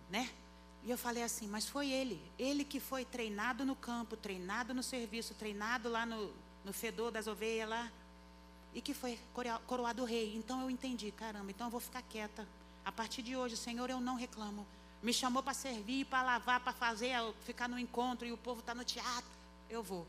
Né? 0.09 0.29
E 0.83 0.91
eu 0.91 0.97
falei 0.97 1.23
assim, 1.23 1.47
mas 1.47 1.67
foi 1.67 1.89
ele, 1.89 2.21
ele 2.39 2.63
que 2.63 2.79
foi 2.79 3.03
treinado 3.03 3.65
no 3.65 3.75
campo, 3.75 4.15
treinado 4.15 4.73
no 4.73 4.81
serviço, 4.81 5.33
treinado 5.33 5.89
lá 5.89 6.05
no, 6.05 6.33
no 6.63 6.71
fedor 6.71 7.11
das 7.11 7.27
ovelhas 7.27 7.67
lá, 7.67 7.91
e 8.73 8.81
que 8.81 8.93
foi 8.93 9.19
coroado 9.67 10.05
rei. 10.05 10.33
Então 10.37 10.61
eu 10.61 10.69
entendi, 10.69 11.11
caramba, 11.11 11.51
então 11.51 11.67
eu 11.67 11.71
vou 11.71 11.81
ficar 11.81 12.01
quieta. 12.03 12.47
A 12.85 12.91
partir 12.91 13.21
de 13.21 13.35
hoje, 13.35 13.57
Senhor, 13.57 13.89
eu 13.89 13.99
não 13.99 14.15
reclamo 14.15 14.65
me 15.01 15.13
chamou 15.13 15.43
para 15.43 15.53
servir, 15.53 16.05
para 16.05 16.23
lavar, 16.23 16.59
para 16.59 16.73
fazer, 16.73 17.13
ficar 17.45 17.67
no 17.67 17.77
encontro 17.77 18.27
e 18.27 18.31
o 18.31 18.37
povo 18.37 18.59
está 18.59 18.73
no 18.73 18.83
teatro. 18.83 19.29
Eu 19.69 19.83
vou. 19.83 20.07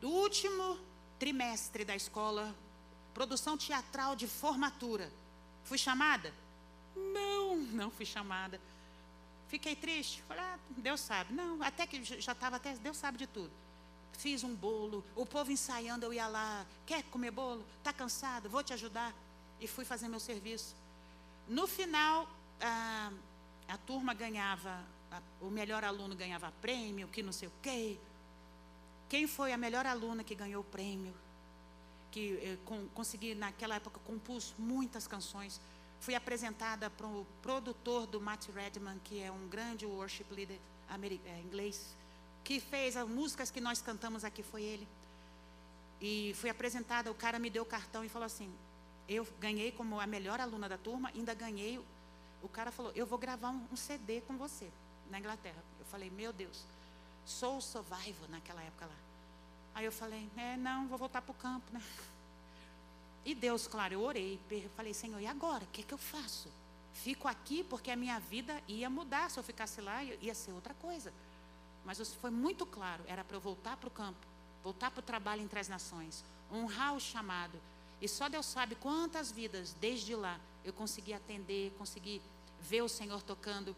Do 0.00 0.08
último 0.08 0.78
trimestre 1.18 1.84
da 1.84 1.94
escola, 1.94 2.54
produção 3.14 3.56
teatral 3.56 4.14
de 4.14 4.26
formatura. 4.26 5.10
Fui 5.64 5.78
chamada? 5.78 6.32
Não, 6.94 7.56
não 7.56 7.90
fui 7.90 8.06
chamada. 8.06 8.60
Fiquei 9.48 9.76
triste. 9.76 10.22
Falei, 10.22 10.42
ah, 10.42 10.58
Deus 10.70 11.00
sabe. 11.00 11.32
Não, 11.32 11.62
até 11.62 11.86
que 11.86 12.02
já 12.04 12.32
estava 12.32 12.56
até, 12.56 12.74
Deus 12.74 12.96
sabe 12.96 13.18
de 13.18 13.26
tudo. 13.26 13.50
Fiz 14.12 14.42
um 14.42 14.54
bolo, 14.54 15.04
o 15.14 15.26
povo 15.26 15.52
ensaiando, 15.52 16.06
eu 16.06 16.12
ia 16.12 16.26
lá, 16.26 16.64
quer 16.86 17.02
comer 17.04 17.30
bolo? 17.30 17.62
Está 17.78 17.92
cansado? 17.92 18.48
Vou 18.48 18.62
te 18.62 18.72
ajudar. 18.72 19.12
E 19.60 19.66
fui 19.66 19.84
fazer 19.84 20.08
meu 20.08 20.20
serviço. 20.20 20.74
No 21.48 21.66
final, 21.66 22.28
ah, 22.60 23.12
a 23.68 23.76
turma 23.76 24.14
ganhava, 24.14 24.84
a, 25.10 25.20
o 25.40 25.50
melhor 25.50 25.84
aluno 25.84 26.14
ganhava 26.14 26.52
prêmio, 26.60 27.08
que 27.08 27.22
não 27.22 27.32
sei 27.32 27.48
o 27.48 27.52
quê. 27.62 27.98
Quem 29.08 29.26
foi 29.26 29.52
a 29.52 29.56
melhor 29.56 29.86
aluna 29.86 30.24
que 30.24 30.34
ganhou 30.34 30.62
o 30.62 30.64
prêmio? 30.64 31.14
Que 32.10 32.38
eh, 32.42 32.58
com, 32.64 32.88
consegui, 32.88 33.34
naquela 33.34 33.76
época, 33.76 34.00
compus 34.04 34.54
muitas 34.58 35.06
canções. 35.06 35.60
Fui 36.00 36.14
apresentada 36.14 36.90
para 36.90 37.06
o 37.06 37.26
produtor 37.42 38.06
do 38.06 38.20
Matt 38.20 38.48
Redman, 38.48 38.98
que 39.04 39.22
é 39.22 39.30
um 39.30 39.48
grande 39.48 39.86
worship 39.86 40.26
leader 40.30 40.58
é, 40.88 41.40
inglês, 41.40 41.96
que 42.44 42.60
fez 42.60 42.96
as 42.96 43.08
músicas 43.08 43.50
que 43.50 43.60
nós 43.60 43.80
cantamos 43.80 44.24
aqui, 44.24 44.42
foi 44.42 44.62
ele. 44.62 44.88
E 46.00 46.34
fui 46.34 46.50
apresentada, 46.50 47.10
o 47.10 47.14
cara 47.14 47.38
me 47.38 47.50
deu 47.50 47.62
o 47.62 47.66
cartão 47.66 48.04
e 48.04 48.08
falou 48.08 48.26
assim: 48.26 48.52
eu 49.08 49.26
ganhei 49.40 49.72
como 49.72 50.00
a 50.00 50.06
melhor 50.06 50.40
aluna 50.40 50.68
da 50.68 50.76
turma, 50.76 51.10
ainda 51.14 51.32
ganhei 51.34 51.80
o 52.46 52.48
cara 52.48 52.70
falou: 52.70 52.92
Eu 52.94 53.06
vou 53.06 53.18
gravar 53.18 53.50
um, 53.50 53.66
um 53.72 53.76
CD 53.76 54.20
com 54.22 54.36
você 54.36 54.70
na 55.10 55.18
Inglaterra. 55.18 55.62
Eu 55.78 55.84
falei: 55.86 56.10
Meu 56.10 56.32
Deus, 56.32 56.64
sou 57.24 57.60
survival 57.60 58.28
naquela 58.28 58.62
época 58.62 58.86
lá. 58.86 58.96
Aí 59.74 59.84
eu 59.84 59.92
falei: 59.92 60.28
É, 60.36 60.56
não, 60.56 60.86
vou 60.88 60.96
voltar 60.96 61.20
para 61.20 61.32
o 61.32 61.34
campo, 61.34 61.66
né? 61.72 61.82
E 63.24 63.34
Deus, 63.34 63.66
claro, 63.66 63.92
eu 63.92 64.00
orei, 64.00 64.40
falei: 64.76 64.94
Senhor, 64.94 65.20
e 65.20 65.26
agora? 65.26 65.64
O 65.64 65.68
que, 65.68 65.82
que 65.82 65.92
eu 65.92 65.98
faço? 65.98 66.48
Fico 66.94 67.26
aqui 67.28 67.64
porque 67.64 67.90
a 67.90 67.96
minha 67.96 68.18
vida 68.18 68.62
ia 68.68 68.88
mudar. 68.88 69.30
Se 69.30 69.38
eu 69.38 69.42
ficasse 69.42 69.80
lá, 69.80 70.02
ia 70.04 70.34
ser 70.34 70.52
outra 70.52 70.72
coisa. 70.74 71.12
Mas 71.84 71.98
foi 72.14 72.30
muito 72.30 72.64
claro: 72.64 73.02
era 73.06 73.24
para 73.24 73.36
eu 73.36 73.40
voltar 73.40 73.76
para 73.76 73.88
o 73.88 73.90
campo, 73.90 74.24
voltar 74.62 74.90
para 74.90 75.00
o 75.00 75.02
trabalho 75.02 75.42
entre 75.42 75.58
as 75.58 75.68
nações, 75.68 76.24
honrar 76.52 76.94
o 76.94 77.00
chamado. 77.00 77.60
E 78.00 78.08
só 78.08 78.28
Deus 78.28 78.46
sabe 78.46 78.74
quantas 78.74 79.32
vidas, 79.32 79.74
desde 79.80 80.14
lá, 80.14 80.38
eu 80.64 80.72
consegui 80.72 81.14
atender, 81.14 81.72
consegui 81.78 82.20
ver 82.60 82.82
o 82.82 82.88
Senhor 82.88 83.22
tocando. 83.22 83.74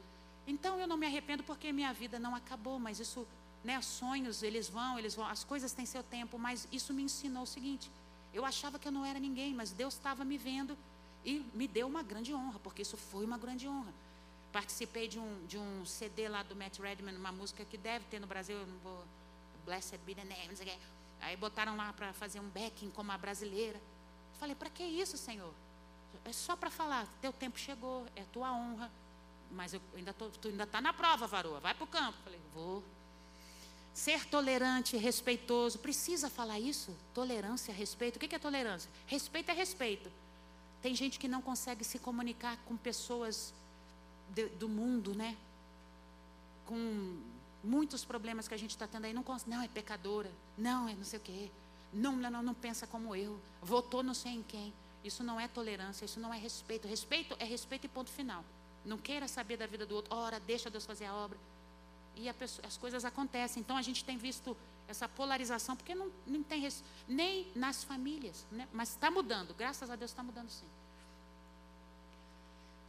Então 0.47 0.79
eu 0.79 0.87
não 0.87 0.97
me 0.97 1.07
arrependo 1.07 1.43
porque 1.43 1.73
minha 1.73 1.93
vida 1.93 2.19
não 2.19 2.35
acabou, 2.35 2.79
mas 2.79 2.99
isso, 3.01 3.27
né, 3.63 3.81
sonhos, 3.83 4.43
eles 4.43 4.69
vão, 4.69 4.99
eles 4.99 5.15
vão, 5.15 5.27
as 5.27 5.45
coisas 5.45 5.73
têm 5.73 5.85
seu 5.85 6.03
tempo, 6.03 6.39
mas 6.39 6.67
isso 6.73 6.95
me 6.95 7.03
ensinou 7.03 7.43
o 7.43 7.47
seguinte: 7.47 7.91
eu 8.33 8.45
achava 8.45 8.79
que 8.79 8.89
eu 8.89 8.93
não 8.93 9.05
era 9.05 9.19
ninguém, 9.19 9.55
mas 9.55 9.71
Deus 9.71 9.95
estava 9.95 10.25
me 10.25 10.39
vendo 10.39 10.77
e 11.25 11.45
me 11.55 11.69
deu 11.69 11.87
uma 11.87 12.03
grande 12.03 12.33
honra, 12.35 12.59
porque 12.61 12.83
isso 12.83 12.97
foi 12.97 13.25
uma 13.25 13.37
grande 13.37 13.69
honra. 13.69 13.93
Participei 14.53 15.09
de 15.09 15.19
um, 15.19 15.47
de 15.47 15.59
um 15.59 15.85
CD 15.85 16.29
lá 16.29 16.43
do 16.43 16.57
Matt 16.57 16.79
Redman, 16.79 17.17
uma 17.17 17.33
música 17.33 17.65
que 17.65 17.77
deve 17.77 18.07
ter 18.07 18.19
no 18.19 18.27
Brasil, 18.27 18.57
eu 18.57 18.67
não 18.67 18.79
vou, 18.79 19.05
Blessed 19.67 19.99
be 20.07 20.15
the 20.15 20.25
name, 20.25 20.49
não 20.49 20.57
sei 20.57 20.67
o 20.67 20.71
que. 20.71 20.79
Aí 21.21 21.37
botaram 21.37 21.77
lá 21.77 21.93
para 21.93 22.13
fazer 22.15 22.41
um 22.41 22.49
backing 22.49 22.91
como 22.91 23.13
a 23.13 23.19
brasileira. 23.19 23.79
Falei, 24.39 24.55
para 24.55 24.71
que 24.71 24.83
isso, 24.83 25.19
Senhor? 25.19 25.53
É 26.25 26.33
só 26.33 26.57
para 26.57 26.71
falar, 26.71 27.07
teu 27.21 27.33
tempo 27.33 27.59
chegou, 27.59 28.07
é 28.15 28.23
tua 28.33 28.53
honra. 28.53 28.91
Mas 29.51 29.73
eu 29.73 29.81
ainda 29.97 30.13
tô, 30.13 30.29
tu 30.29 30.49
ainda 30.49 30.65
está 30.65 30.81
na 30.81 30.93
prova, 30.93 31.27
varoa, 31.27 31.59
vai 31.61 31.75
para 31.75 31.85
o 31.85 31.87
campo. 31.87 32.19
Falei, 32.23 32.41
vou. 32.53 32.85
Ser 33.95 34.27
tolerante, 34.27 34.97
respeitoso, 34.97 35.79
precisa 35.79 36.29
falar 36.29 36.61
isso? 36.61 36.95
Tolerância, 37.15 37.73
respeito. 37.73 38.17
O 38.17 38.19
que 38.21 38.35
é 38.35 38.39
tolerância? 38.39 38.91
Respeito 39.07 39.51
é 39.51 39.55
respeito. 39.55 40.11
Tem 40.81 40.95
gente 40.95 41.19
que 41.19 41.27
não 41.27 41.43
consegue 41.43 41.83
se 41.83 41.99
comunicar 41.99 42.57
com 42.67 42.77
pessoas 42.77 43.53
de, 44.31 44.47
do 44.51 44.69
mundo, 44.69 45.15
né? 45.15 45.37
Com 46.67 47.21
muitos 47.65 48.05
problemas 48.05 48.47
que 48.47 48.55
a 48.55 48.59
gente 48.59 48.71
está 48.71 48.87
tendo 48.87 49.07
aí. 49.07 49.13
Não, 49.13 49.25
não, 49.47 49.63
é 49.63 49.69
pecadora. 49.69 50.31
Não, 50.57 50.89
é 50.89 50.95
não 50.95 51.05
sei 51.05 51.19
o 51.19 51.23
quê. 51.23 51.51
Não, 51.93 52.15
não, 52.15 52.43
não 52.43 52.55
pensa 52.55 52.87
como 52.87 53.17
eu. 53.17 53.41
Votou 53.63 54.03
não 54.03 54.15
sei 54.15 54.33
em 54.33 54.43
quem. 54.43 54.73
Isso 55.09 55.23
não 55.25 55.41
é 55.41 55.49
tolerância, 55.49 56.05
isso 56.05 56.21
não 56.21 56.33
é 56.33 56.39
respeito. 56.39 56.87
Respeito 56.87 57.37
é 57.39 57.45
respeito 57.45 57.85
e 57.87 57.89
ponto 57.89 58.11
final. 58.11 58.45
Não 58.85 58.99
queira 58.99 59.27
saber 59.27 59.57
da 59.57 59.67
vida 59.67 59.85
do 59.85 59.95
outro. 59.95 60.15
Ora, 60.15 60.39
deixa 60.39 60.71
Deus 60.71 60.87
fazer 60.87 61.07
a 61.07 61.15
obra. 61.15 61.39
E 62.15 62.33
pessoa, 62.35 62.67
as 62.67 62.77
coisas 62.77 63.05
acontecem. 63.05 63.61
Então 63.61 63.77
a 63.77 63.83
gente 63.83 64.05
tem 64.05 64.17
visto 64.17 64.57
essa 64.87 65.09
polarização, 65.09 65.77
porque 65.77 65.95
não, 65.95 66.11
não 66.27 66.43
tem 66.43 66.69
nem 67.07 67.47
nas 67.55 67.85
famílias. 67.85 68.47
Né? 68.51 68.69
Mas 68.73 68.91
está 68.91 69.11
mudando, 69.11 69.55
graças 69.55 69.91
a 69.91 69.97
Deus 69.97 70.11
está 70.11 70.23
mudando 70.23 70.51
sim. 70.51 70.67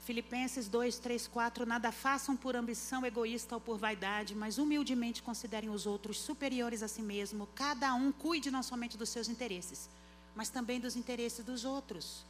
Filipenses 0.09 0.67
2, 0.67 0.97
3, 0.97 1.27
4. 1.27 1.65
Nada 1.65 1.91
façam 1.91 2.35
por 2.35 2.55
ambição 2.55 3.05
egoísta 3.05 3.55
ou 3.55 3.61
por 3.61 3.77
vaidade, 3.77 4.33
mas 4.33 4.57
humildemente 4.57 5.21
considerem 5.21 5.69
os 5.69 5.85
outros 5.85 6.19
superiores 6.19 6.81
a 6.81 6.87
si 6.87 7.01
mesmo. 7.01 7.47
Cada 7.53 7.93
um 7.93 8.11
cuide 8.11 8.49
não 8.49 8.63
somente 8.63 8.97
dos 8.97 9.09
seus 9.09 9.29
interesses, 9.29 9.87
mas 10.35 10.49
também 10.49 10.79
dos 10.79 10.95
interesses 10.95 11.43
dos 11.43 11.65
outros. 11.65 12.23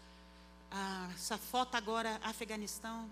Ah, 0.72 1.10
essa 1.14 1.38
foto 1.38 1.76
agora, 1.76 2.20
Afeganistão, 2.24 3.10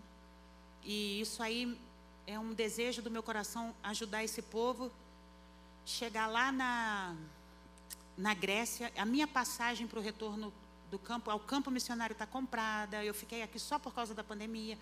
e 0.84 1.20
isso 1.20 1.42
aí 1.44 1.78
é 2.26 2.38
um 2.38 2.54
desejo 2.54 3.02
do 3.02 3.10
meu 3.10 3.24
coração 3.24 3.74
ajudar 3.84 4.24
esse 4.24 4.42
povo. 4.42 4.92
Chegar 5.86 6.28
lá 6.28 6.52
na, 6.52 7.16
na 8.18 8.34
Grécia, 8.34 8.92
a 8.98 9.06
minha 9.06 9.28
passagem 9.28 9.88
para 9.88 10.00
o 10.00 10.02
retorno 10.02 10.54
do 10.92 11.00
campo, 11.00 11.30
ao 11.30 11.40
campo 11.40 11.72
missionário 11.72 12.14
está 12.14 12.26
comprada. 12.26 13.04
Eu 13.04 13.14
fiquei 13.14 13.42
aqui 13.42 13.60
só 13.60 13.80
por 13.80 13.94
causa 13.94 14.14
da 14.14 14.24
pandemia. 14.24 14.78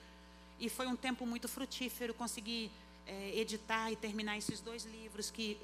E 0.60 0.70
foi 0.70 0.88
um 0.88 0.96
tempo 0.96 1.26
muito 1.26 1.48
frutífero. 1.48 2.14
Consegui 2.14 2.72
é, 3.06 3.38
editar 3.38 3.92
e 3.92 3.96
terminar 3.96 4.38
esses 4.38 4.60
dois 4.60 4.86
livros 4.86 5.30
que, 5.30 5.58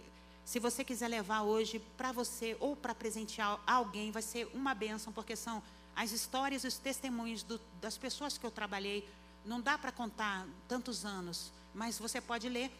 se 0.45 0.59
você 0.59 0.83
quiser 0.83 1.07
levar 1.07 1.43
hoje 1.43 1.79
para 1.95 2.11
você 2.11 2.57
ou 2.59 2.75
para 2.75 2.95
presentear 2.95 3.59
alguém, 3.65 4.11
vai 4.11 4.21
ser 4.21 4.49
uma 4.53 4.73
bênção, 4.73 5.13
porque 5.13 5.35
são 5.35 5.61
as 5.95 6.11
histórias 6.11 6.63
os 6.63 6.77
testemunhos 6.77 7.43
do, 7.43 7.59
das 7.79 7.97
pessoas 7.97 8.37
que 8.37 8.45
eu 8.45 8.51
trabalhei. 8.51 9.07
Não 9.45 9.61
dá 9.61 9.77
para 9.77 9.91
contar 9.91 10.47
tantos 10.67 11.05
anos, 11.05 11.51
mas 11.73 11.97
você 11.97 12.19
pode 12.19 12.47
ler. 12.49 12.71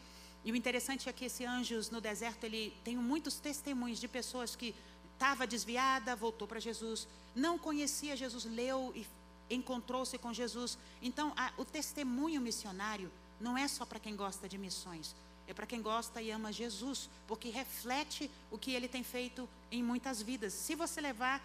E 0.44 0.50
o 0.50 0.56
interessante 0.56 1.08
é 1.08 1.12
que 1.12 1.26
esse 1.26 1.44
Anjos 1.44 1.90
no 1.90 2.00
Deserto, 2.00 2.44
ele 2.44 2.76
tem 2.82 2.96
muitos 2.96 3.38
testemunhos 3.38 4.00
de 4.00 4.08
pessoas 4.08 4.56
que 4.56 4.74
estava 5.14 5.46
desviada, 5.46 6.16
voltou 6.16 6.48
para 6.48 6.58
Jesus, 6.58 7.06
não 7.34 7.56
conhecia 7.56 8.16
Jesus, 8.16 8.44
leu 8.44 8.92
e 8.94 9.06
encontrou-se 9.54 10.18
com 10.18 10.32
Jesus. 10.32 10.76
Então, 11.00 11.32
a, 11.36 11.52
o 11.56 11.64
testemunho 11.64 12.40
missionário 12.40 13.10
não 13.40 13.56
é 13.56 13.68
só 13.68 13.84
para 13.84 14.00
quem 14.00 14.16
gosta 14.16 14.48
de 14.48 14.58
missões, 14.58 15.14
é 15.46 15.54
para 15.54 15.66
quem 15.66 15.82
gosta 15.82 16.22
e 16.22 16.30
ama 16.30 16.52
Jesus, 16.52 17.08
porque 17.26 17.48
reflete 17.48 18.30
o 18.50 18.58
que 18.58 18.72
ele 18.72 18.88
tem 18.88 19.02
feito 19.02 19.48
em 19.70 19.82
muitas 19.82 20.22
vidas. 20.22 20.52
Se 20.52 20.74
você 20.74 21.00
levar, 21.00 21.42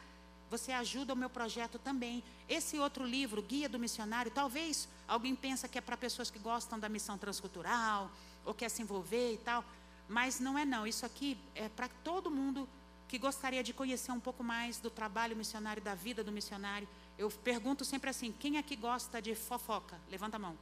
você 0.49 0.71
ajuda 0.71 1.13
o 1.13 1.17
meu 1.17 1.29
projeto 1.29 1.77
também. 1.77 2.23
Esse 2.47 2.77
outro 2.79 3.05
livro, 3.05 3.41
Guia 3.41 3.67
do 3.67 3.79
Missionário, 3.79 4.31
talvez 4.31 4.87
alguém 5.07 5.35
pensa 5.35 5.67
que 5.67 5.77
é 5.77 5.81
para 5.81 5.97
pessoas 5.97 6.29
que 6.29 6.39
gostam 6.39 6.79
da 6.79 6.87
missão 6.87 7.17
transcultural 7.17 8.09
ou 8.45 8.53
quer 8.53 8.69
se 8.69 8.81
envolver 8.81 9.33
e 9.33 9.37
tal, 9.37 9.63
mas 10.07 10.39
não 10.39 10.57
é 10.57 10.65
não. 10.65 10.87
Isso 10.87 11.05
aqui 11.05 11.37
é 11.53 11.67
para 11.67 11.89
todo 12.03 12.31
mundo 12.31 12.67
que 13.07 13.17
gostaria 13.17 13.63
de 13.63 13.73
conhecer 13.73 14.11
um 14.11 14.19
pouco 14.19 14.43
mais 14.43 14.79
do 14.79 14.89
trabalho 14.89 15.35
missionário, 15.35 15.81
da 15.81 15.95
vida 15.95 16.23
do 16.23 16.31
missionário, 16.31 16.87
eu 17.17 17.29
pergunto 17.29 17.85
sempre 17.85 18.09
assim: 18.09 18.31
quem 18.31 18.57
aqui 18.57 18.75
gosta 18.75 19.21
de 19.21 19.33
fofoca? 19.33 19.99
Levanta 20.09 20.35
a 20.35 20.39
mão. 20.39 20.57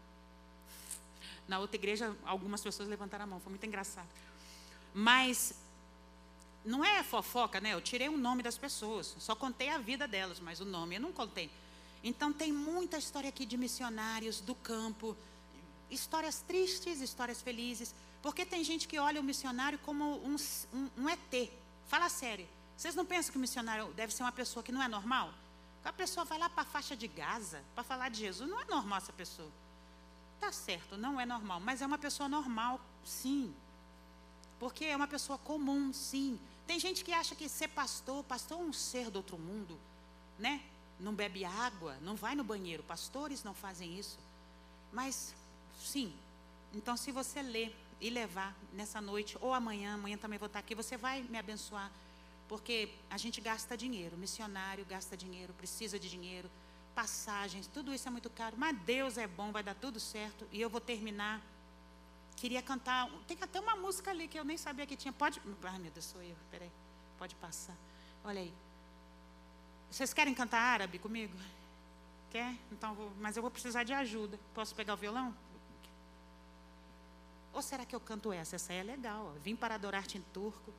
Na 1.48 1.60
outra 1.60 1.76
igreja, 1.76 2.16
algumas 2.26 2.62
pessoas 2.62 2.89
levantaram 2.89 3.26
a 3.26 3.28
mão, 3.28 3.39
foi 3.39 3.52
muito 3.52 3.66
engraçado. 3.66 4.08
Mas 4.93 5.54
não 6.64 6.84
é 6.84 7.04
fofoca, 7.04 7.62
né? 7.62 7.74
Eu 7.74 7.82
tirei 7.82 8.10
o 8.10 8.18
nome 8.18 8.41
das 8.41 8.58
pessoas, 8.58 9.16
só 9.20 9.36
contei 9.36 9.70
a 9.70 9.78
vida 9.78 10.08
delas, 10.08 10.39
mas 10.39 10.60
o 10.60 10.66
nome 10.66 10.96
eu 10.96 11.02
não 11.02 11.12
contei. 11.12 11.50
Então 12.04 12.34
tem 12.34 12.52
muita 12.52 12.98
história 12.98 13.30
aqui 13.30 13.46
de 13.46 13.58
missionários 13.58 14.39
do 14.39 14.56
campo, 14.56 15.16
histórias 15.89 16.41
tristes, 16.41 17.02
histórias 17.02 17.41
felizes, 17.41 17.93
porque 18.22 18.46
tem 18.46 18.64
gente 18.64 18.88
que 18.88 18.98
olha 18.98 19.22
o 19.22 19.24
missionário 19.24 19.78
como 19.80 20.04
um, 20.26 20.36
um, 20.74 20.89
um 20.98 21.10
ET, 21.10 21.52
Fala 21.88 22.10
sério. 22.10 22.48
Vocês 22.76 22.96
não 22.96 23.06
pensam 23.06 23.32
que 23.32 23.38
o 23.38 23.41
missionário 23.41 23.93
deve 23.93 24.14
ser 24.14 24.24
uma 24.24 24.32
pessoa 24.32 24.64
que 24.64 24.72
não 24.72 24.82
é 24.82 24.88
normal? 24.88 25.34
A 25.84 25.93
pessoa 25.93 26.26
vai 26.26 26.38
lá 26.39 26.50
para 26.50 26.64
a 26.64 26.66
faixa 26.66 26.96
de 26.96 27.08
Gaza 27.08 27.64
para 27.76 27.84
falar 27.84 28.10
de 28.10 28.20
Jesus. 28.20 28.50
Não 28.50 28.60
é 28.60 28.66
normal 28.66 28.98
essa 28.98 29.14
pessoa. 29.14 29.50
Tá 30.46 30.52
certo, 30.52 30.96
não 30.96 31.20
é 31.20 31.26
normal, 31.26 31.60
mas 31.60 31.82
é 31.82 31.88
uma 31.88 31.98
pessoa 31.98 32.30
normal, 32.30 32.80
sim. 33.04 33.52
Porque 34.60 34.86
é 34.86 34.96
uma 34.96 35.08
pessoa 35.08 35.39
comum, 35.39 35.91
sim. 35.91 36.39
Tem 36.68 36.80
gente 36.80 37.04
que 37.04 37.12
acha 37.12 37.34
que 37.34 37.50
ser 37.50 37.70
pastor, 37.70 38.24
pastor 38.26 38.60
é 38.60 38.62
um 38.62 38.72
ser 38.72 39.10
do 39.10 39.16
outro 39.16 39.39
mundo, 39.39 39.76
né? 40.38 40.62
Não 41.00 41.16
bebe 41.16 41.43
água, 41.43 41.98
não 42.04 42.16
vai 42.16 42.36
no 42.36 42.43
banheiro. 42.43 42.84
Pastores 42.84 43.43
não 43.43 43.56
fazem 43.56 43.98
isso. 43.98 44.20
Mas, 44.93 45.34
sim. 45.82 46.14
Então, 46.76 46.96
se 46.96 47.12
você 47.12 47.41
lê 47.41 47.72
e 48.00 48.12
levar 48.12 48.56
nessa 48.72 49.02
noite 49.02 49.36
ou 49.41 49.52
amanhã, 49.52 49.96
amanhã 49.96 50.16
também 50.16 50.38
vou 50.38 50.46
estar 50.46 50.60
aqui, 50.60 50.76
você 50.76 50.96
vai 50.96 51.24
me 51.24 51.39
abençoar, 51.39 51.91
porque 52.48 52.91
a 53.10 53.18
gente 53.18 53.41
gasta 53.41 53.76
dinheiro, 53.76 54.16
missionário 54.16 54.86
gasta 54.86 55.18
dinheiro, 55.18 55.52
precisa 55.54 55.98
de 55.98 56.08
dinheiro, 56.08 56.52
passagens, 56.96 57.68
tudo 57.68 57.93
isso 57.93 58.08
é 58.08 58.12
muito 58.12 58.30
caro, 58.30 58.56
mas 58.58 58.76
Deus 58.80 59.18
é 59.18 59.28
bom, 59.28 59.52
vai 59.52 59.62
dar 59.62 59.76
tudo 59.76 60.00
certo 60.00 60.48
e 60.52 60.62
eu 60.62 60.70
vou 60.70 60.80
terminar. 60.80 61.41
Queria 62.38 62.62
cantar, 62.62 63.10
tem 63.28 63.38
até 63.41 63.60
uma 63.60 63.76
música 63.76 64.12
ali 64.12 64.28
que 64.28 64.39
eu 64.39 64.46
nem 64.46 64.58
sabia 64.58 64.86
que 64.86 64.96
tinha. 64.96 65.12
Pode, 65.12 65.41
ai 65.64 65.80
meu 65.80 65.91
Deus, 65.91 66.06
sou 66.06 66.22
eu, 66.24 66.36
peraí, 66.50 66.72
pode 67.20 67.36
passar. 67.36 67.76
Olha 68.24 68.41
aí. 68.41 68.54
Vocês 69.91 70.14
querem 70.14 70.34
cantar 70.34 70.60
árabe 70.60 70.98
comigo? 70.98 71.34
Quer? 72.32 72.56
Então, 72.72 72.93
vou, 72.96 73.12
mas 73.20 73.38
eu 73.38 73.41
vou 73.41 73.52
precisar 73.52 73.84
de 73.84 73.93
ajuda. 73.93 74.39
Posso 74.54 74.74
pegar 74.74 74.93
o 74.93 74.98
violão? 74.98 75.34
Ou 77.54 77.62
será 77.62 77.86
que 77.86 77.96
eu 77.96 78.00
canto 78.02 78.34
essa? 78.34 78.58
Essa 78.58 78.74
aí 78.74 78.80
é 78.80 78.84
legal. 78.84 79.34
Ó. 79.34 79.39
Vim 79.39 79.56
para 79.56 79.76
adorar-te 79.76 80.18
em 80.18 80.22
turco. 80.34 80.74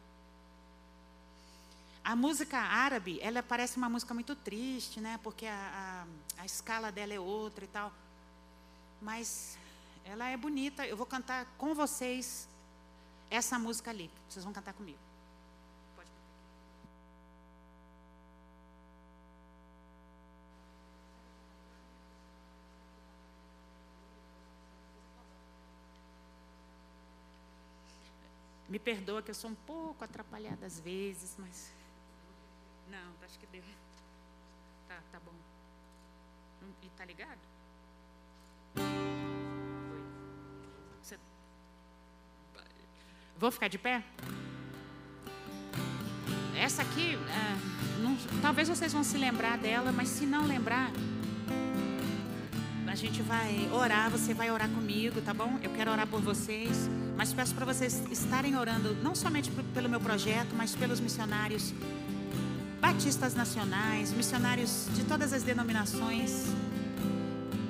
A 2.07 2.15
música 2.15 2.57
árabe, 2.57 3.19
ela 3.21 3.43
parece 3.43 3.77
uma 3.77 3.89
música 3.89 4.15
muito 4.15 4.37
triste, 4.37 5.01
né? 5.01 5.19
Porque 5.25 5.45
a, 5.45 6.07
a, 6.39 6.43
a 6.43 6.47
escala 6.47 6.93
dela 6.93 7.13
é 7.13 7.19
outra 7.19 7.65
e 7.65 7.67
tal. 7.67 7.93
Mas 9.03 9.59
ela 10.05 10.29
é 10.29 10.37
bonita. 10.37 10.87
Eu 10.87 10.97
vou 10.97 11.05
cantar 11.05 11.45
com 11.59 11.75
vocês 11.75 12.49
essa 13.29 13.59
música 13.59 13.91
ali. 13.91 14.09
Vocês 14.29 14.45
vão 14.45 14.55
cantar 14.55 14.73
comigo. 14.73 15.01
Me 28.69 28.79
perdoa 28.79 29.23
que 29.23 29.33
eu 29.33 29.35
sou 29.35 29.51
um 29.51 29.57
pouco 29.57 30.05
atrapalhada 30.05 30.67
às 30.67 30.79
vezes, 30.79 31.35
mas. 31.37 31.75
Não, 32.91 33.25
acho 33.25 33.39
que 33.39 33.47
deu. 33.47 33.63
Tá, 34.89 34.99
tá 35.13 35.21
bom. 35.25 35.33
E 36.83 36.89
tá 36.91 37.05
ligado? 37.05 37.39
Você... 41.03 41.19
Vou 43.39 43.51
ficar 43.51 43.69
de 43.69 43.79
pé? 43.79 44.03
Essa 46.57 46.83
aqui, 46.83 47.15
é, 47.15 48.01
não, 48.01 48.17
talvez 48.41 48.69
vocês 48.69 48.93
vão 48.93 49.05
se 49.05 49.19
lembrar 49.19 49.59
dela, 49.59 49.93
mas 49.93 50.09
se 50.09 50.25
não 50.25 50.47
lembrar, 50.47 50.91
a 52.89 52.95
gente 52.95 53.21
vai 53.21 53.69
orar. 53.71 54.11
Você 54.11 54.33
vai 54.33 54.51
orar 54.51 54.71
comigo, 54.71 55.21
tá 55.21 55.35
bom? 55.35 55.59
Eu 55.63 55.71
quero 55.71 55.91
orar 55.91 56.07
por 56.07 56.21
vocês, 56.23 56.89
mas 57.15 57.31
peço 57.31 57.55
para 57.55 57.67
vocês 57.67 58.03
estarem 58.11 58.57
orando 58.57 58.95
não 59.03 59.15
somente 59.15 59.51
pelo 59.75 59.87
meu 59.87 60.01
projeto, 60.01 60.55
mas 60.57 60.75
pelos 60.75 60.99
missionários 60.99 61.75
batistas 62.81 63.35
nacionais, 63.35 64.13
missionários 64.13 64.87
de 64.95 65.05
todas 65.05 65.33
as 65.33 65.43
denominações. 65.43 66.47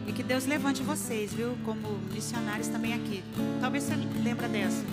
E 0.07 0.13
que 0.13 0.23
Deus 0.23 0.47
levante 0.47 0.83
vocês, 0.83 1.33
viu? 1.33 1.57
Como 1.65 1.99
missionários 2.13 2.69
também 2.69 2.95
aqui. 2.95 3.25
Talvez 3.61 3.85
você 3.85 3.95
lembra 4.23 4.49
dessa. 4.49 4.85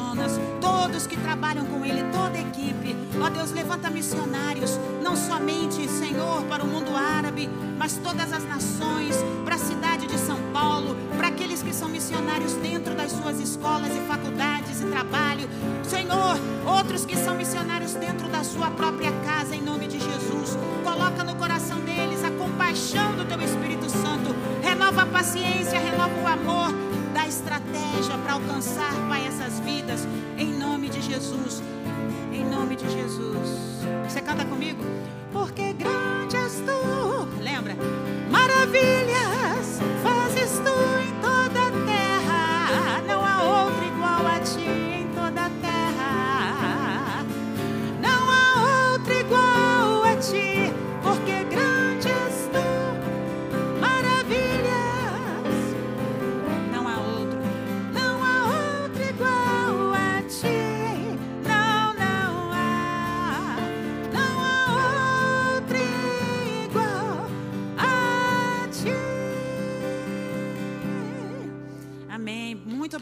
Jonas, 0.00 0.40
todos 0.60 1.06
que 1.06 1.16
trabalham 1.16 1.66
com 1.66 1.84
ele, 1.84 2.02
toda 2.10 2.38
a 2.38 2.40
equipe. 2.40 2.96
Ó 3.22 3.28
Deus, 3.28 3.52
levanta 3.52 3.90
missionários, 3.90 4.78
não 5.02 5.14
somente, 5.14 5.86
Senhor, 5.88 6.42
para 6.44 6.64
o 6.64 6.66
mundo 6.66 6.96
árabe, 6.96 7.50
mas 7.78 7.98
todas 8.02 8.32
as 8.32 8.42
nações, 8.44 9.14
para 9.44 9.56
a 9.56 9.58
cidade 9.58 10.06
de 10.06 10.18
São 10.18 10.38
Paulo, 10.54 10.96
para 11.16 11.28
aqueles 11.28 11.62
que 11.62 11.74
são 11.74 11.88
missionários 11.88 12.54
dentro 12.54 12.94
das 12.94 13.12
suas 13.12 13.38
escolas 13.40 13.94
e 13.94 14.00
faculdades 14.00 14.80
e 14.80 14.86
trabalho. 14.86 15.48
Senhor, 15.84 16.38
outros 16.66 17.04
que 17.04 17.16
são 17.16 17.36
missionários 17.36 17.92
dentro 17.94 18.26
da 18.28 18.42
sua 18.42 18.70
própria 18.70 19.12
casa, 19.24 19.54
em 19.54 19.60
nome 19.62 19.86
de 19.86 19.98
Jesus. 20.00 20.56
Coloca 20.82 21.22
no 21.22 21.36
coração 21.36 21.78
deles 21.80 22.24
a 22.24 22.30
compaixão 22.30 23.14
do 23.16 23.26
teu 23.26 23.40
Espírito 23.42 23.88
Santo. 23.90 24.34
Renova 24.62 25.02
a 25.02 25.06
paciência, 25.06 25.78
renova 25.78 26.14
o 26.20 26.26
amor. 26.26 26.89
Estratégia 27.30 28.18
para 28.24 28.32
alcançar, 28.32 28.92
Pai, 29.08 29.24
essas 29.24 29.60
vidas. 29.60 30.00
Em 30.36 30.52
nome 30.52 30.88
de 30.88 31.00
Jesus. 31.00 31.62
Em 32.32 32.44
nome 32.44 32.74
de 32.74 32.90
Jesus. 32.90 33.84
Você 34.04 34.20
canta 34.20 34.44
comigo? 34.44 34.82
Porque 35.32 35.72
grande 35.74 36.36
és 36.36 36.54
tu. 36.54 37.40
Lembra? 37.40 37.76
Maravilha 38.28 39.29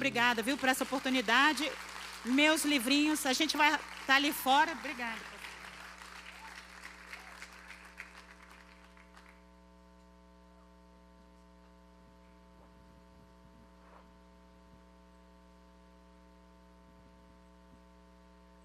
obrigada, 0.09 0.43
viu, 0.43 0.57
por 0.57 0.71
essa 0.71 0.85
oportunidade. 0.85 1.71
Meus 2.25 2.65
livrinhos, 2.65 3.27
a 3.27 3.35
gente 3.35 3.59
vai 3.59 3.75
estar 3.75 3.85
tá 4.07 4.15
ali 4.15 4.33
fora. 4.33 4.73
Obrigada. 4.73 5.19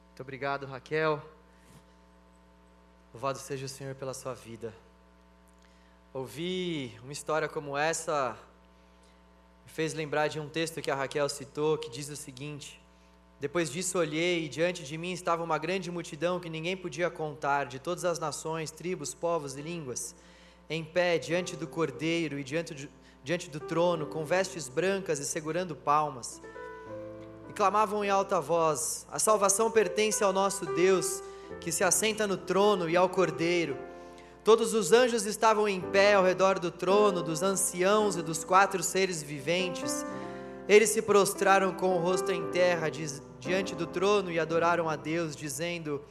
Muito 0.08 0.22
obrigado, 0.22 0.66
Raquel. 0.66 1.22
Louvado 3.14 3.38
seja 3.38 3.66
o 3.66 3.70
Senhor 3.70 3.96
pela 3.96 4.14
sua 4.14 4.34
vida. 4.34 4.74
Ouvir 6.14 6.98
uma 7.04 7.12
história 7.12 7.50
como 7.50 7.78
essa 7.78 8.38
fez 9.74 9.96
lembrar 9.96 10.28
de 10.28 10.40
um 10.40 10.48
texto 10.48 10.82
que 10.84 10.92
a 10.92 10.96
Raquel 10.96 11.28
citou, 11.28 11.80
que 11.80 11.90
diz 11.90 12.08
o 12.08 12.16
seguinte: 12.16 12.80
Depois 13.40 13.72
disso 13.72 13.98
olhei, 13.98 14.46
e 14.46 14.48
diante 14.48 14.84
de 14.84 14.98
mim 15.00 15.12
estava 15.12 15.44
uma 15.44 15.58
grande 15.58 15.90
multidão 15.90 16.40
que 16.40 16.48
ninguém 16.48 16.78
podia 16.78 17.10
contar, 17.10 17.66
de 17.66 17.80
todas 17.80 18.06
as 18.06 18.20
nações, 18.20 18.70
tribos, 18.70 19.16
povos 19.16 19.58
e 19.58 19.62
línguas, 19.62 20.16
em 20.70 20.84
pé 20.84 21.18
diante 21.18 21.56
do 21.56 21.68
cordeiro 21.68 22.38
e 22.38 22.44
diante, 22.44 22.76
de, 22.76 22.90
diante 23.24 23.50
do 23.50 23.60
trono, 23.60 24.06
com 24.06 24.24
vestes 24.24 24.70
brancas 24.70 25.18
e 25.18 25.26
segurando 25.26 25.76
palmas. 25.76 26.40
E 27.50 27.54
clamavam 27.54 28.06
em 28.06 28.12
alta 28.12 28.40
voz: 28.40 29.08
A 29.12 29.18
salvação 29.18 29.72
pertence 29.72 30.24
ao 30.24 30.32
nosso 30.32 30.68
Deus 30.68 31.24
que 31.60 31.72
se 31.72 31.84
assenta 31.84 32.28
no 32.28 32.38
trono 32.38 32.88
e 32.88 32.96
ao 32.96 33.10
Cordeiro. 33.10 33.76
Todos 34.44 34.74
os 34.74 34.92
anjos 34.92 35.26
estavam 35.26 35.68
em 35.68 35.80
pé 35.80 36.16
ao 36.16 36.24
redor 36.24 36.60
do 36.60 36.70
trono, 36.70 37.24
dos 37.24 37.42
anciãos 37.42 38.18
e 38.18 38.22
dos 38.22 38.44
quatro 38.44 38.84
seres 38.84 39.24
viventes. 39.24 40.06
Eles 40.68 40.90
se 40.90 41.02
prostraram 41.02 41.74
com 41.74 41.96
o 41.96 42.00
rosto 42.00 42.32
em 42.32 42.50
terra 42.52 42.90
diante 43.40 43.74
do 43.74 43.88
trono 43.88 44.32
e 44.32 44.40
adoraram 44.40 44.90
a 44.90 44.96
Deus, 44.96 45.36
dizendo: 45.36 46.02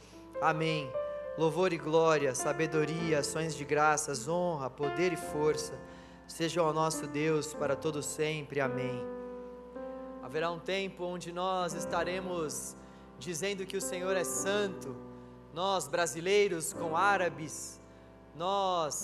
Amém. 0.41 0.91
Louvor 1.37 1.73
e 1.73 1.77
glória, 1.77 2.35
sabedoria, 2.35 3.19
ações 3.19 3.55
de 3.55 3.65
graças, 3.65 4.27
honra, 4.27 4.69
poder 4.69 5.13
e 5.13 5.17
força 5.17 5.73
sejam 6.27 6.65
ao 6.65 6.73
nosso 6.73 7.05
Deus 7.07 7.53
para 7.53 7.75
todo 7.75 8.01
sempre. 8.01 8.59
Amém. 8.59 9.03
Haverá 10.21 10.49
um 10.51 10.59
tempo 10.59 11.03
onde 11.03 11.31
nós 11.31 11.73
estaremos 11.73 12.75
dizendo 13.19 13.65
que 13.65 13.77
o 13.77 13.81
Senhor 13.81 14.15
é 14.15 14.23
santo 14.23 14.95
nós 15.53 15.87
brasileiros 15.87 16.73
com 16.73 16.97
árabes, 16.97 17.79
nós 18.35 19.03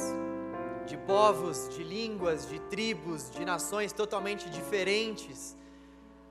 de 0.85 0.97
povos, 0.97 1.69
de 1.69 1.83
línguas, 1.83 2.47
de 2.47 2.59
tribos, 2.61 3.29
de 3.29 3.45
nações 3.45 3.93
totalmente 3.93 4.49
diferentes, 4.49 5.55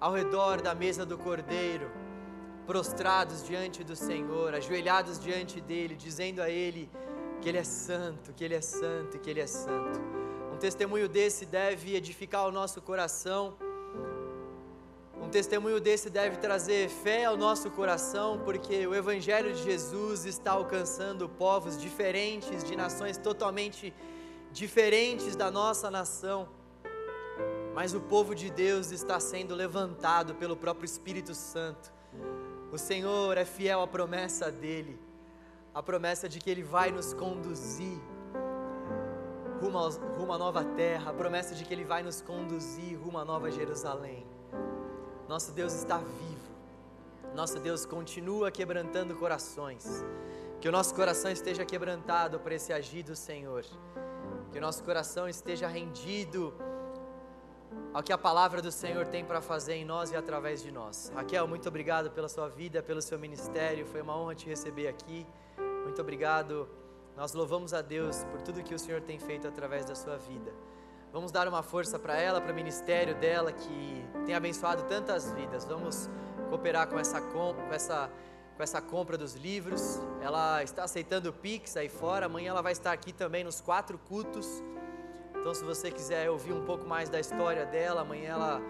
ao 0.00 0.12
redor 0.12 0.60
da 0.60 0.74
mesa 0.74 1.06
do 1.06 1.16
Cordeiro, 1.16 1.90
prostrados 2.66 3.44
diante 3.44 3.84
do 3.84 3.94
Senhor, 3.94 4.54
ajoelhados 4.54 5.18
diante 5.18 5.60
dele, 5.60 5.94
dizendo 5.94 6.42
a 6.42 6.50
ele 6.50 6.90
que 7.40 7.48
ele 7.48 7.58
é 7.58 7.64
santo, 7.64 8.32
que 8.32 8.42
ele 8.42 8.54
é 8.54 8.60
santo, 8.60 9.18
que 9.18 9.30
ele 9.30 9.40
é 9.40 9.46
santo. 9.46 10.00
Um 10.52 10.56
testemunho 10.56 11.08
desse 11.08 11.46
deve 11.46 11.94
edificar 11.94 12.46
o 12.46 12.50
nosso 12.50 12.82
coração 12.82 13.56
um 15.28 15.30
testemunho 15.30 15.78
desse 15.78 16.08
deve 16.08 16.38
trazer 16.38 16.88
fé 16.88 17.26
ao 17.26 17.36
nosso 17.36 17.70
coração, 17.70 18.40
porque 18.46 18.86
o 18.86 18.94
Evangelho 18.94 19.52
de 19.52 19.62
Jesus 19.62 20.24
está 20.24 20.52
alcançando 20.52 21.28
povos 21.28 21.78
diferentes, 21.78 22.64
de 22.64 22.74
nações 22.74 23.18
totalmente 23.18 23.92
diferentes 24.50 25.36
da 25.36 25.50
nossa 25.50 25.90
nação. 25.90 26.48
Mas 27.74 27.92
o 27.92 28.00
povo 28.00 28.34
de 28.34 28.48
Deus 28.48 28.90
está 28.90 29.20
sendo 29.20 29.54
levantado 29.54 30.34
pelo 30.34 30.56
próprio 30.56 30.86
Espírito 30.86 31.34
Santo. 31.34 31.92
O 32.72 32.78
Senhor 32.78 33.36
é 33.36 33.44
fiel 33.44 33.82
à 33.82 33.86
promessa 33.86 34.50
dele, 34.50 34.98
a 35.74 35.82
promessa 35.82 36.26
de 36.26 36.38
que 36.38 36.48
Ele 36.48 36.62
vai 36.62 36.90
nos 36.90 37.12
conduzir 37.12 38.00
rumo, 39.60 39.76
aos, 39.76 39.98
rumo 40.16 40.32
à 40.32 40.38
nova 40.38 40.64
terra, 40.64 41.10
a 41.10 41.14
promessa 41.14 41.54
de 41.54 41.66
que 41.66 41.74
Ele 41.74 41.84
vai 41.84 42.02
nos 42.02 42.22
conduzir 42.22 42.98
rumo 42.98 43.18
à 43.18 43.26
nova 43.26 43.50
Jerusalém. 43.50 44.37
Nosso 45.28 45.52
Deus 45.52 45.74
está 45.74 45.98
vivo. 45.98 46.48
Nosso 47.34 47.60
Deus 47.60 47.84
continua 47.84 48.50
quebrantando 48.50 49.14
corações. 49.14 50.02
Que 50.58 50.68
o 50.68 50.72
nosso 50.72 50.94
coração 50.94 51.30
esteja 51.30 51.64
quebrantado 51.64 52.40
por 52.40 52.50
esse 52.50 52.72
agir 52.72 53.02
do 53.02 53.14
Senhor. 53.14 53.64
Que 54.50 54.58
o 54.58 54.60
nosso 54.60 54.82
coração 54.82 55.28
esteja 55.28 55.68
rendido 55.68 56.54
ao 57.92 58.02
que 58.02 58.12
a 58.12 58.18
palavra 58.18 58.62
do 58.62 58.72
Senhor 58.72 59.06
tem 59.06 59.22
para 59.22 59.42
fazer 59.42 59.74
em 59.74 59.84
nós 59.84 60.10
e 60.10 60.16
através 60.16 60.62
de 60.62 60.72
nós. 60.72 61.12
Raquel, 61.14 61.46
muito 61.46 61.68
obrigado 61.68 62.10
pela 62.10 62.28
sua 62.28 62.48
vida, 62.48 62.82
pelo 62.82 63.02
seu 63.02 63.18
ministério. 63.18 63.84
Foi 63.86 64.00
uma 64.00 64.16
honra 64.16 64.34
te 64.34 64.46
receber 64.46 64.88
aqui. 64.88 65.26
Muito 65.84 66.00
obrigado. 66.00 66.66
Nós 67.14 67.34
louvamos 67.34 67.74
a 67.74 67.82
Deus 67.82 68.24
por 68.24 68.40
tudo 68.40 68.62
que 68.62 68.74
o 68.74 68.78
Senhor 68.78 69.02
tem 69.02 69.18
feito 69.18 69.46
através 69.46 69.84
da 69.84 69.94
sua 69.94 70.16
vida. 70.16 70.52
Vamos 71.12 71.32
dar 71.32 71.48
uma 71.48 71.62
força 71.62 71.98
para 71.98 72.16
ela, 72.16 72.40
para 72.40 72.52
o 72.52 72.54
ministério 72.54 73.14
dela 73.14 73.50
que 73.50 74.04
tem 74.26 74.34
abençoado 74.34 74.82
tantas 74.82 75.32
vidas. 75.32 75.64
Vamos 75.64 76.08
cooperar 76.50 76.86
com 76.86 76.98
essa, 76.98 77.18
com, 77.20 77.54
essa, 77.72 78.10
com 78.54 78.62
essa 78.62 78.80
compra 78.82 79.16
dos 79.16 79.34
livros. 79.34 79.98
Ela 80.20 80.62
está 80.62 80.84
aceitando 80.84 81.30
o 81.30 81.32
Pix 81.32 81.78
aí 81.78 81.88
fora. 81.88 82.26
Amanhã 82.26 82.50
ela 82.50 82.60
vai 82.60 82.72
estar 82.72 82.92
aqui 82.92 83.10
também 83.10 83.42
nos 83.42 83.58
quatro 83.58 83.98
cultos. 83.98 84.62
Então, 85.34 85.54
se 85.54 85.64
você 85.64 85.90
quiser 85.90 86.28
ouvir 86.28 86.52
um 86.52 86.64
pouco 86.66 86.86
mais 86.86 87.08
da 87.08 87.18
história 87.18 87.64
dela, 87.64 88.02
amanhã 88.02 88.32
ela 88.32 88.62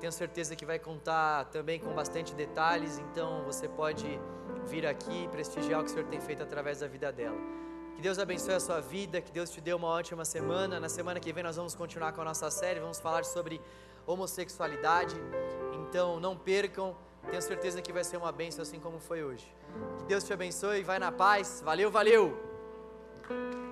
tenho 0.00 0.12
certeza 0.12 0.56
que 0.56 0.66
vai 0.66 0.80
contar 0.80 1.44
também 1.46 1.78
com 1.78 1.94
bastante 1.94 2.34
detalhes. 2.34 2.98
Então, 2.98 3.44
você 3.44 3.68
pode 3.68 4.20
vir 4.66 4.84
aqui 4.84 5.24
e 5.24 5.28
prestigiar 5.28 5.80
o 5.80 5.84
que 5.84 5.90
o 5.90 5.94
Senhor 5.94 6.08
tem 6.08 6.20
feito 6.20 6.42
através 6.42 6.80
da 6.80 6.88
vida 6.88 7.12
dela. 7.12 7.63
Que 7.94 8.02
Deus 8.02 8.18
abençoe 8.18 8.54
a 8.54 8.60
sua 8.60 8.80
vida, 8.80 9.20
que 9.20 9.30
Deus 9.30 9.50
te 9.50 9.60
dê 9.60 9.72
uma 9.72 9.88
ótima 9.88 10.24
semana. 10.24 10.80
Na 10.80 10.88
semana 10.88 11.20
que 11.20 11.32
vem 11.32 11.42
nós 11.42 11.56
vamos 11.56 11.74
continuar 11.74 12.12
com 12.12 12.20
a 12.20 12.24
nossa 12.24 12.50
série, 12.50 12.80
vamos 12.80 12.98
falar 12.98 13.24
sobre 13.24 13.60
homossexualidade. 14.06 15.14
Então 15.72 16.18
não 16.20 16.36
percam, 16.36 16.96
tenho 17.30 17.42
certeza 17.42 17.80
que 17.80 17.92
vai 17.92 18.04
ser 18.04 18.16
uma 18.16 18.32
bênção 18.32 18.62
assim 18.62 18.80
como 18.80 18.98
foi 18.98 19.22
hoje. 19.22 19.46
Que 19.98 20.04
Deus 20.04 20.24
te 20.24 20.32
abençoe, 20.32 20.82
vai 20.82 20.98
na 20.98 21.12
paz. 21.12 21.62
Valeu, 21.64 21.90
valeu! 21.90 23.63